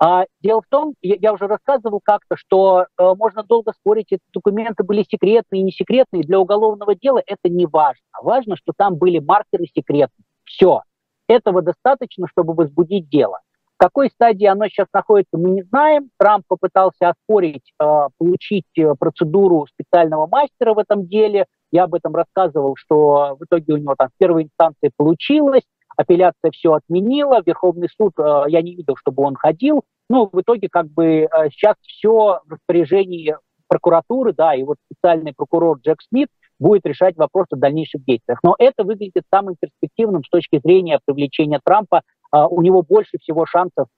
А 0.00 0.26
дело 0.40 0.62
в 0.62 0.68
том, 0.68 0.94
я, 1.02 1.16
я 1.20 1.32
уже 1.32 1.46
рассказывал 1.46 2.00
как-то, 2.02 2.36
что 2.36 2.82
э, 2.82 3.14
можно 3.16 3.42
долго 3.42 3.72
спорить, 3.72 4.12
эти 4.12 4.22
документы 4.32 4.84
были 4.84 5.02
секретные, 5.02 5.62
не 5.62 5.72
секретные. 5.72 6.22
Для 6.22 6.38
уголовного 6.38 6.94
дела 6.94 7.20
это 7.26 7.48
не 7.48 7.66
важно. 7.66 8.04
Важно, 8.22 8.56
что 8.56 8.72
там 8.76 8.96
были 8.96 9.18
маркеры 9.18 9.66
секретные. 9.74 10.24
Все. 10.44 10.82
Этого 11.26 11.62
достаточно, 11.62 12.28
чтобы 12.28 12.54
возбудить 12.54 13.08
дело. 13.08 13.40
В 13.74 13.78
какой 13.80 14.08
стадии 14.10 14.46
оно 14.46 14.66
сейчас 14.66 14.86
находится, 14.92 15.36
мы 15.36 15.50
не 15.50 15.62
знаем. 15.62 16.10
Трамп 16.16 16.44
попытался 16.46 17.10
оспорить, 17.10 17.72
э, 17.80 18.06
получить 18.18 18.66
э, 18.76 18.94
процедуру 18.98 19.66
специального 19.66 20.28
мастера 20.28 20.74
в 20.74 20.78
этом 20.78 21.06
деле. 21.08 21.46
Я 21.72 21.84
об 21.84 21.94
этом 21.94 22.14
рассказывал, 22.14 22.76
что 22.76 23.36
в 23.38 23.44
итоге 23.44 23.74
у 23.74 23.76
него 23.76 23.94
там 23.98 24.08
в 24.08 24.18
первой 24.18 24.44
инстанции 24.44 24.90
получилось, 24.96 25.62
апелляция 25.98 26.52
все 26.52 26.74
отменила, 26.74 27.42
Верховный 27.44 27.88
суд, 27.94 28.12
э, 28.18 28.44
я 28.48 28.62
не 28.62 28.76
видел, 28.76 28.96
чтобы 28.96 29.24
он 29.24 29.34
ходил. 29.34 29.82
Ну, 30.08 30.30
в 30.32 30.40
итоге 30.40 30.68
как 30.70 30.86
бы 30.86 31.28
сейчас 31.52 31.74
все 31.82 32.40
в 32.46 32.52
распоряжении 32.52 33.36
прокуратуры, 33.66 34.32
да, 34.32 34.54
и 34.54 34.62
вот 34.62 34.78
специальный 34.86 35.34
прокурор 35.36 35.78
Джек 35.80 36.00
Смит 36.00 36.28
будет 36.58 36.86
решать 36.86 37.16
вопрос 37.16 37.46
о 37.50 37.56
дальнейших 37.56 38.02
действиях. 38.04 38.38
Но 38.42 38.54
это 38.58 38.84
выглядит 38.84 39.24
самым 39.32 39.56
перспективным 39.60 40.24
с 40.24 40.30
точки 40.30 40.60
зрения 40.64 40.98
привлечения 41.04 41.60
Трампа 41.62 42.00
а, 42.30 42.48
у 42.48 42.62
него 42.62 42.82
больше 42.82 43.18
всего 43.20 43.44
шансов 43.44 43.88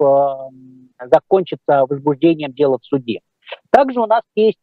закончиться 0.98 1.86
возбуждением 1.88 2.52
дела 2.52 2.78
в 2.78 2.84
суде. 2.84 3.20
Также 3.70 4.00
у 4.00 4.06
нас 4.06 4.22
есть 4.34 4.58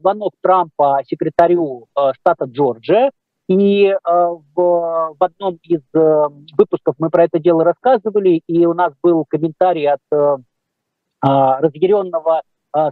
звонок 0.00 0.34
Трампа 0.40 1.00
секретарю 1.06 1.86
штата 2.14 2.44
Джорджия, 2.44 3.10
и 3.48 3.94
в, 4.04 4.54
в 4.54 5.16
одном 5.18 5.58
из 5.62 5.82
выпусков 6.56 6.94
мы 6.98 7.10
про 7.10 7.24
это 7.24 7.38
дело 7.38 7.64
рассказывали, 7.64 8.42
и 8.46 8.66
у 8.66 8.74
нас 8.74 8.92
был 9.02 9.24
комментарий 9.28 9.88
от 9.88 10.00
разъяренного 11.22 12.42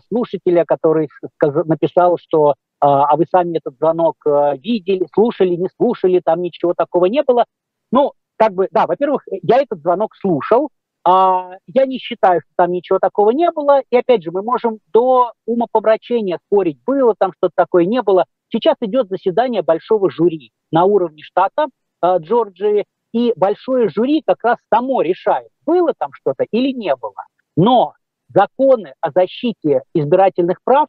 слушателя, 0.09 0.65
который 0.67 1.09
написал, 1.41 2.19
что 2.19 2.55
а 2.81 3.17
вы 3.17 3.25
сами 3.31 3.59
этот 3.59 3.77
звонок 3.77 4.17
видели, 4.59 5.07
слушали, 5.15 5.55
не 5.55 5.69
слушали, 5.77 6.21
там 6.25 6.43
ничего 6.43 6.75
такого 6.75 7.07
не 7.07 7.23
было. 7.23 7.45
Ну, 7.91 8.13
как 8.37 8.55
бы, 8.55 8.69
да, 8.73 8.87
во-первых, 8.87 9.23
я 9.43 9.59
этот 9.59 9.81
звонок 9.81 10.17
слушал, 10.17 10.71
а, 11.05 11.57
я 11.67 11.87
не 11.87 11.99
считаю, 11.99 12.41
что 12.41 12.51
там 12.57 12.73
ничего 12.73 12.99
такого 12.99 13.31
не 13.31 13.51
было. 13.51 13.81
И 13.91 13.97
опять 13.97 14.23
же, 14.23 14.31
мы 14.31 14.43
можем 14.43 14.79
до 14.93 15.33
умопомрачения 15.47 16.39
спорить, 16.47 16.79
было 16.87 17.15
там 17.19 17.33
что-то 17.37 17.53
такое, 17.57 17.85
не 17.87 18.03
было. 18.03 18.25
Сейчас 18.53 18.77
идет 18.81 19.09
заседание 19.09 19.63
большого 19.63 20.11
жюри 20.11 20.53
на 20.71 20.85
уровне 20.85 21.23
штата 21.23 21.67
э, 22.03 22.17
Джорджии, 22.19 22.85
и 23.13 23.33
большое 23.37 23.89
жюри 23.89 24.23
как 24.27 24.43
раз 24.43 24.59
само 24.73 25.03
решает, 25.03 25.49
было 25.67 25.93
там 25.97 26.11
что-то 26.13 26.45
или 26.51 26.73
не 26.73 26.95
было. 26.97 27.27
Но 27.57 27.95
законы 28.29 28.95
о 29.01 29.11
защите 29.11 29.83
избирательных 29.95 30.59
прав, 30.65 30.89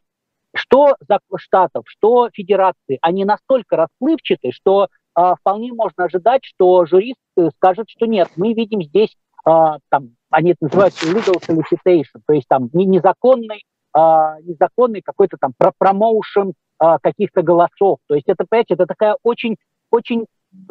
что 0.54 0.96
штатов, 1.36 1.84
что 1.86 2.30
федерации, 2.32 2.98
они 3.02 3.24
настолько 3.24 3.76
расплывчаты, 3.76 4.52
что 4.52 4.88
а, 5.14 5.34
вполне 5.36 5.72
можно 5.72 6.04
ожидать, 6.04 6.44
что 6.44 6.86
жюрист 6.86 7.18
э, 7.36 7.48
скажет, 7.56 7.86
что 7.88 8.06
нет, 8.06 8.28
мы 8.36 8.54
видим 8.54 8.82
здесь, 8.82 9.14
а, 9.44 9.78
там, 9.90 10.10
они 10.30 10.52
это 10.52 10.64
называют 10.64 10.94
legal 10.94 11.40
solicitation, 11.40 12.20
то 12.26 12.32
есть 12.32 12.46
там 12.48 12.70
незаконный, 12.72 13.64
а, 13.92 14.40
незаконный 14.42 15.02
какой-то 15.02 15.36
там 15.38 15.52
промоушен 15.78 16.54
а, 16.78 16.98
каких-то 16.98 17.42
голосов. 17.42 17.98
То 18.08 18.14
есть 18.14 18.28
это, 18.28 18.44
понимаете, 18.48 18.74
это 18.74 18.86
такая 18.86 19.16
очень, 19.22 19.56
очень 19.90 20.26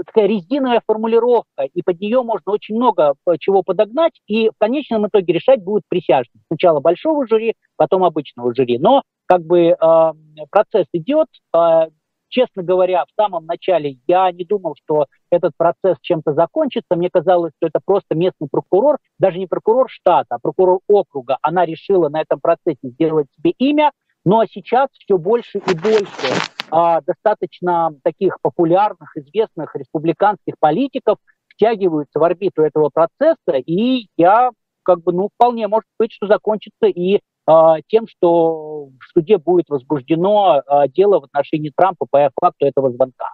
такая 0.06 0.28
резиновая 0.28 0.82
формулировка, 0.86 1.64
и 1.74 1.82
под 1.82 1.99
нее 1.99 2.22
можно 2.24 2.51
очень 2.51 2.76
много 2.76 3.16
э, 3.28 3.34
чего 3.39 3.64
подогнать, 3.64 4.14
и 4.28 4.49
в 4.49 4.54
конечном 4.58 5.08
итоге 5.08 5.34
решать 5.34 5.62
будут 5.62 5.84
присяжные. 5.89 6.41
Сначала 6.47 6.80
большого 6.80 7.28
жюри, 7.28 7.56
потом 7.76 8.04
обычного 8.04 8.54
жюри. 8.56 8.78
Но 8.80 9.04
как 9.26 9.41
бы 9.41 9.70
э, 9.70 10.12
процесс 10.49 10.88
идет. 10.93 11.28
Э, 11.56 11.88
честно 12.34 12.64
говоря, 12.64 13.06
в 13.06 13.22
самом 13.22 13.45
начале 13.45 13.97
я 14.08 14.32
не 14.32 14.43
думал, 14.43 14.76
что 14.84 15.06
этот 15.30 15.54
процесс 15.56 15.97
чем-то 16.01 16.34
закончится. 16.34 16.95
Мне 16.95 17.10
казалось, 17.12 17.54
что 17.58 17.68
это 17.68 17.80
просто 17.84 18.16
местный 18.16 18.47
прокурор, 18.51 18.97
даже 19.20 19.38
не 19.38 19.45
прокурор 19.45 19.88
штата, 19.89 20.36
а 20.36 20.39
прокурор 20.39 20.80
округа. 20.88 21.38
Она 21.41 21.66
решила 21.66 22.10
на 22.10 22.22
этом 22.22 22.39
процессе 22.39 22.80
сделать 22.84 23.28
себе 23.38 23.51
имя, 23.60 23.91
ну, 24.26 24.40
а 24.40 24.48
сейчас 24.48 24.90
все 24.94 25.18
больше 25.18 25.60
и 25.60 25.76
больше 25.76 26.28
а, 26.72 27.02
достаточно 27.02 27.92
таких 28.04 28.40
популярных, 28.42 29.16
известных 29.18 29.76
республиканских 29.76 30.56
политиков 30.60 31.18
втягиваются 31.48 32.20
в 32.20 32.24
орбиту 32.24 32.64
этого 32.64 32.90
процесса, 32.90 33.58
и 33.58 34.08
я 34.18 34.52
как 34.84 35.02
бы, 35.04 35.14
ну, 35.14 35.30
вполне 35.34 35.68
может 35.68 35.88
быть, 35.98 36.12
что 36.12 36.28
закончится 36.28 36.88
и 36.88 37.22
а, 37.46 37.82
тем, 37.88 38.08
что 38.08 38.86
в 38.86 39.12
суде 39.14 39.38
будет 39.38 39.70
возбуждено 39.70 40.62
а, 40.66 40.88
дело 40.88 41.20
в 41.20 41.26
отношении 41.26 41.72
Трампа 41.76 42.06
по 42.10 42.30
факту 42.40 42.66
этого 42.66 42.92
звонка. 42.92 43.32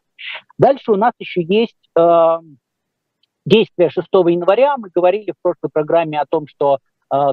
Дальше 0.58 0.92
у 0.92 0.96
нас 0.96 1.14
еще 1.20 1.44
есть 1.44 1.78
а, 1.96 2.40
действие 3.46 3.90
6 3.90 4.08
января. 4.12 4.78
Мы 4.78 4.90
говорили 4.94 5.32
в 5.32 5.42
прошлой 5.42 5.70
программе 5.72 6.20
о 6.20 6.26
том, 6.26 6.48
что 6.48 6.80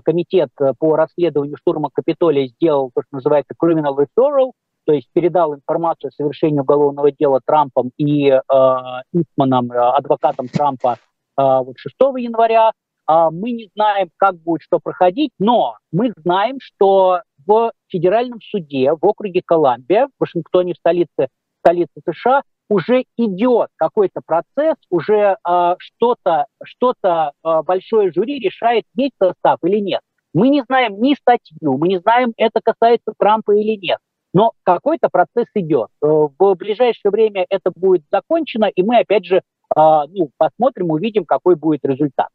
комитет 0.05 0.51
по 0.79 0.97
расследованию 0.97 1.57
штурма 1.59 1.91
Капитолия 1.93 2.49
сделал 2.49 2.91
то, 2.95 3.03
что 3.03 3.17
называется 3.17 3.55
criminal 3.61 3.97
referral, 3.97 4.53
то 4.87 4.93
есть 4.93 5.09
передал 5.13 5.55
информацию 5.55 6.09
о 6.09 6.13
совершении 6.13 6.61
уголовного 6.61 7.11
дела 7.11 7.41
Трампом 7.45 7.91
и 7.99 8.29
э, 8.31 8.41
Итманом, 9.13 9.73
э, 9.73 9.77
адвокатом 9.77 10.49
Трампа, 10.49 10.97
э, 11.37 11.43
вот 11.43 11.75
6 11.77 11.95
января. 12.19 12.71
Э, 13.11 13.29
мы 13.33 13.51
не 13.51 13.69
знаем, 13.75 14.11
как 14.17 14.37
будет 14.37 14.63
что 14.63 14.79
проходить, 14.79 15.33
но 15.41 15.77
мы 15.91 16.13
знаем, 16.17 16.59
что 16.61 17.21
в 17.45 17.73
федеральном 17.89 18.41
суде 18.41 18.93
в 18.93 19.05
округе 19.05 19.43
Колумбия, 19.45 20.07
в 20.07 20.21
Вашингтоне, 20.21 20.75
в 20.75 20.79
столице, 20.79 21.29
столице 21.61 22.01
США, 22.09 22.43
уже 22.69 23.05
идет 23.17 23.69
какой-то 23.77 24.21
процесс, 24.25 24.77
уже 24.91 25.37
э, 25.37 25.75
что-то 25.79 26.47
что 26.65 26.95
э, 27.03 27.31
большое 27.65 28.13
жюри 28.13 28.39
решает, 28.39 28.85
есть 28.95 29.15
состав 29.19 29.59
или 29.63 29.79
нет. 29.79 30.01
Мы 30.35 30.49
не 30.49 30.63
знаем 30.63 31.01
ни 31.01 31.15
статью, 31.15 31.79
мы 31.79 31.89
не 31.89 31.99
знаем, 32.01 32.33
это 32.37 32.61
касается 32.63 33.13
Трампа 33.19 33.53
или 33.53 33.77
нет. 33.77 33.99
Но 34.35 34.53
какой-то 34.65 35.09
процесс 35.09 35.47
идет. 35.55 35.89
Э, 36.03 36.07
в 36.07 36.55
ближайшее 36.57 37.11
время 37.11 37.47
это 37.49 37.71
будет 37.75 38.03
закончено, 38.11 38.67
и 38.67 38.83
мы 38.83 38.99
опять 38.99 39.25
же 39.25 39.43
а, 39.75 40.07
ну, 40.07 40.31
посмотрим, 40.39 40.91
увидим, 40.91 41.25
какой 41.25 41.57
будет 41.57 41.85
результат. 41.85 42.29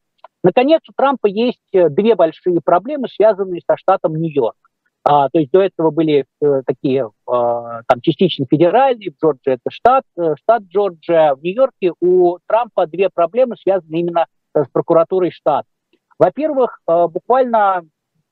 Наконец, 0.44 0.82
у 0.90 0.94
Трампа 0.96 1.28
есть 1.28 1.60
э, 1.74 1.90
две 1.90 2.16
большие 2.16 2.62
проблемы, 2.62 3.08
связанные 3.08 3.62
со 3.70 3.78
штатом 3.78 4.16
Нью-Йорк. 4.16 4.58
А, 5.04 5.30
то 5.30 5.39
есть 5.39 5.52
до 5.52 5.62
этого 5.62 5.89
были 5.89 6.26
э, 6.41 6.62
такие 6.66 7.10
а, 7.28 7.82
там 7.88 8.02
частично 8.02 8.45
федеральные, 8.49 9.14
Джорджии 9.20 9.54
это 9.54 9.70
штат, 9.70 10.04
штат 10.39 10.64
Джорджия. 10.64 11.36
В 11.36 11.41
Нью-Йорке 11.41 11.93
у 11.99 12.38
Трампа 12.47 12.86
две 12.86 13.10
проблемы, 13.10 13.56
связанные 13.62 14.02
именно 14.02 14.26
с 14.54 14.68
прокуратурой 14.72 15.32
штата. 15.32 15.68
Во-первых, 16.20 16.82
буквально, 16.86 17.82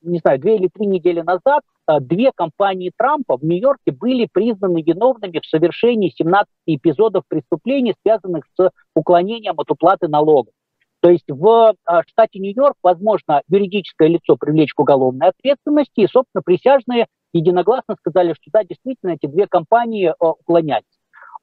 не 0.02 0.18
знаю, 0.18 0.38
две 0.38 0.56
или 0.56 0.68
три 0.68 0.86
недели 0.86 1.22
назад 1.22 1.62
Э, 1.90 2.00
две 2.00 2.30
компании 2.34 2.92
Трампа 2.96 3.36
в 3.36 3.42
Нью-Йорке 3.42 3.92
были 3.92 4.28
признаны 4.30 4.82
виновными 4.82 5.40
в 5.40 5.46
совершении 5.46 6.10
17 6.10 6.46
эпизодов 6.66 7.24
преступлений, 7.28 7.94
связанных 8.02 8.44
с 8.56 8.70
уклонением 8.94 9.54
от 9.58 9.70
уплаты 9.70 10.08
налогов. 10.08 10.52
То 11.00 11.10
есть 11.10 11.28
в 11.28 11.72
э, 11.72 12.00
штате 12.08 12.38
Нью-Йорк 12.38 12.76
возможно 12.82 13.42
юридическое 13.48 14.08
лицо 14.08 14.36
привлечь 14.36 14.74
к 14.74 14.80
уголовной 14.80 15.28
ответственности, 15.28 16.00
и, 16.00 16.06
собственно, 16.06 16.42
присяжные 16.42 17.06
единогласно 17.32 17.96
сказали, 17.98 18.34
что 18.34 18.50
да, 18.52 18.64
действительно, 18.64 19.12
эти 19.12 19.26
две 19.26 19.46
компании 19.46 20.08
э, 20.10 20.14
уклонялись. 20.20 20.84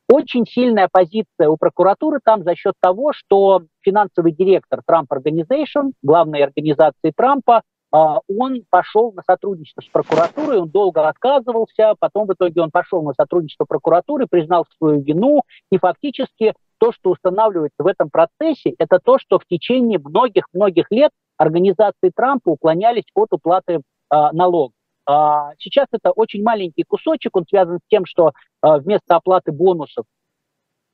Очень 0.09 0.45
сильная 0.45 0.87
позиция 0.89 1.49
у 1.49 1.57
прокуратуры 1.57 2.19
там 2.23 2.43
за 2.43 2.55
счет 2.55 2.75
того, 2.79 3.11
что 3.13 3.63
финансовый 3.81 4.31
директор 4.31 4.81
Trump 4.89 5.07
Organization, 5.11 5.91
главной 6.01 6.43
организации 6.43 7.11
Трампа, 7.13 7.63
а, 7.91 8.19
он 8.27 8.63
пошел 8.69 9.11
на 9.13 9.21
сотрудничество 9.23 9.81
с 9.81 9.87
прокуратурой, 9.87 10.59
он 10.59 10.69
долго 10.69 11.07
отказывался, 11.07 11.95
потом 11.99 12.27
в 12.27 12.33
итоге 12.33 12.61
он 12.61 12.71
пошел 12.71 13.01
на 13.01 13.13
сотрудничество 13.13 13.65
прокуратуры, 13.65 14.27
признал 14.29 14.65
свою 14.77 15.01
вину, 15.01 15.41
и 15.71 15.77
фактически 15.77 16.53
то, 16.79 16.91
что 16.91 17.11
устанавливается 17.11 17.83
в 17.83 17.87
этом 17.87 18.09
процессе, 18.09 18.73
это 18.77 18.99
то, 19.03 19.17
что 19.19 19.39
в 19.39 19.45
течение 19.45 19.99
многих-многих 19.99 20.91
лет 20.91 21.11
организации 21.37 22.11
Трампа 22.15 22.49
уклонялись 22.49 23.05
от 23.13 23.33
уплаты 23.33 23.81
а, 24.09 24.31
налогов. 24.33 24.73
А, 25.05 25.51
сейчас 25.59 25.87
это 25.91 26.11
очень 26.11 26.43
маленький 26.43 26.83
кусочек, 26.83 27.35
он 27.35 27.45
связан 27.47 27.77
с 27.77 27.87
тем, 27.89 28.05
что 28.05 28.31
а, 28.61 28.77
вместо 28.77 29.15
оплаты 29.15 29.51
бонусов 29.51 30.05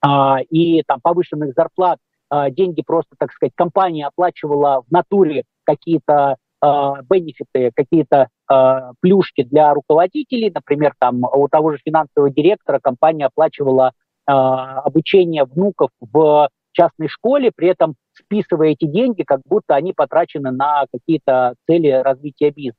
а, 0.01 0.39
и 0.49 0.83
там, 0.83 0.99
повышенных 1.01 1.53
зарплат 1.55 1.99
а, 2.29 2.49
деньги 2.49 2.81
просто, 2.81 3.15
так 3.17 3.31
сказать, 3.31 3.53
компания 3.55 4.07
оплачивала 4.07 4.83
в 4.87 4.91
натуре 4.91 5.43
какие-то 5.63 6.37
а, 6.63 7.01
бенефиты, 7.01 7.71
какие-то 7.75 8.29
э, 8.49 8.91
плюшки 9.01 9.43
для 9.43 9.73
руководителей. 9.73 10.49
Например, 10.49 10.93
там 10.97 11.23
у 11.25 11.49
того 11.49 11.73
же 11.73 11.79
финансового 11.83 12.29
директора 12.29 12.79
компания 12.79 13.25
оплачивала 13.25 13.89
э, 13.89 13.91
обучение 14.25 15.43
внуков 15.45 15.89
в 15.99 16.49
частной 16.71 17.07
школе, 17.07 17.51
при 17.55 17.69
этом 17.69 17.95
списывая 18.13 18.69
эти 18.69 18.85
деньги, 18.85 19.23
как 19.23 19.41
будто 19.45 19.75
они 19.75 19.93
потрачены 19.93 20.51
на 20.51 20.85
какие-то 20.91 21.55
цели 21.67 21.89
развития 21.89 22.51
бизнеса 22.51 22.77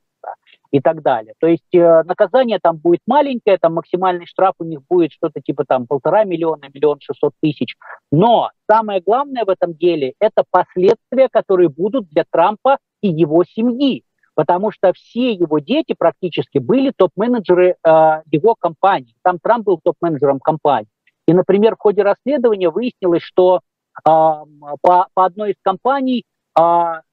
и 0.71 0.81
так 0.81 1.01
далее. 1.01 1.33
То 1.39 1.47
есть 1.47 1.73
э, 1.73 2.03
наказание 2.03 2.59
там 2.61 2.77
будет 2.77 3.01
маленькое, 3.07 3.57
там 3.57 3.75
максимальный 3.75 4.25
штраф 4.25 4.55
у 4.59 4.63
них 4.63 4.81
будет 4.89 5.11
что-то 5.11 5.39
типа 5.39 5.63
там 5.65 5.87
полтора 5.87 6.23
миллиона, 6.23 6.65
миллион 6.73 6.99
шестьсот 6.99 7.33
тысяч. 7.41 7.75
Но 8.11 8.49
самое 8.69 9.01
главное 9.01 9.45
в 9.45 9.49
этом 9.49 9.73
деле– 9.73 10.13
это 10.19 10.43
последствия, 10.49 11.29
которые 11.29 11.69
будут 11.69 12.09
для 12.09 12.25
Трампа 12.29 12.77
и 13.01 13.07
его 13.07 13.43
семьи, 13.43 14.03
потому 14.33 14.71
что 14.71 14.91
все 14.93 15.31
его 15.31 15.59
дети 15.59 15.95
практически 15.97 16.57
были 16.57 16.91
топ-менеджеры 16.95 17.75
э, 17.81 18.21
его 18.31 18.55
компании. 18.55 19.15
Там 19.23 19.39
Трамп 19.39 19.65
был 19.65 19.79
топ-менеджером 19.81 20.39
компании. 20.39 20.89
И, 21.27 21.33
например, 21.33 21.75
в 21.75 21.79
ходе 21.79 22.03
расследования 22.03 22.69
выяснилось, 22.69 23.23
что 23.23 23.57
э, 23.57 24.01
по, 24.03 24.45
по 24.81 25.25
одной 25.25 25.51
из 25.51 25.55
компаний 25.61 26.23
э, 26.57 26.61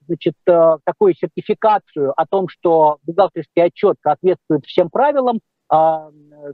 значит, 0.07 0.35
э, 0.47 0.77
такую 0.83 1.15
сертификацию 1.15 2.13
о 2.15 2.25
том, 2.25 2.47
что 2.47 2.97
бухгалтерский 3.03 3.63
отчет 3.63 3.97
соответствует 4.03 4.65
всем 4.65 4.89
правилам, 4.89 5.39
э, 5.71 6.11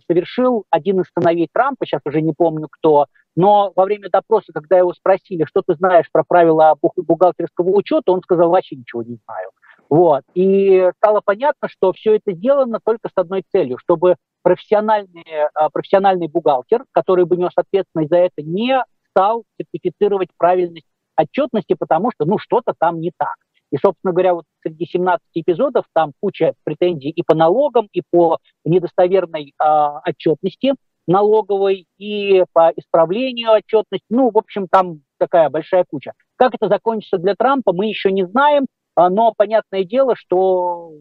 совершил 0.08 0.66
один 0.70 1.02
из 1.02 1.06
сыновей 1.18 1.50
Трампа, 1.52 1.86
сейчас 1.86 2.02
уже 2.06 2.22
не 2.22 2.34
помню 2.34 2.68
кто, 2.70 3.08
но 3.36 3.72
во 3.76 3.86
время 3.86 4.10
допроса, 4.10 4.52
когда 4.54 4.78
его 4.78 4.94
спросили, 4.94 5.46
что 5.46 5.62
ты 5.66 5.76
знаешь 5.76 6.10
про 6.12 6.24
правила 6.28 6.76
бухгалтерского 6.82 7.70
учета, 7.70 8.12
он 8.12 8.22
сказал, 8.22 8.50
вообще 8.50 8.76
ничего 8.76 9.04
не 9.04 9.18
знаю. 9.26 9.52
Вот. 9.90 10.24
И 10.36 10.92
стало 10.98 11.22
понятно, 11.24 11.68
что 11.68 11.94
все 11.94 12.16
это 12.16 12.34
сделано 12.34 12.80
только 12.84 13.10
с 13.10 13.14
одной 13.16 13.44
целью, 13.52 13.78
чтобы 13.80 14.16
профессиональный, 14.42 15.26
а, 15.54 15.70
профессиональный 15.70 16.28
бухгалтер, 16.28 16.86
который 16.92 17.26
бы 17.26 17.38
нес 17.38 17.52
ответственность 17.56 18.10
за 18.10 18.18
это, 18.18 18.42
не 18.42 18.84
стал 19.10 19.44
сертифицировать 19.58 20.30
правильность 20.38 20.88
отчетности, 21.18 21.76
потому 21.78 22.12
что 22.12 22.26
ну 22.26 22.38
что-то 22.38 22.74
там 22.78 23.00
не 23.00 23.12
так. 23.18 23.36
И, 23.72 23.78
собственно 23.78 24.14
говоря, 24.14 24.34
вот 24.34 24.46
среди 24.64 24.86
17 24.86 25.22
эпизодов 25.36 25.86
там 25.94 26.14
куча 26.20 26.54
претензий 26.64 27.10
и 27.10 27.22
по 27.22 27.36
налогам, 27.36 27.88
и 27.92 28.02
по 28.10 28.40
недостоверной 28.66 29.54
э, 29.62 29.66
отчетности 30.08 30.74
налоговой, 31.08 31.88
и 31.98 32.44
по 32.54 32.72
исправлению 32.76 33.52
отчетности. 33.52 34.06
Ну, 34.10 34.30
в 34.32 34.38
общем, 34.38 34.68
там 34.68 35.02
такая 35.18 35.50
большая 35.50 35.84
куча. 35.90 36.14
Как 36.36 36.54
это 36.56 36.68
закончится 36.68 37.18
для 37.18 37.36
Трампа, 37.36 37.74
мы 37.74 37.88
еще 37.88 38.12
не 38.12 38.26
знаем, 38.26 38.68
а, 38.96 39.10
но 39.10 39.34
понятное 39.36 39.84
дело, 39.84 40.16
что 40.16 40.92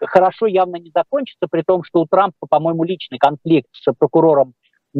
хорошо 0.00 0.46
явно 0.46 0.76
не 0.76 0.90
закончится, 0.94 1.46
при 1.50 1.62
том, 1.62 1.82
что 1.84 2.00
у 2.02 2.06
Трампа, 2.06 2.46
по-моему, 2.48 2.84
личный 2.84 3.18
конфликт 3.18 3.68
с 3.72 3.92
прокурором, 3.92 4.54
э, 4.94 4.98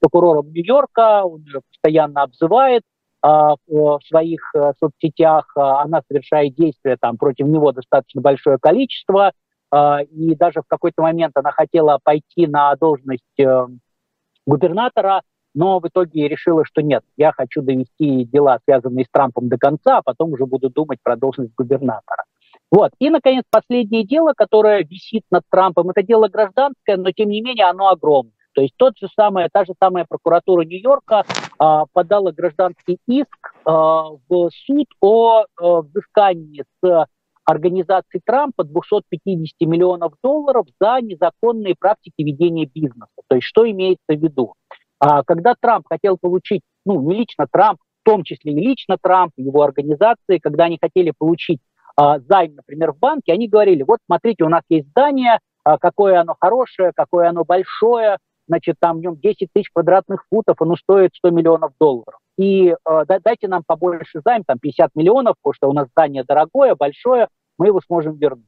прокурором 0.00 0.52
Нью-Йорка, 0.52 1.24
он 1.24 1.42
ее 1.42 1.60
постоянно 1.68 2.22
обзывает, 2.22 2.82
а, 3.24 3.54
в 3.68 4.00
своих 4.08 4.40
э, 4.56 4.72
соцсетях, 4.80 5.52
она 5.54 6.02
совершает 6.08 6.56
действия 6.56 6.96
там 7.00 7.16
против 7.16 7.46
него 7.46 7.70
достаточно 7.70 8.20
большое 8.20 8.58
количество, 8.58 9.32
и 10.10 10.34
даже 10.34 10.60
в 10.60 10.66
какой-то 10.66 11.00
момент 11.02 11.32
она 11.34 11.50
хотела 11.50 11.98
пойти 12.02 12.46
на 12.46 12.74
должность 12.76 13.22
э, 13.38 13.66
губернатора, 14.46 15.22
но 15.54 15.80
в 15.80 15.86
итоге 15.86 16.28
решила, 16.28 16.64
что 16.64 16.82
нет, 16.82 17.02
я 17.16 17.32
хочу 17.32 17.62
довести 17.62 18.24
дела, 18.24 18.58
связанные 18.64 19.04
с 19.04 19.08
Трампом, 19.10 19.48
до 19.48 19.58
конца, 19.58 19.98
а 19.98 20.02
потом 20.02 20.32
уже 20.32 20.46
буду 20.46 20.70
думать 20.70 20.98
про 21.02 21.16
должность 21.16 21.54
губернатора. 21.54 22.24
Вот. 22.72 22.92
И, 22.98 23.10
наконец, 23.10 23.44
последнее 23.50 24.02
дело, 24.02 24.32
которое 24.34 24.82
висит 24.82 25.24
над 25.30 25.42
Трампом, 25.50 25.90
это 25.90 26.02
дело 26.02 26.28
гражданское, 26.28 26.96
но, 26.96 27.12
тем 27.12 27.28
не 27.28 27.42
менее, 27.42 27.66
оно 27.66 27.88
огромное. 27.88 28.32
То 28.54 28.62
есть 28.62 28.74
тот 28.78 28.96
же 28.98 29.08
самый, 29.14 29.46
та 29.52 29.64
же 29.64 29.74
самая 29.78 30.06
прокуратура 30.08 30.62
Нью-Йорка 30.62 31.24
а, 31.58 31.84
подала 31.92 32.32
гражданский 32.32 32.98
иск 33.06 33.54
а, 33.64 34.10
в 34.28 34.50
суд 34.50 34.86
о 35.00 35.44
а, 35.60 35.82
взыскании 35.82 36.64
с 36.82 37.06
организации 37.44 38.20
Трампа 38.24 38.64
250 38.64 39.68
миллионов 39.68 40.14
долларов 40.22 40.66
за 40.80 40.98
незаконные 41.02 41.74
практики 41.78 42.22
ведения 42.22 42.66
бизнеса. 42.66 43.08
То 43.28 43.36
есть 43.36 43.46
что 43.46 43.68
имеется 43.70 44.02
в 44.08 44.18
виду? 44.18 44.54
А, 44.98 45.22
когда 45.24 45.54
Трамп 45.60 45.86
хотел 45.88 46.16
получить, 46.18 46.62
ну 46.86 47.00
не 47.02 47.16
лично 47.16 47.46
Трамп, 47.50 47.80
в 48.02 48.04
том 48.04 48.24
числе 48.24 48.52
и 48.52 48.60
лично 48.60 48.96
Трамп, 49.00 49.32
его 49.36 49.62
организации, 49.62 50.38
когда 50.38 50.64
они 50.64 50.78
хотели 50.80 51.12
получить 51.16 51.60
займ, 51.96 52.54
например, 52.54 52.92
в 52.92 52.98
банке, 52.98 53.32
они 53.32 53.48
говорили, 53.48 53.82
вот 53.82 53.98
смотрите, 54.06 54.44
у 54.44 54.48
нас 54.48 54.62
есть 54.68 54.88
здание, 54.88 55.38
а, 55.64 55.78
какое 55.78 56.20
оно 56.20 56.34
хорошее, 56.40 56.92
какое 56.94 57.28
оно 57.28 57.44
большое, 57.44 58.18
значит, 58.48 58.76
там 58.80 58.98
в 58.98 59.00
нем 59.00 59.16
10 59.16 59.48
тысяч 59.52 59.70
квадратных 59.70 60.24
футов, 60.30 60.56
оно 60.60 60.76
стоит 60.76 61.14
100 61.14 61.30
миллионов 61.30 61.72
долларов. 61.78 62.18
И 62.38 62.70
э, 62.70 63.04
дайте 63.06 63.46
нам 63.46 63.62
побольше 63.66 64.20
займ, 64.24 64.42
там 64.44 64.58
50 64.58 64.90
миллионов, 64.94 65.36
потому 65.40 65.54
что 65.54 65.68
у 65.68 65.72
нас 65.72 65.88
здание 65.88 66.24
дорогое, 66.24 66.74
большое, 66.74 67.28
мы 67.58 67.68
его 67.68 67.80
сможем 67.86 68.16
вернуть. 68.16 68.46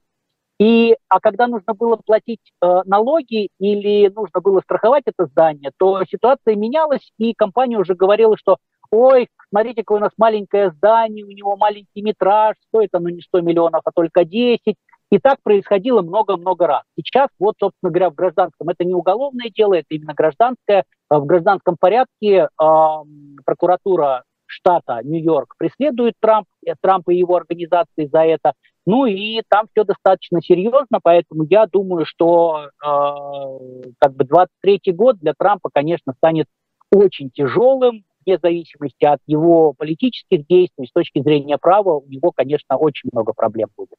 И, 0.60 0.96
а 1.08 1.20
когда 1.20 1.46
нужно 1.46 1.74
было 1.74 1.96
платить 1.96 2.40
э, 2.62 2.82
налоги 2.84 3.48
или 3.58 4.08
нужно 4.08 4.40
было 4.40 4.60
страховать 4.60 5.02
это 5.06 5.26
здание, 5.26 5.72
то 5.78 6.04
ситуация 6.04 6.54
менялась, 6.54 7.12
и 7.18 7.34
компания 7.34 7.76
уже 7.76 7.94
говорила, 7.94 8.36
что 8.36 8.58
ой, 8.94 9.28
смотрите, 9.48 9.82
какое 9.82 9.98
у 9.98 10.02
нас 10.02 10.12
маленькое 10.16 10.70
здание, 10.70 11.24
у 11.24 11.30
него 11.30 11.56
маленький 11.56 12.02
метраж, 12.02 12.56
стоит 12.68 12.90
оно 12.92 13.10
не 13.10 13.22
100 13.22 13.40
миллионов, 13.40 13.82
а 13.84 13.90
только 13.92 14.24
10. 14.24 14.76
И 15.10 15.18
так 15.18 15.38
происходило 15.42 16.02
много-много 16.02 16.66
раз. 16.66 16.82
Сейчас, 16.96 17.28
вот, 17.38 17.54
собственно 17.60 17.90
говоря, 17.90 18.10
в 18.10 18.14
гражданском, 18.14 18.68
это 18.68 18.84
не 18.84 18.94
уголовное 18.94 19.50
дело, 19.54 19.74
это 19.74 19.86
именно 19.90 20.14
гражданское. 20.14 20.84
А 21.08 21.18
в 21.20 21.26
гражданском 21.26 21.76
порядке 21.78 22.48
э, 22.48 22.48
прокуратура 23.44 24.24
штата 24.46 25.00
Нью-Йорк 25.04 25.54
преследует 25.58 26.14
Трамп, 26.20 26.46
э, 26.66 26.74
Трамп 26.80 27.08
и 27.10 27.16
его 27.16 27.36
организации 27.36 28.06
за 28.06 28.24
это. 28.24 28.54
Ну 28.86 29.06
и 29.06 29.42
там 29.48 29.66
все 29.72 29.84
достаточно 29.84 30.42
серьезно, 30.42 30.98
поэтому 31.02 31.44
я 31.48 31.66
думаю, 31.66 32.04
что 32.06 32.66
э, 32.66 32.70
как 34.00 34.14
бы 34.14 34.24
23 34.24 34.80
год 34.92 35.18
для 35.18 35.32
Трампа, 35.38 35.70
конечно, 35.72 36.12
станет 36.16 36.46
очень 36.90 37.30
тяжелым, 37.30 38.04
вне 38.24 38.38
зависимости 38.42 39.04
от 39.04 39.20
его 39.26 39.72
политических 39.72 40.46
действий, 40.46 40.86
с 40.86 40.92
точки 40.92 41.22
зрения 41.22 41.58
права, 41.58 41.94
у 41.94 42.06
него, 42.08 42.32
конечно, 42.32 42.76
очень 42.76 43.10
много 43.12 43.32
проблем 43.32 43.68
будет. 43.76 43.96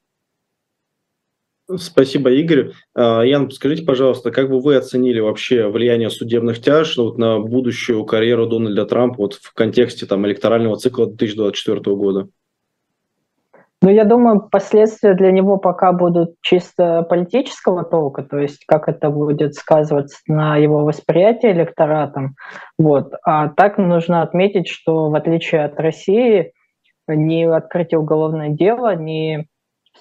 Спасибо, 1.78 2.32
Игорь. 2.32 2.74
А, 2.94 3.24
Ян, 3.24 3.50
скажите, 3.50 3.84
пожалуйста, 3.84 4.30
как 4.30 4.50
бы 4.50 4.60
вы 4.60 4.76
оценили 4.76 5.20
вообще 5.20 5.68
влияние 5.68 6.12
судебных 6.12 6.62
тяж 6.62 6.96
вот, 6.98 7.18
на 7.18 7.40
будущую 7.40 8.06
карьеру 8.06 8.46
Дональда 8.46 8.86
Трампа 8.86 9.18
вот, 9.18 9.34
в 9.34 9.54
контексте 9.54 10.06
там, 10.06 10.28
электорального 10.28 10.78
цикла 10.78 11.08
2024 11.08 11.96
года? 11.96 12.30
Ну, 13.86 13.92
я 13.92 14.04
думаю, 14.04 14.42
последствия 14.42 15.14
для 15.14 15.30
него 15.30 15.58
пока 15.58 15.92
будут 15.92 16.38
чисто 16.42 17.04
политического 17.04 17.84
толка, 17.84 18.24
то 18.24 18.40
есть 18.40 18.66
как 18.66 18.90
это 18.90 19.12
будет 19.12 19.54
сказываться 19.54 20.18
на 20.26 20.58
его 20.58 20.84
восприятии 20.84 21.52
электоратом. 21.52 22.34
Вот. 22.80 23.14
А 23.24 23.50
так 23.50 23.78
нужно 23.78 24.24
отметить, 24.24 24.68
что 24.68 25.12
в 25.12 25.14
отличие 25.14 25.66
от 25.66 25.80
России, 25.80 26.54
ни 27.08 27.44
открытие 27.44 28.00
уголовное 28.00 28.50
дело, 28.50 28.96
ни 28.96 29.46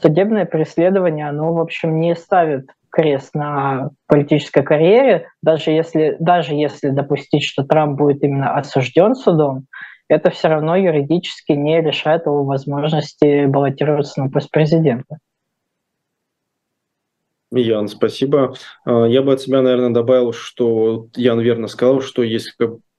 судебное 0.01 0.47
преследование, 0.47 1.28
оно, 1.28 1.53
в 1.53 1.61
общем, 1.61 2.01
не 2.01 2.16
ставит 2.16 2.70
крест 2.89 3.35
на 3.35 3.91
политической 4.09 4.62
карьере, 4.62 5.26
даже 5.43 5.72
если, 5.72 6.16
даже 6.18 6.55
если 6.55 6.89
допустить, 6.89 7.45
что 7.45 7.64
Трамп 7.64 7.99
будет 7.99 8.22
именно 8.22 8.55
осужден 8.57 9.14
судом, 9.14 9.66
это 10.09 10.31
все 10.31 10.49
равно 10.49 10.77
юридически 10.77 11.53
не 11.53 11.81
лишает 11.81 12.27
его 12.27 12.45
возможности 12.45 13.47
баллотироваться 13.47 14.23
на 14.23 14.31
пост 14.31 14.51
президента. 14.51 15.19
Ян, 17.51 17.89
спасибо. 17.89 18.55
А, 18.85 19.05
я 19.05 19.23
бы 19.23 19.33
от 19.33 19.41
себя, 19.41 19.63
наверное, 19.63 19.91
добавил, 19.91 20.33
что 20.33 21.07
Ян 21.15 21.41
верно 21.41 21.69
сказал, 21.69 22.01
что 22.01 22.23
есть 22.23 22.57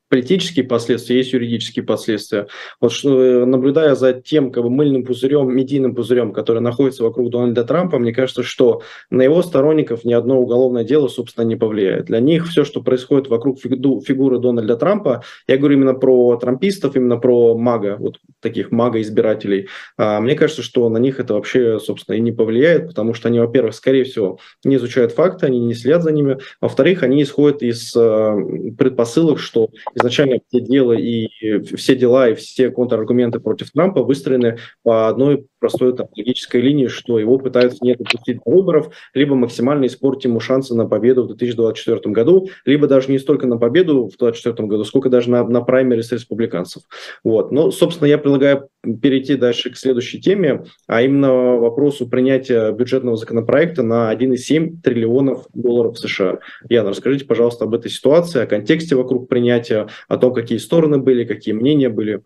политические 0.10 0.66
последствия, 0.66 1.18
есть 1.18 1.34
юридические 1.34 1.84
последствия. 1.84 2.48
Вот 2.80 2.92
что, 2.92 3.22
э, 3.22 3.46
наблюдая 3.46 3.96
за 3.96 4.14
тем 4.14 4.52
как 4.52 4.64
бы, 4.64 4.70
мыльным 4.70 5.04
пузырем, 5.04 5.54
медийным 5.54 5.96
пузырем, 5.96 6.32
который 6.32 6.62
находится 6.62 7.04
вокруг 7.04 7.30
Дональда 7.32 7.64
Трампа, 7.64 7.98
мне 7.98 8.14
кажется, 8.14 8.44
что 8.44 8.82
на 9.10 9.24
его 9.24 9.42
сторонников 9.42 10.06
ни 10.06 10.14
одно 10.14 10.40
уголовное 10.40 10.84
дело, 10.84 11.08
собственно, 11.08 11.46
не 11.46 11.56
повлияет. 11.56 12.06
Для 12.06 12.20
них 12.20 12.48
все, 12.48 12.64
что 12.64 12.82
происходит 12.82 13.30
вокруг 13.30 13.60
фигуры 13.60 14.40
Дональда 14.40 14.78
Трампа, 14.78 15.24
я 15.48 15.58
говорю 15.58 15.78
именно 15.78 15.94
про 15.94 16.38
трампистов, 16.38 16.96
именно 16.96 17.18
про 17.18 17.58
мага, 17.58 17.98
вот 18.00 18.20
таких 18.42 18.72
мага-избирателей, 18.72 19.68
а, 19.98 20.20
мне 20.22 20.36
кажется, 20.36 20.62
что 20.62 20.88
на 20.90 20.98
них 20.98 21.20
это 21.20 21.34
вообще, 21.34 21.80
собственно, 21.80 22.16
и 22.16 22.22
не 22.22 22.32
повлияет, 22.32 22.88
потому 22.88 23.14
что 23.14 23.30
они, 23.30 23.40
во-первых, 23.40 23.74
скорее 23.74 24.04
всего, 24.04 24.40
не 24.64 24.76
изучают 24.76 25.14
факты, 25.14 25.48
они 25.48 25.60
не 25.60 25.74
следят 25.74 26.04
за 26.04 26.12
ними, 26.12 26.38
во-вторых, 26.62 27.04
они 27.04 27.24
исходят 27.24 27.64
из 27.64 27.96
э, 27.96 28.36
предпосылок, 28.78 29.40
что 29.40 29.70
изначально 30.06 30.40
все 30.48 30.62
дела 30.62 30.94
и 30.94 31.28
все 31.76 31.96
дела 31.96 32.30
и 32.30 32.36
все 32.36 32.70
контраргументы 32.70 33.40
против 33.40 33.72
Трампа 33.72 34.04
выстроены 34.04 34.58
по 34.84 35.08
одной 35.08 35.48
простой 35.60 35.96
там, 35.96 36.08
логической 36.16 36.62
линии, 36.62 36.88
что 36.88 37.18
его 37.18 37.40
пытаются 37.40 37.80
не 37.82 37.96
допустить 37.96 38.38
до 38.46 38.52
выборов, 38.52 38.90
либо 39.16 39.34
максимально 39.36 39.88
испортить 39.88 40.26
ему 40.26 40.40
шансы 40.40 40.76
на 40.76 40.86
победу 40.86 41.24
в 41.24 41.28
2024 41.28 42.14
году, 42.14 42.50
либо 42.66 42.88
даже 42.88 43.12
не 43.12 43.18
столько 43.18 43.48
на 43.48 43.58
победу 43.58 44.06
в 44.06 44.18
2024 44.18 44.68
году, 44.68 44.84
сколько 44.84 45.10
даже 45.10 45.32
на, 45.32 45.44
на 45.44 45.62
праймерис 45.62 46.12
республиканцев. 46.12 46.84
Вот. 47.24 47.52
Но, 47.52 47.72
собственно, 47.72 48.08
я 48.08 48.20
предлагаю 48.20 48.70
перейти 49.02 49.36
дальше 49.36 49.72
к 49.72 49.78
следующей 49.78 50.22
теме, 50.22 50.66
а 50.88 51.02
именно 51.02 51.56
вопросу 51.56 52.08
принятия 52.08 52.72
бюджетного 52.72 53.18
законопроекта 53.18 53.82
на 53.82 54.14
1,7 54.14 54.82
триллионов 54.84 55.48
долларов 55.54 55.98
США. 55.98 56.40
Яна, 56.70 56.92
расскажите, 56.92 57.26
пожалуйста, 57.26 57.66
об 57.66 57.74
этой 57.74 57.90
ситуации, 57.90 58.42
о 58.42 58.46
контексте 58.46 58.96
вокруг 58.96 59.28
принятия, 59.28 59.85
о 60.08 60.18
том, 60.18 60.34
какие 60.34 60.58
стороны 60.58 60.98
были, 60.98 61.26
какие 61.26 61.54
мнения 61.54 61.90
были. 61.90 62.22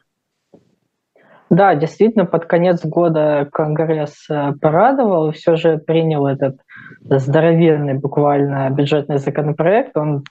Да, 1.49 1.73
действительно, 1.73 2.25
под 2.25 2.45
конец 2.45 2.85
года 2.85 3.49
Конгресс 3.51 4.29
э, 4.29 4.53
порадовал 4.61 5.31
все 5.31 5.55
же 5.55 5.79
принял 5.79 6.27
этот 6.27 6.57
здоровенный 7.01 7.95
буквально 7.95 8.69
бюджетный 8.69 9.17
законопроект. 9.17 9.97
Он 9.97 10.23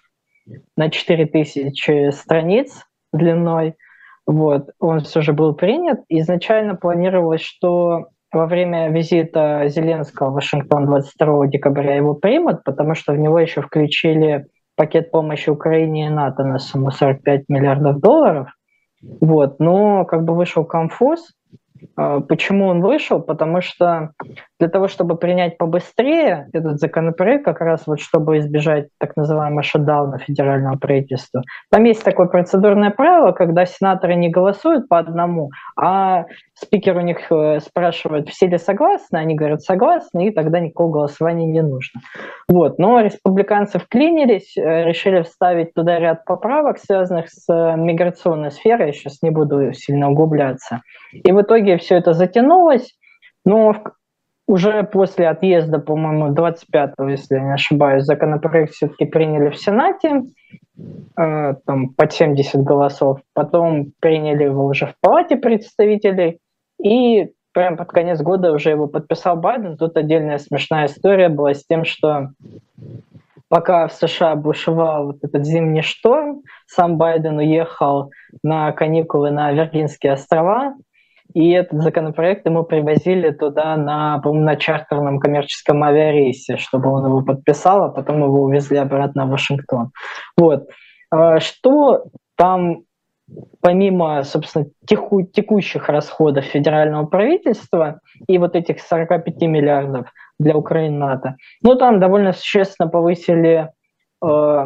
на 0.76 0.90
4000 0.90 2.12
страниц 2.12 2.84
длиной. 3.12 3.74
Вот, 4.26 4.70
он 4.78 5.00
все 5.00 5.20
же 5.20 5.32
был 5.32 5.54
принят. 5.54 6.00
Изначально 6.08 6.76
планировалось, 6.76 7.40
что 7.40 8.08
во 8.30 8.46
время 8.46 8.90
визита 8.90 9.64
Зеленского 9.68 10.30
в 10.30 10.34
Вашингтон 10.34 10.86
22 10.86 11.46
декабря 11.48 11.96
его 11.96 12.14
примут, 12.14 12.62
потому 12.62 12.94
что 12.94 13.12
в 13.12 13.18
него 13.18 13.38
еще 13.38 13.62
включили 13.62 14.46
пакет 14.78 15.10
помощи 15.10 15.50
Украине 15.50 16.06
и 16.06 16.10
НАТО 16.10 16.44
на 16.44 16.58
сумму 16.60 16.92
45 16.92 17.48
миллиардов 17.48 18.00
долларов. 18.00 18.48
Вот, 19.20 19.58
но 19.58 20.04
как 20.04 20.24
бы 20.24 20.34
вышел 20.34 20.64
конфуз, 20.64 21.34
а, 21.96 22.20
почему 22.20 22.66
он 22.66 22.80
вышел? 22.80 23.20
Потому 23.20 23.60
что 23.60 24.12
для 24.58 24.68
того, 24.68 24.88
чтобы 24.88 25.16
принять 25.16 25.58
побыстрее 25.58 26.48
этот 26.52 26.78
законопроект, 26.78 27.44
как 27.44 27.60
раз 27.60 27.86
вот 27.86 28.00
чтобы 28.00 28.38
избежать 28.38 28.88
так 28.98 29.16
называемого 29.16 29.62
шатдауна 29.62 30.18
федерального 30.18 30.76
правительства, 30.76 31.42
там 31.70 31.84
есть 31.84 32.02
такое 32.04 32.26
процедурное 32.26 32.90
правило, 32.90 33.32
когда 33.32 33.66
сенаторы 33.66 34.14
не 34.16 34.30
голосуют 34.30 34.88
по 34.88 34.98
одному, 34.98 35.50
а 35.76 36.26
спикер 36.54 36.96
у 36.96 37.00
них 37.00 37.30
э, 37.30 37.60
спрашивает, 37.60 38.28
все 38.28 38.46
ли 38.46 38.58
согласны, 38.58 39.16
они 39.16 39.34
говорят 39.34 39.62
согласны, 39.62 40.28
и 40.28 40.30
тогда 40.32 40.60
никакого 40.60 40.90
голосования 40.90 41.46
не 41.46 41.62
нужно. 41.62 42.00
Вот. 42.48 42.78
Но 42.78 43.00
республиканцы 43.00 43.78
вклинились, 43.78 44.56
э, 44.56 44.84
решили 44.84 45.22
вставить 45.22 45.74
туда 45.74 45.98
ряд 45.98 46.24
поправок, 46.24 46.78
связанных 46.78 47.28
с 47.28 47.44
э, 47.48 47.76
миграционной 47.76 48.50
сферой, 48.50 48.88
я 48.88 48.92
сейчас 48.92 49.22
не 49.22 49.30
буду 49.30 49.72
сильно 49.72 50.10
углубляться. 50.10 50.82
И 51.12 51.30
в 51.32 51.40
итоге 51.40 51.78
все 51.78 51.96
это 51.96 52.12
затянулось, 52.12 52.94
но 53.44 53.74
уже 54.48 54.82
после 54.82 55.28
отъезда, 55.28 55.78
по-моему, 55.78 56.32
25-го, 56.32 57.08
если 57.08 57.34
я 57.34 57.42
не 57.42 57.52
ошибаюсь, 57.52 58.04
законопроект 58.04 58.72
все-таки 58.72 59.04
приняли 59.04 59.50
в 59.50 59.58
Сенате, 59.58 60.22
э, 61.16 61.54
там 61.66 61.90
под 61.90 62.12
70 62.12 62.62
голосов, 62.62 63.20
потом 63.34 63.92
приняли 64.00 64.44
его 64.44 64.64
уже 64.64 64.86
в 64.86 64.94
Палате 65.02 65.36
представителей, 65.36 66.38
и 66.82 67.28
прямо 67.52 67.76
под 67.76 67.88
конец 67.88 68.22
года 68.22 68.52
уже 68.52 68.70
его 68.70 68.86
подписал 68.86 69.36
Байден. 69.36 69.76
Тут 69.76 69.98
отдельная 69.98 70.38
смешная 70.38 70.86
история 70.86 71.28
была 71.28 71.52
с 71.52 71.66
тем, 71.66 71.84
что 71.84 72.30
пока 73.48 73.86
в 73.86 73.92
США 73.92 74.34
бушевал 74.34 75.08
вот 75.08 75.18
этот 75.22 75.44
зимний 75.44 75.82
шторм, 75.82 76.40
сам 76.66 76.96
Байден 76.96 77.36
уехал 77.36 78.10
на 78.42 78.72
каникулы 78.72 79.30
на 79.30 79.52
Виргинские 79.52 80.12
острова, 80.12 80.74
и 81.34 81.50
этот 81.50 81.82
законопроект 81.82 82.46
ему 82.46 82.64
привозили 82.64 83.30
туда 83.30 83.76
на, 83.76 84.18
по 84.20 84.32
на 84.32 84.56
чартерном 84.56 85.18
коммерческом 85.18 85.82
авиарейсе, 85.82 86.56
чтобы 86.56 86.90
он 86.90 87.06
его 87.06 87.22
подписал, 87.22 87.84
а 87.84 87.88
потом 87.90 88.22
его 88.22 88.42
увезли 88.42 88.78
обратно 88.78 89.26
в 89.26 89.30
Вашингтон. 89.30 89.90
Вот. 90.36 90.68
А 91.10 91.40
что 91.40 92.04
там 92.36 92.82
помимо, 93.60 94.22
собственно, 94.24 94.66
теку, 94.86 95.22
текущих 95.22 95.88
расходов 95.88 96.44
федерального 96.44 97.06
правительства 97.06 98.00
и 98.26 98.38
вот 98.38 98.56
этих 98.56 98.80
45 98.80 99.42
миллиардов 99.42 100.10
для 100.38 100.56
Украины 100.56 100.98
НАТО, 100.98 101.36
ну, 101.62 101.74
там 101.74 102.00
довольно 102.00 102.32
существенно 102.32 102.88
повысили 102.88 103.70
э, 104.24 104.64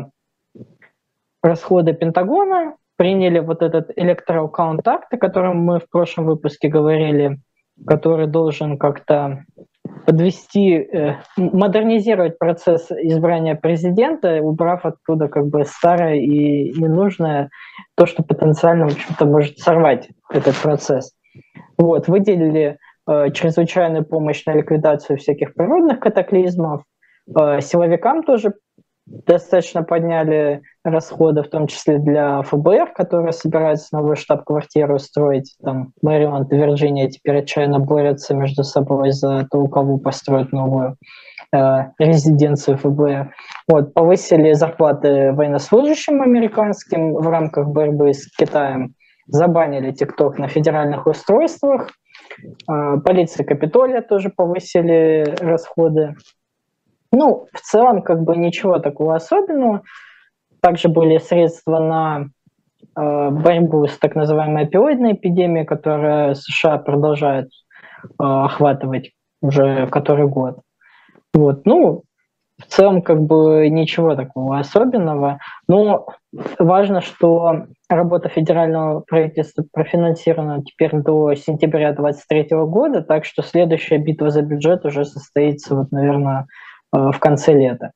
расходы 1.42 1.92
Пентагона, 1.92 2.76
приняли 2.96 3.38
вот 3.38 3.62
этот 3.62 3.90
Electoral 3.98 4.50
Count 4.50 4.88
о 4.88 5.16
котором 5.16 5.58
мы 5.58 5.80
в 5.80 5.88
прошлом 5.88 6.26
выпуске 6.26 6.68
говорили, 6.68 7.38
который 7.86 8.26
должен 8.26 8.78
как-то 8.78 9.44
подвести, 10.06 10.74
э, 10.74 11.16
модернизировать 11.36 12.38
процесс 12.38 12.90
избрания 12.90 13.54
президента, 13.54 14.40
убрав 14.42 14.84
оттуда 14.84 15.28
как 15.28 15.46
бы 15.46 15.64
старое 15.64 16.16
и 16.16 16.72
ненужное, 16.78 17.50
то, 17.96 18.06
что 18.06 18.22
потенциально, 18.22 18.88
в 18.88 18.92
общем-то, 18.92 19.24
может 19.24 19.58
сорвать 19.58 20.08
этот 20.30 20.56
процесс. 20.56 21.12
Вот, 21.78 22.08
выделили 22.08 22.78
э, 23.08 23.30
чрезвычайную 23.32 24.04
помощь 24.04 24.44
на 24.46 24.54
ликвидацию 24.54 25.18
всяких 25.18 25.54
природных 25.54 26.00
катаклизмов, 26.00 26.82
э, 27.28 27.60
силовикам 27.60 28.22
тоже 28.22 28.54
достаточно 29.06 29.82
подняли 29.82 30.62
расходы, 30.84 31.42
в 31.42 31.48
том 31.48 31.66
числе 31.66 31.98
для 31.98 32.42
ФБР, 32.42 32.92
которые 32.94 33.32
собираются 33.32 33.96
новую 33.96 34.16
штаб-квартиру 34.16 34.98
строить. 34.98 35.54
Там 35.62 35.92
Мэриленд 36.02 36.52
и 36.52 36.56
Вирджиния 36.56 37.08
теперь 37.08 37.38
отчаянно 37.38 37.78
борются 37.78 38.34
между 38.34 38.64
собой 38.64 39.12
за 39.12 39.46
то, 39.50 39.58
у 39.58 39.68
кого 39.68 39.98
построить 39.98 40.52
новую 40.52 40.96
э, 41.54 41.58
резиденцию 41.98 42.78
ФБР. 42.78 43.32
Вот, 43.68 43.94
повысили 43.94 44.52
зарплаты 44.52 45.32
военнослужащим 45.32 46.20
американским 46.20 47.14
в 47.14 47.28
рамках 47.28 47.68
борьбы 47.68 48.12
с 48.12 48.26
Китаем, 48.36 48.94
забанили 49.26 49.92
ТикТок 49.92 50.38
на 50.38 50.48
федеральных 50.48 51.06
устройствах, 51.06 51.90
э, 52.68 52.96
полиция 53.04 53.46
Капитолия 53.46 54.02
тоже 54.02 54.30
повысили 54.30 55.36
расходы. 55.40 56.16
Ну, 57.12 57.46
в 57.52 57.60
целом, 57.60 58.02
как 58.02 58.22
бы 58.22 58.36
ничего 58.36 58.78
такого 58.78 59.14
особенного. 59.14 59.82
Также 60.62 60.88
были 60.88 61.18
средства 61.18 61.78
на 61.78 62.26
э, 62.96 63.30
борьбу 63.30 63.86
с 63.86 63.98
так 63.98 64.14
называемой 64.14 64.64
опиоидной 64.64 65.14
эпидемией, 65.14 65.66
которая 65.66 66.34
США 66.34 66.78
продолжает 66.78 67.48
э, 68.04 68.06
охватывать 68.18 69.10
уже 69.40 69.86
который 69.88 70.28
год. 70.28 70.60
Вот, 71.34 71.66
ну, 71.66 72.04
в 72.58 72.66
целом, 72.66 73.02
как 73.02 73.20
бы 73.20 73.68
ничего 73.68 74.14
такого 74.14 74.58
особенного. 74.58 75.40
Но 75.66 76.06
важно, 76.58 77.00
что 77.00 77.64
работа 77.88 78.28
федерального 78.28 79.00
правительства 79.00 79.64
профинансирована 79.72 80.62
теперь 80.62 80.92
до 80.94 81.34
сентября 81.34 81.92
2023 81.92 82.56
года, 82.66 83.02
так 83.02 83.24
что 83.24 83.42
следующая 83.42 83.98
битва 83.98 84.30
за 84.30 84.42
бюджет 84.42 84.84
уже 84.84 85.04
состоится, 85.04 85.74
вот, 85.74 85.90
наверное, 85.90 86.46
Э, 86.92 87.10
в 87.10 87.18
конце 87.18 87.54
лета. 87.54 87.92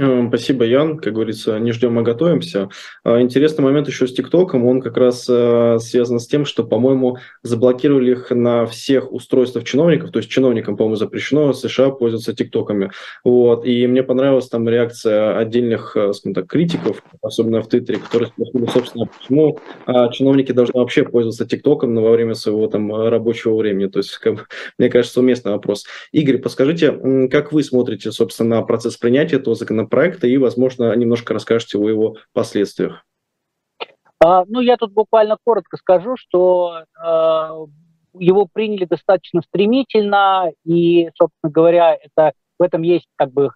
Э, 0.00 0.26
спасибо, 0.28 0.64
Ян. 0.64 0.98
Как 0.98 1.12
говорится, 1.12 1.58
не 1.58 1.72
ждем, 1.72 1.98
а 1.98 2.02
готовимся. 2.02 2.68
Э, 3.04 3.20
интересный 3.20 3.64
момент 3.64 3.88
еще 3.88 4.06
с 4.06 4.12
ТикТоком. 4.12 4.64
Он 4.64 4.80
как 4.80 4.96
раз 4.96 5.24
связан 5.24 6.20
с 6.20 6.26
тем, 6.26 6.44
что, 6.44 6.64
по-моему, 6.64 7.18
заблокировали 7.42 8.12
их 8.12 8.30
на 8.30 8.66
всех 8.66 9.12
устройствах 9.12 9.64
чиновников. 9.64 10.12
То 10.12 10.18
есть 10.18 10.30
чиновникам, 10.30 10.76
по-моему, 10.76 10.96
запрещено 10.96 11.52
в 11.52 11.56
США 11.56 11.90
пользоваться 11.90 12.34
ТикТоками. 12.34 12.90
Вот. 13.24 13.64
И 13.66 13.86
мне 13.86 14.02
понравилась 14.02 14.48
там 14.48 14.68
реакция 14.68 15.36
отдельных, 15.36 15.90
скажем 16.12 16.34
так, 16.34 16.46
критиков, 16.46 17.02
особенно 17.22 17.62
в 17.62 17.68
Твиттере, 17.68 17.98
которые 17.98 18.28
спросили, 18.28 18.66
собственно, 18.66 19.06
почему 19.06 19.58
чиновники 20.12 20.52
должны 20.52 20.78
вообще 20.78 21.02
пользоваться 21.04 21.46
ТикТоком 21.46 21.94
во 21.96 22.10
время 22.10 22.34
своего 22.34 22.66
там 22.68 22.92
рабочего 22.94 23.56
времени. 23.56 23.86
То 23.86 23.98
есть, 23.98 24.16
как, 24.18 24.48
мне 24.78 24.88
кажется, 24.88 25.20
уместный 25.20 25.52
вопрос. 25.52 25.84
Игорь, 26.12 26.38
подскажите, 26.38 27.28
как 27.30 27.52
вы 27.52 27.62
смотрите, 27.62 28.12
собственно, 28.12 28.56
на 28.56 28.62
процесс 28.62 28.96
принятия 28.96 29.36
этого 29.36 29.54
законопроекта? 29.54 29.87
Проекта 29.88 30.26
и, 30.26 30.36
возможно, 30.36 30.94
немножко 30.94 31.34
расскажете 31.34 31.78
о 31.78 31.88
его 31.88 32.16
последствиях. 32.32 33.04
А, 34.20 34.44
ну, 34.46 34.60
я 34.60 34.76
тут 34.76 34.92
буквально 34.92 35.36
коротко 35.44 35.76
скажу, 35.76 36.16
что 36.16 36.82
а, 37.00 37.54
его 38.14 38.48
приняли 38.52 38.84
достаточно 38.84 39.42
стремительно, 39.42 40.50
и, 40.64 41.10
собственно 41.14 41.52
говоря, 41.52 41.94
это 41.94 42.32
в 42.58 42.62
этом 42.62 42.82
есть 42.82 43.06
как 43.16 43.32
бы 43.32 43.50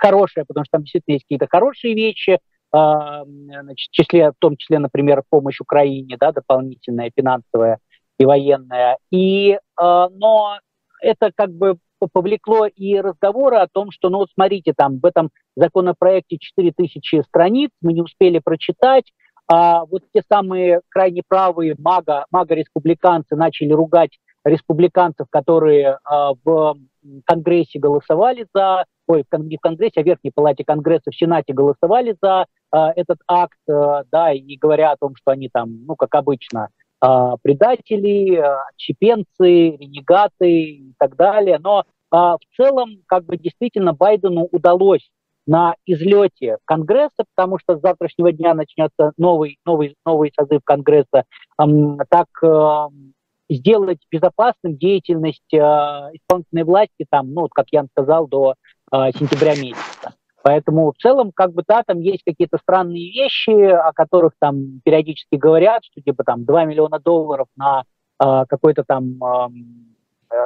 хорошее, 0.00 0.46
потому 0.46 0.64
что 0.64 0.72
там 0.72 0.82
действительно 0.82 1.14
есть 1.14 1.24
какие-то 1.24 1.46
хорошие 1.50 1.94
вещи, 1.94 2.38
а, 2.72 3.24
значит, 3.24 3.90
в, 3.90 3.92
числе, 3.92 4.30
в 4.30 4.36
том 4.38 4.56
числе, 4.56 4.78
например, 4.78 5.22
помощь 5.28 5.60
Украине, 5.60 6.16
да, 6.18 6.32
дополнительная, 6.32 7.12
финансовая 7.14 7.78
и 8.18 8.24
военная. 8.24 8.96
И, 9.10 9.58
а, 9.76 10.08
но 10.08 10.58
это 11.02 11.30
как 11.34 11.52
бы 11.52 11.76
повлекло 12.12 12.66
и 12.66 12.98
разговоры 13.00 13.56
о 13.56 13.68
том, 13.68 13.90
что, 13.90 14.08
ну 14.08 14.18
вот 14.18 14.28
смотрите, 14.32 14.72
там 14.76 14.98
в 14.98 15.06
этом 15.06 15.30
законопроекте 15.56 16.38
4000 16.38 17.22
страниц, 17.22 17.70
мы 17.80 17.92
не 17.92 18.02
успели 18.02 18.38
прочитать, 18.38 19.04
а 19.48 19.84
вот 19.84 20.02
те 20.12 20.22
самые 20.30 20.80
крайне 20.88 21.22
правые 21.26 21.76
мага, 21.78 22.26
мага-республиканцы 22.30 23.36
начали 23.36 23.72
ругать 23.72 24.18
республиканцев, 24.44 25.26
которые 25.30 25.98
а, 26.04 26.32
в 26.44 26.76
Конгрессе 27.24 27.78
голосовали 27.78 28.46
за, 28.54 28.84
ой, 29.06 29.24
не 29.38 29.56
в 29.56 29.60
Конгрессе, 29.60 30.00
а 30.00 30.02
в 30.02 30.06
Верхней 30.06 30.32
Палате 30.34 30.64
Конгресса, 30.64 31.10
в 31.10 31.16
Сенате 31.16 31.52
голосовали 31.52 32.16
за 32.20 32.46
а, 32.70 32.92
этот 32.94 33.18
акт, 33.28 33.58
а, 33.68 34.04
да, 34.10 34.32
и 34.32 34.56
говоря 34.56 34.92
о 34.92 34.96
том, 34.96 35.14
что 35.16 35.32
они 35.32 35.48
там, 35.48 35.84
ну, 35.86 35.96
как 35.96 36.14
обычно, 36.14 36.68
а, 37.00 37.36
предатели, 37.42 38.42
отщепенцы, 38.70 39.76
ренегаты 39.76 40.50
и 40.50 40.94
так 40.98 41.16
далее. 41.16 41.58
Но 41.58 41.80
а, 41.80 41.84
в 42.10 42.38
целом, 42.56 43.02
как 43.06 43.24
бы 43.24 43.36
действительно 43.36 43.92
Байдену 43.92 44.48
удалось 44.52 45.08
на 45.46 45.74
излете 45.86 46.58
Конгресса, 46.64 47.24
потому 47.34 47.58
что 47.58 47.76
с 47.76 47.80
завтрашнего 47.80 48.32
дня 48.32 48.54
начнется 48.54 49.12
новый, 49.16 49.58
новый, 49.64 49.96
новый 50.04 50.32
созыв 50.36 50.62
Конгресса, 50.64 51.24
так 51.56 52.28
сделать 53.48 53.98
безопасным 54.10 54.76
деятельность 54.76 55.52
э, 55.52 55.58
исполнительной 55.58 56.64
власти, 56.64 57.06
там, 57.08 57.32
ну, 57.32 57.48
как 57.48 57.66
я 57.70 57.84
сказал, 57.92 58.26
до 58.26 58.54
э, 58.92 58.96
сентября 59.16 59.54
месяца. 59.54 60.14
Поэтому 60.42 60.92
в 60.92 60.96
целом, 61.00 61.32
как 61.34 61.52
бы, 61.52 61.64
да, 61.66 61.82
там 61.84 62.00
есть 62.00 62.22
какие-то 62.24 62.58
странные 62.58 63.10
вещи, 63.12 63.50
о 63.50 63.92
которых 63.92 64.32
там 64.38 64.80
периодически 64.84 65.34
говорят, 65.34 65.84
что 65.84 66.00
типа 66.00 66.24
там 66.24 66.44
2 66.44 66.64
миллиона 66.64 67.00
долларов 67.00 67.48
на 67.56 67.82
э, 68.22 68.44
какой-то 68.48 68.84
там 68.84 69.18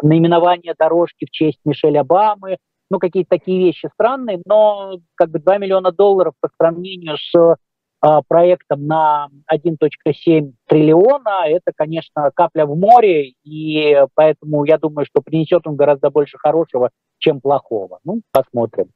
наименование 0.03 0.75
дорожки 0.79 1.27
в 1.27 1.31
честь 1.31 1.61
Мишель 1.65 1.99
Обамы, 1.99 2.59
ну, 2.91 2.99
какие-то 2.99 3.31
такие 3.31 3.67
вещи 3.67 3.89
странные, 3.95 4.43
но 4.45 4.99
как 5.15 5.31
бы 5.31 5.39
2 5.39 5.59
миллиона 5.59 5.93
долларов 5.93 6.35
по 6.41 6.49
сравнению 6.59 7.17
с 7.17 7.57
а, 8.03 8.23
проектом 8.23 8.87
на 8.87 9.29
1.7 9.53 10.53
триллиона, 10.67 11.47
это, 11.47 11.73
конечно, 11.75 12.31
капля 12.35 12.67
в 12.67 12.77
море, 12.77 13.35
и 13.45 14.05
поэтому 14.15 14.65
я 14.65 14.79
думаю, 14.79 15.07
что 15.07 15.21
принесет 15.21 15.67
он 15.67 15.77
гораздо 15.77 16.11
больше 16.11 16.39
хорошего, 16.39 16.91
чем 17.19 17.41
плохого. 17.41 18.01
Ну, 18.05 18.23
посмотрим. 18.33 18.87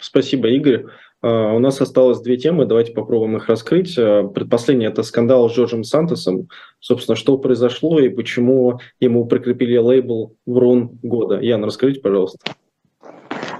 Спасибо, 0.00 0.48
Игорь. 0.48 0.86
А, 1.22 1.52
у 1.54 1.58
нас 1.58 1.80
осталось 1.80 2.20
две 2.20 2.36
темы, 2.36 2.66
давайте 2.66 2.92
попробуем 2.92 3.36
их 3.36 3.48
раскрыть. 3.48 3.96
А, 3.98 4.24
предпоследний– 4.24 4.86
это 4.88 5.02
скандал 5.02 5.48
с 5.48 5.52
Джорджем 5.52 5.84
Сантосом. 5.84 6.48
Собственно, 6.80 7.16
что 7.16 7.38
произошло 7.38 8.00
и 8.00 8.08
почему 8.08 8.80
ему 9.00 9.26
прикрепили 9.26 9.76
лейбл 9.76 10.34
«Врун 10.46 10.98
года». 11.02 11.38
Яна, 11.40 11.66
расскажите, 11.66 12.00
пожалуйста. 12.00 12.38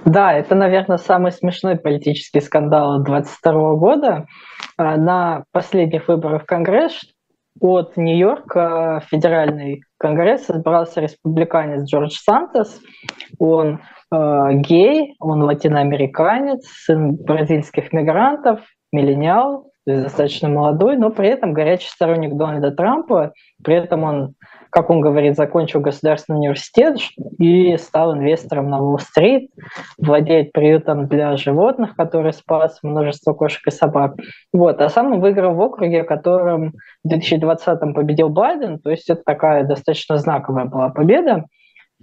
Да, 0.05 0.33
это, 0.33 0.53
наверное, 0.53 0.97
самый 0.97 1.31
смешной 1.31 1.77
политический 1.77 2.41
скандал 2.41 3.01
2022 3.01 3.75
года. 3.75 4.27
А, 4.77 4.97
на 4.97 5.45
последних 5.51 6.07
выборах 6.09 6.43
в 6.43 6.45
Конгресс 6.45 6.99
от 7.59 7.95
Нью-Йорка 7.97 9.03
федеральный 9.09 9.83
конгресс 9.97 10.49
избрался 10.49 11.01
республиканец 11.01 11.87
Джордж 11.87 12.17
Сантос. 12.17 12.81
Он 13.39 13.75
э, 13.75 13.79
гей, 14.53 15.15
он 15.19 15.43
латиноамериканец, 15.43 16.65
сын 16.67 17.15
бразильских 17.15 17.93
мигрантов, 17.93 18.61
миллениал, 18.91 19.71
то 19.85 19.91
есть 19.91 20.03
достаточно 20.03 20.49
молодой, 20.49 20.97
но 20.97 21.09
при 21.09 21.29
этом 21.29 21.53
горячий 21.53 21.89
сторонник 21.89 22.35
Дональда 22.35 22.71
Трампа. 22.71 23.33
При 23.63 23.75
этом 23.75 24.03
он 24.03 24.35
как 24.73 24.89
он 24.89 25.01
говорит, 25.01 25.35
закончил 25.35 25.81
государственный 25.81 26.39
университет 26.39 26.97
и 27.37 27.77
стал 27.77 28.15
инвестором 28.15 28.71
на 28.71 28.81
Уолл-стрит, 28.81 29.51
владеет 29.99 30.51
приютом 30.51 31.07
для 31.07 31.37
животных, 31.37 31.95
который 31.95 32.33
спас 32.33 32.79
множество 32.81 33.33
кошек 33.33 33.61
и 33.67 33.71
собак. 33.71 34.15
Вот. 34.51 34.81
А 34.81 34.89
сам 34.89 35.13
он 35.13 35.19
выиграл 35.19 35.53
в 35.53 35.61
округе, 35.61 36.03
в 36.03 36.07
котором 36.07 36.73
в 37.03 37.13
2020-м 37.13 37.93
победил 37.93 38.29
Байден, 38.29 38.79
то 38.79 38.89
есть 38.89 39.07
это 39.11 39.21
такая 39.23 39.63
достаточно 39.63 40.17
знаковая 40.17 40.65
была 40.65 40.89
победа. 40.89 41.45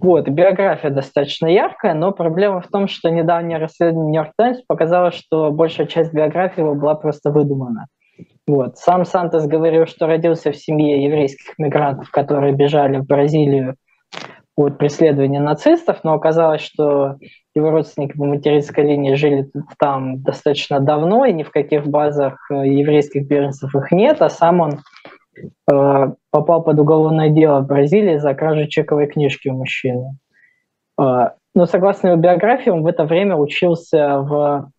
Вот, 0.01 0.27
биография 0.27 0.89
достаточно 0.89 1.45
яркая, 1.45 1.93
но 1.93 2.11
проблема 2.11 2.59
в 2.59 2.67
том, 2.67 2.87
что 2.87 3.09
недавнее 3.09 3.59
расследование 3.59 4.07
Нью-Йорк 4.07 4.33
Таймс 4.35 4.61
показало, 4.67 5.11
что 5.11 5.51
большая 5.51 5.85
часть 5.85 6.11
биографии 6.11 6.61
его 6.61 6.73
была 6.73 6.95
просто 6.95 7.29
выдумана. 7.29 7.85
Вот. 8.47 8.77
Сам 8.77 9.05
Сантос 9.05 9.45
говорил, 9.45 9.85
что 9.85 10.07
родился 10.07 10.51
в 10.51 10.57
семье 10.57 11.03
еврейских 11.03 11.53
мигрантов, 11.59 12.09
которые 12.09 12.53
бежали 12.53 12.97
в 12.97 13.05
Бразилию 13.05 13.75
от 14.55 14.79
преследования 14.79 15.39
нацистов, 15.39 16.03
но 16.03 16.13
оказалось, 16.13 16.61
что 16.61 17.17
его 17.53 17.69
родственники 17.69 18.17
по 18.17 18.25
материнской 18.25 18.83
линии 18.83 19.13
жили 19.13 19.51
там 19.77 20.23
достаточно 20.23 20.79
давно, 20.79 21.25
и 21.25 21.33
ни 21.33 21.43
в 21.43 21.51
каких 21.51 21.85
базах 21.85 22.39
э, 22.49 22.67
еврейских 22.67 23.27
беженцев 23.27 23.73
их 23.75 23.91
нет, 23.91 24.21
а 24.21 24.29
сам 24.29 24.61
он 24.61 24.79
попал 25.65 26.63
под 26.63 26.79
уголовное 26.79 27.29
дело 27.29 27.61
в 27.61 27.67
Бразилии 27.67 28.17
за 28.17 28.33
кражу 28.33 28.67
чековой 28.67 29.07
книжки 29.07 29.49
у 29.49 29.53
мужчины. 29.53 30.17
Э, 30.99 31.29
но 31.53 31.65
согласно 31.65 32.09
его 32.09 32.17
биографии, 32.17 32.69
он 32.69 32.83
в 32.83 32.87
это 32.87 33.03
время 33.05 33.35
учился 33.35 34.19
в 34.19 34.71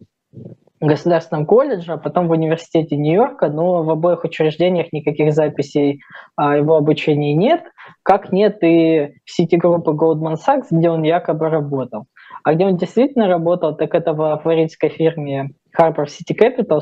государственном 0.80 1.46
колледже, 1.46 1.92
а 1.92 1.96
потом 1.96 2.26
в 2.28 2.32
университете 2.32 2.96
Нью-Йорка, 2.96 3.48
но 3.48 3.82
в 3.84 3.90
обоих 3.90 4.24
учреждениях 4.24 4.92
никаких 4.92 5.32
записей 5.32 6.00
о 6.34 6.57
его 6.57 6.76
обучении 6.76 7.34
нет, 7.34 7.62
как 8.03 8.32
нет 8.32 8.59
и 8.62 9.14
в 9.24 9.30
сети 9.30 9.57
группы 9.57 9.92
Goldman 9.92 10.36
Sachs, 10.36 10.66
где 10.70 10.90
он 10.90 11.03
якобы 11.05 11.48
работал. 11.48 12.07
А 12.42 12.55
где 12.55 12.66
он 12.66 12.76
действительно 12.76 13.28
работал, 13.28 13.76
так 13.76 13.94
это 13.94 14.12
во 14.12 14.38
флоридской 14.38 14.88
фирме 14.88 15.50
Harper 15.78 16.07
City 16.07 16.34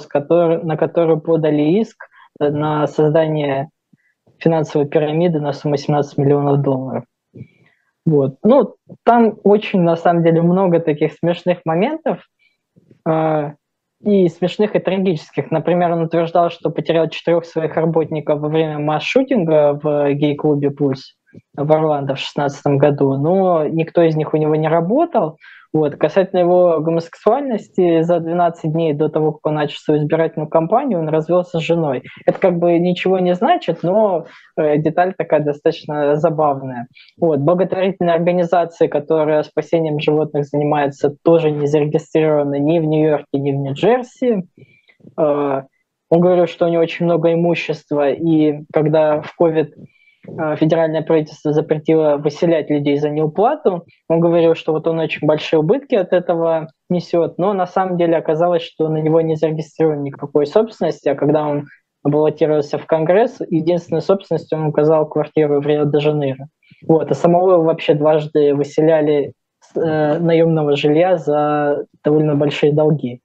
который, 0.09 0.63
на 0.63 0.77
которую 0.77 1.21
подали 1.21 1.81
иск 1.81 2.10
на 2.41 2.87
создание 2.87 3.69
финансовой 4.39 4.89
пирамиды 4.89 5.41
на 5.41 5.53
сумму 5.53 5.77
17 5.77 6.17
миллионов 6.19 6.63
долларов. 6.63 7.05
Вот. 8.07 8.37
Ну, 8.43 8.77
там 9.05 9.39
очень, 9.45 9.83
на 9.83 9.97
самом 9.97 10.23
деле, 10.23 10.41
много 10.41 10.81
таких 10.81 11.13
смешных 11.13 11.59
моментов, 11.65 12.25
э, 13.07 13.53
и 14.03 14.29
смешных, 14.29 14.75
и 14.75 14.79
трагических. 14.79 15.51
Например, 15.51 15.93
он 15.93 16.03
утверждал, 16.03 16.51
что 16.51 16.71
потерял 16.71 17.09
четырех 17.09 17.45
своих 17.45 17.77
работников 17.77 18.41
во 18.41 18.49
время 18.49 18.79
масс-шутинга 18.79 19.79
в 19.83 20.15
гей-клубе 20.15 20.71
«Пульс» 20.71 21.17
в 21.55 21.71
Орландо 21.71 22.15
в 22.15 22.19
2016 22.19 22.67
году, 22.79 23.17
но 23.17 23.67
никто 23.67 24.03
из 24.03 24.17
них 24.17 24.35
у 24.35 24.37
него 24.37 24.57
не 24.57 24.69
работал, 24.69 25.37
вот. 25.73 25.97
Касательно 25.97 26.41
его 26.41 26.81
гомосексуальности, 26.81 28.03
за 28.03 28.19
12 28.19 28.73
дней 28.73 28.93
до 28.93 29.09
того, 29.09 29.33
как 29.33 29.47
он 29.47 29.55
начал 29.55 29.79
свою 29.79 30.03
избирательную 30.03 30.49
кампанию, 30.49 30.99
он 30.99 31.09
развелся 31.09 31.59
с 31.59 31.63
женой. 31.63 32.03
Это 32.27 32.39
как 32.39 32.59
бы 32.59 32.79
ничего 32.79 33.21
не 33.21 33.35
значит, 33.35 33.83
но 33.83 34.27
э, 34.57 34.79
деталь 34.79 35.15
такая 35.17 35.41
достаточно 35.41 36.17
забавная. 36.17 36.89
Вот. 37.21 37.39
Благотворительные 37.39 38.15
организации, 38.15 38.89
которые 38.89 39.45
спасением 39.45 40.01
животных 40.01 40.47
занимаются, 40.47 41.15
тоже 41.23 41.53
не 41.53 41.67
зарегистрированы 41.67 42.59
ни 42.59 42.81
в 42.81 42.85
Нью-Йорке, 42.85 43.39
ни 43.39 43.53
в 43.53 43.57
Нью-Джерси. 43.57 44.43
Э, 45.17 45.63
он 46.11 46.21
говорил, 46.21 46.49
что 46.49 46.67
у 46.67 46.69
него 46.69 46.83
очень 46.83 47.05
много 47.05 47.33
имущества, 47.33 48.11
и 48.11 48.65
когда 48.73 49.21
в 49.21 49.35
COVID 49.41 49.71
федеральное 50.57 51.03
правительство 51.03 51.53
запретило 51.53 52.17
выселять 52.17 52.71
людей 52.71 52.97
за 52.99 53.11
неуплату. 53.11 53.85
Он 54.09 54.21
говорил, 54.21 54.55
что 54.55 54.73
вот 54.73 54.87
он 54.87 54.99
очень 54.99 55.27
большие 55.27 55.61
убытки 55.61 55.95
от 55.95 56.13
этого 56.13 56.69
несет, 56.89 57.39
но 57.39 57.53
на 57.53 57.67
самом 57.67 57.97
деле 57.97 58.17
оказалось, 58.17 58.63
что 58.63 58.89
на 58.89 58.99
него 58.99 59.21
не 59.21 59.37
зарегистрировано 59.37 60.03
никакой 60.03 60.47
собственности, 60.47 61.09
а 61.09 61.15
когда 61.15 61.47
он 61.47 61.67
баллотировался 62.03 62.79
в 62.79 62.87
Конгресс, 62.87 63.41
единственной 63.49 64.01
собственностью 64.03 64.59
он 64.59 64.67
указал 64.67 65.07
квартиру 65.07 65.61
в 65.61 65.67
Рио-де-Жанейро. 65.67 66.47
Вот, 66.87 67.11
а 67.11 67.15
самого 67.15 67.63
вообще 67.63 67.95
дважды 67.95 68.55
выселяли 68.55 69.33
э, 69.75 70.19
наемного 70.19 70.77
жилья 70.77 71.17
за 71.17 71.85
довольно 72.03 72.35
большие 72.37 72.73
долги. 72.73 73.21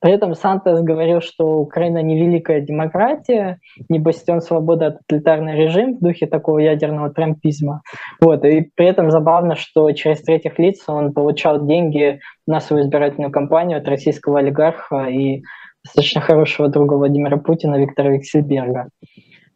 При 0.00 0.12
этом 0.12 0.34
Сантос 0.34 0.80
говорил, 0.80 1.20
что 1.20 1.58
Украина 1.58 2.02
не 2.02 2.18
великая 2.18 2.60
демократия, 2.60 3.58
не 3.88 3.98
бастион 3.98 4.40
свободы, 4.40 4.86
а 4.86 4.90
тоталитарный 4.92 5.56
режим 5.56 5.96
в 5.96 6.00
духе 6.00 6.26
такого 6.26 6.58
ядерного 6.58 7.10
трампизма. 7.10 7.82
Вот. 8.20 8.44
И 8.44 8.70
при 8.74 8.86
этом 8.86 9.10
забавно, 9.10 9.56
что 9.56 9.90
через 9.92 10.22
третьих 10.22 10.58
лиц 10.58 10.82
он 10.86 11.12
получал 11.12 11.66
деньги 11.66 12.20
на 12.46 12.60
свою 12.60 12.84
избирательную 12.84 13.30
кампанию 13.30 13.78
от 13.78 13.88
российского 13.88 14.38
олигарха 14.38 15.04
и 15.04 15.42
достаточно 15.84 16.20
хорошего 16.20 16.68
друга 16.68 16.94
Владимира 16.94 17.36
Путина 17.36 17.76
Виктора 17.76 18.10
Виксельберга. 18.10 18.88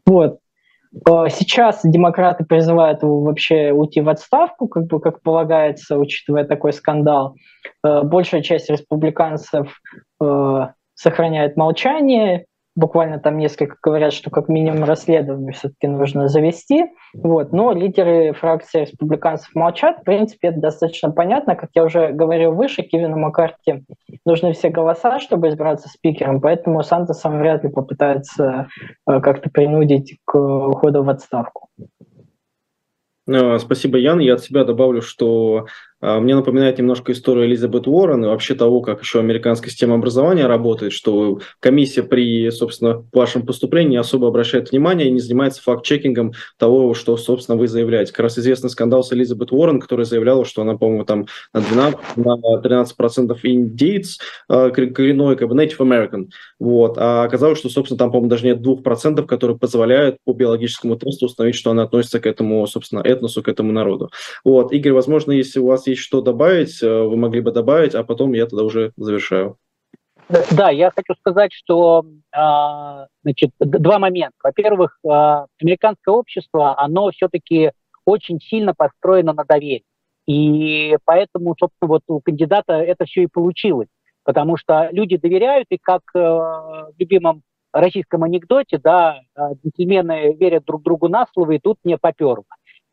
Вот. 0.06 0.38
Э, 1.06 1.26
сейчас 1.28 1.80
демократы 1.82 2.44
призывают 2.44 3.02
его 3.02 3.20
вообще 3.20 3.72
уйти 3.72 4.00
в 4.00 4.08
отставку, 4.08 4.68
как 4.68 4.86
бы 4.86 5.00
как 5.00 5.22
полагается, 5.22 5.98
учитывая 5.98 6.44
такой 6.44 6.72
скандал. 6.72 7.36
Э, 7.84 8.02
большая 8.02 8.42
часть 8.42 8.70
республиканцев 8.70 9.80
э, 10.20 10.66
сохраняет 10.94 11.56
молчание, 11.56 12.46
буквально 12.76 13.18
там 13.18 13.38
несколько 13.38 13.76
говорят, 13.82 14.12
что 14.12 14.30
как 14.30 14.48
минимум 14.48 14.84
расследование 14.84 15.52
все-таки 15.52 15.86
нужно 15.86 16.28
завести. 16.28 16.86
Вот. 17.14 17.52
Но 17.52 17.72
лидеры 17.72 18.32
фракции 18.32 18.82
республиканцев 18.82 19.54
молчат. 19.54 20.00
В 20.00 20.04
принципе, 20.04 20.48
это 20.48 20.60
достаточно 20.60 21.10
понятно. 21.10 21.54
Как 21.54 21.70
я 21.74 21.84
уже 21.84 22.08
говорил 22.08 22.52
выше, 22.52 22.82
Кевину 22.82 23.16
Маккарти 23.16 23.84
нужны 24.24 24.52
все 24.52 24.70
голоса, 24.70 25.20
чтобы 25.20 25.48
избраться 25.48 25.88
спикером, 25.88 26.40
поэтому 26.40 26.82
Сантосом 26.82 27.38
вряд 27.38 27.62
ли 27.64 27.70
попытается 27.70 28.68
э, 29.08 29.20
как-то 29.20 29.50
принудить 29.50 30.18
к 30.24 30.34
уходу 30.34 31.02
в 31.02 31.10
отставку. 31.10 31.68
Э, 33.26 33.58
спасибо, 33.58 33.98
Ян. 33.98 34.18
Я 34.18 34.34
от 34.34 34.40
себя 34.40 34.64
добавлю, 34.64 35.00
что 35.00 35.66
а, 35.93 35.93
мне 36.04 36.34
напоминает 36.34 36.78
немножко 36.78 37.12
историю 37.12 37.46
Элизабет 37.46 37.86
Уоррен 37.86 38.24
и 38.24 38.28
вообще 38.28 38.54
того, 38.54 38.80
как 38.80 39.00
еще 39.00 39.20
американская 39.20 39.70
система 39.70 39.94
образования 39.94 40.46
работает, 40.46 40.92
что 40.92 41.40
комиссия 41.60 42.02
при, 42.02 42.50
собственно, 42.50 43.04
вашем 43.12 43.46
поступлении 43.46 43.96
особо 43.96 44.28
обращает 44.28 44.70
внимание 44.70 45.08
и 45.08 45.10
не 45.10 45.20
занимается 45.20 45.62
факт-чекингом 45.62 46.32
того, 46.58 46.94
что, 46.94 47.16
собственно, 47.16 47.56
вы 47.56 47.68
заявляете. 47.68 48.12
Как 48.12 48.20
раз 48.20 48.38
известный 48.38 48.70
скандал 48.70 49.02
с 49.02 49.12
Элизабет 49.12 49.52
Уоррен, 49.52 49.80
которая 49.80 50.04
заявляла, 50.04 50.44
что 50.44 50.62
она, 50.62 50.76
по-моему, 50.76 51.04
там 51.04 51.26
на, 51.52 51.60
12, 51.60 51.98
на 52.16 52.60
13% 52.60 53.38
индейц, 53.42 54.18
а, 54.48 54.70
коренной, 54.70 55.36
как 55.36 55.48
бы 55.48 55.54
Native 55.54 55.78
American. 55.78 56.26
Вот. 56.58 56.98
А 56.98 57.24
оказалось, 57.24 57.58
что, 57.58 57.68
собственно, 57.68 57.98
там, 57.98 58.10
по-моему, 58.10 58.28
даже 58.28 58.44
нет 58.46 58.60
2%, 58.60 59.26
которые 59.26 59.58
позволяют 59.58 60.18
по 60.24 60.32
биологическому 60.32 60.96
тесту 60.96 61.26
установить, 61.26 61.56
что 61.56 61.70
она 61.70 61.84
относится 61.84 62.20
к 62.20 62.26
этому, 62.26 62.66
собственно, 62.66 63.00
этносу, 63.00 63.42
к 63.42 63.48
этому 63.48 63.72
народу. 63.72 64.10
Вот. 64.44 64.72
Игорь, 64.72 64.92
возможно, 64.92 65.32
если 65.32 65.60
у 65.60 65.66
вас 65.66 65.86
есть 65.86 65.93
есть 65.94 66.02
что 66.02 66.20
добавить, 66.20 66.82
э, 66.82 66.86
вы 66.86 67.16
могли 67.16 67.40
бы 67.40 67.52
добавить, 67.52 67.94
а 67.94 68.04
потом 68.04 68.32
я 68.32 68.46
тогда 68.46 68.64
уже 68.64 68.92
завершаю. 68.96 69.56
Да, 70.50 70.70
я 70.70 70.90
хочу 70.90 71.14
сказать, 71.18 71.52
что 71.52 72.04
а, 72.34 73.06
значит, 73.22 73.50
два 73.58 73.98
момента. 73.98 74.36
Во-первых, 74.42 74.98
а, 75.06 75.46
американское 75.60 76.14
общество, 76.14 76.78
оно 76.80 77.10
все-таки 77.10 77.72
очень 78.06 78.40
сильно 78.40 78.74
построено 78.74 79.34
на 79.34 79.44
доверии. 79.44 79.84
И 80.26 80.96
поэтому, 81.04 81.54
собственно, 81.58 81.88
вот 81.88 82.02
у 82.08 82.20
кандидата 82.20 82.72
это 82.72 83.04
все 83.04 83.24
и 83.24 83.26
получилось. 83.26 83.88
Потому 84.24 84.56
что 84.56 84.88
люди 84.92 85.18
доверяют, 85.18 85.66
и 85.68 85.76
как 85.76 86.00
э, 86.14 86.18
в 86.18 86.94
любимом 86.98 87.42
российском 87.74 88.22
анекдоте, 88.22 88.78
да, 88.78 89.20
джентльмены 89.36 90.34
верят 90.34 90.64
друг 90.64 90.82
другу 90.82 91.08
на 91.08 91.26
слово, 91.34 91.52
и 91.52 91.58
тут 91.58 91.76
не 91.84 91.98
поперло. 91.98 92.44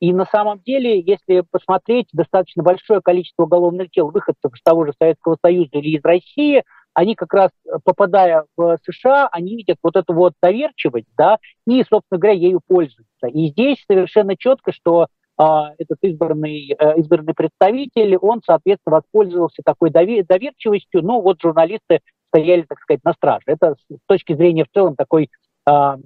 И 0.02 0.12
на 0.14 0.26
самом 0.26 0.60
деле, 0.60 1.00
если 1.00 1.44
посмотреть, 1.50 2.08
достаточно 2.12 2.64
большое 2.64 3.02
количество 3.02 3.44
уголовных 3.44 3.92
дел 3.92 4.10
выходцев 4.10 4.52
из 4.52 4.62
того 4.64 4.86
же 4.86 4.94
Советского 5.00 5.38
Союза 5.40 5.70
или 5.74 5.96
из 5.98 6.04
России, 6.04 6.64
они 6.96 7.14
как 7.16 7.32
раз, 7.34 7.52
попадая 7.86 8.46
в 8.58 8.80
США, 8.84 9.30
они 9.32 9.56
видят 9.56 9.78
вот 9.84 9.96
эту 9.96 10.14
вот 10.14 10.34
доверчивость, 10.42 11.08
да, 11.16 11.38
и, 11.68 11.84
собственно 11.84 12.20
говоря, 12.20 12.34
ею 12.34 12.62
пользуются. 12.68 13.28
И 13.28 13.50
здесь 13.50 13.78
совершенно 13.88 14.36
четко, 14.36 14.74
что 14.74 15.06
а, 15.38 15.72
этот 15.78 16.00
избранный, 16.02 16.76
а, 16.80 16.94
избранный 16.94 17.36
представитель, 17.36 18.18
он, 18.18 18.42
соответственно, 18.44 18.98
воспользовался 18.98 19.62
такой 19.64 19.92
довер- 19.92 20.26
доверчивостью, 20.28 21.04
ну, 21.04 21.22
вот 21.22 21.40
журналисты 21.42 22.00
стояли, 22.30 22.64
так 22.64 22.80
сказать, 22.80 23.04
на 23.04 23.14
страже. 23.14 23.44
Это 23.46 23.76
с 23.76 24.00
точки 24.08 24.34
зрения 24.34 24.66
в 24.66 24.74
целом 24.74 24.96
такой 24.96 25.30
а, 25.70 25.98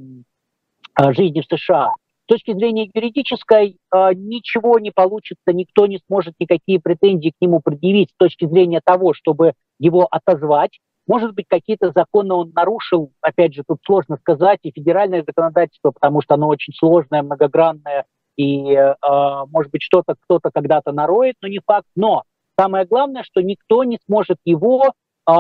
жизни 1.14 1.42
в 1.42 1.46
США. 1.46 1.94
С 2.26 2.28
точки 2.28 2.54
зрения 2.54 2.90
юридической 2.92 3.78
э, 3.94 4.14
ничего 4.16 4.80
не 4.80 4.90
получится, 4.90 5.54
никто 5.54 5.86
не 5.86 6.00
сможет 6.08 6.34
никакие 6.40 6.80
претензии 6.80 7.30
к 7.30 7.40
нему 7.40 7.60
предъявить 7.64 8.10
с 8.10 8.18
точки 8.18 8.48
зрения 8.48 8.82
того, 8.84 9.14
чтобы 9.14 9.54
его 9.78 10.08
отозвать. 10.10 10.80
Может 11.06 11.36
быть, 11.36 11.46
какие-то 11.48 11.92
законы 11.92 12.34
он 12.34 12.52
нарушил, 12.56 13.12
опять 13.22 13.54
же, 13.54 13.62
тут 13.68 13.78
сложно 13.86 14.18
сказать, 14.18 14.58
и 14.64 14.72
федеральное 14.72 15.24
законодательство, 15.24 15.92
потому 15.92 16.24
что 16.24 16.34
оно 16.34 16.48
очень 16.48 16.74
сложное, 16.74 17.22
многогранное, 17.22 18.06
и, 18.38 18.72
э, 18.74 18.94
может 19.52 19.72
быть, 19.72 19.84
что-то 19.84 20.16
кто-то 20.20 20.50
когда-то 20.52 20.94
нароет, 20.94 21.36
но 21.44 21.48
не 21.48 21.60
факт. 21.64 21.86
Но 21.96 22.24
самое 22.60 22.88
главное, 22.88 23.22
что 23.22 23.42
никто 23.42 23.84
не 23.84 24.00
сможет 24.08 24.38
его 24.46 24.84
э, 24.84 25.32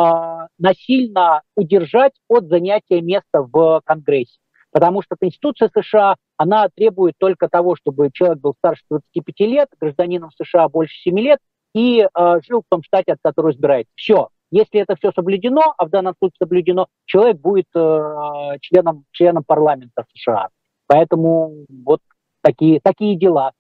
насильно 0.60 1.42
удержать 1.56 2.14
от 2.30 2.46
занятия 2.46 3.02
места 3.02 3.42
в 3.42 3.82
Конгрессе. 3.86 4.38
Потому 4.76 5.02
что 5.02 5.16
Конституция 5.18 5.72
США, 5.74 6.18
она 6.36 6.68
требует 6.76 7.14
только 7.18 7.48
того, 7.48 7.78
чтобы 7.78 8.10
человек 8.12 8.40
был 8.40 8.56
старше 8.58 8.84
25 8.90 9.40
лет, 9.48 9.70
гражданином 9.80 10.32
США 10.32 10.68
больше 10.68 10.94
7 10.98 11.18
лет 11.18 11.40
и 11.74 12.02
э, 12.02 12.40
жил 12.46 12.60
в 12.60 12.66
том 12.70 12.84
штате, 12.84 13.14
от 13.14 13.20
которого 13.24 13.54
избирается. 13.54 13.90
Все. 13.96 14.28
Если 14.52 14.82
это 14.82 14.98
все 14.98 15.14
соблюдено, 15.14 15.74
а 15.78 15.86
в 15.86 15.92
данном 15.92 16.14
случае 16.20 16.36
соблюдено, 16.40 16.88
человек 17.06 17.38
будет 17.38 17.68
э, 17.74 18.58
членом, 18.60 19.06
членом 19.14 19.46
парламента 19.46 20.04
США. 20.14 20.50
Поэтому 20.88 21.66
вот 21.70 22.02
такие, 22.42 22.82
такие 22.84 23.16
дела. 23.16 23.54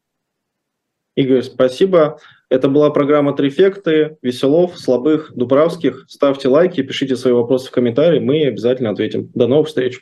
Игорь, 1.16 1.43
спасибо. 1.43 2.20
Это 2.49 2.68
была 2.68 2.89
программа 2.89 3.32
«Трефекты». 3.34 4.18
Веселов, 4.22 4.78
Слабых, 4.78 5.32
Дубравских. 5.34 6.07
Ставьте 6.09 6.49
лайки, 6.49 6.84
пишите 6.84 7.16
свои 7.16 7.32
вопросы 7.32 7.70
в 7.70 7.72
комментарии, 7.72 8.20
мы 8.20 8.47
обязательно 8.47 8.89
ответим. 8.89 9.32
До 9.34 9.47
новых 9.47 9.70
встреч. 9.70 10.01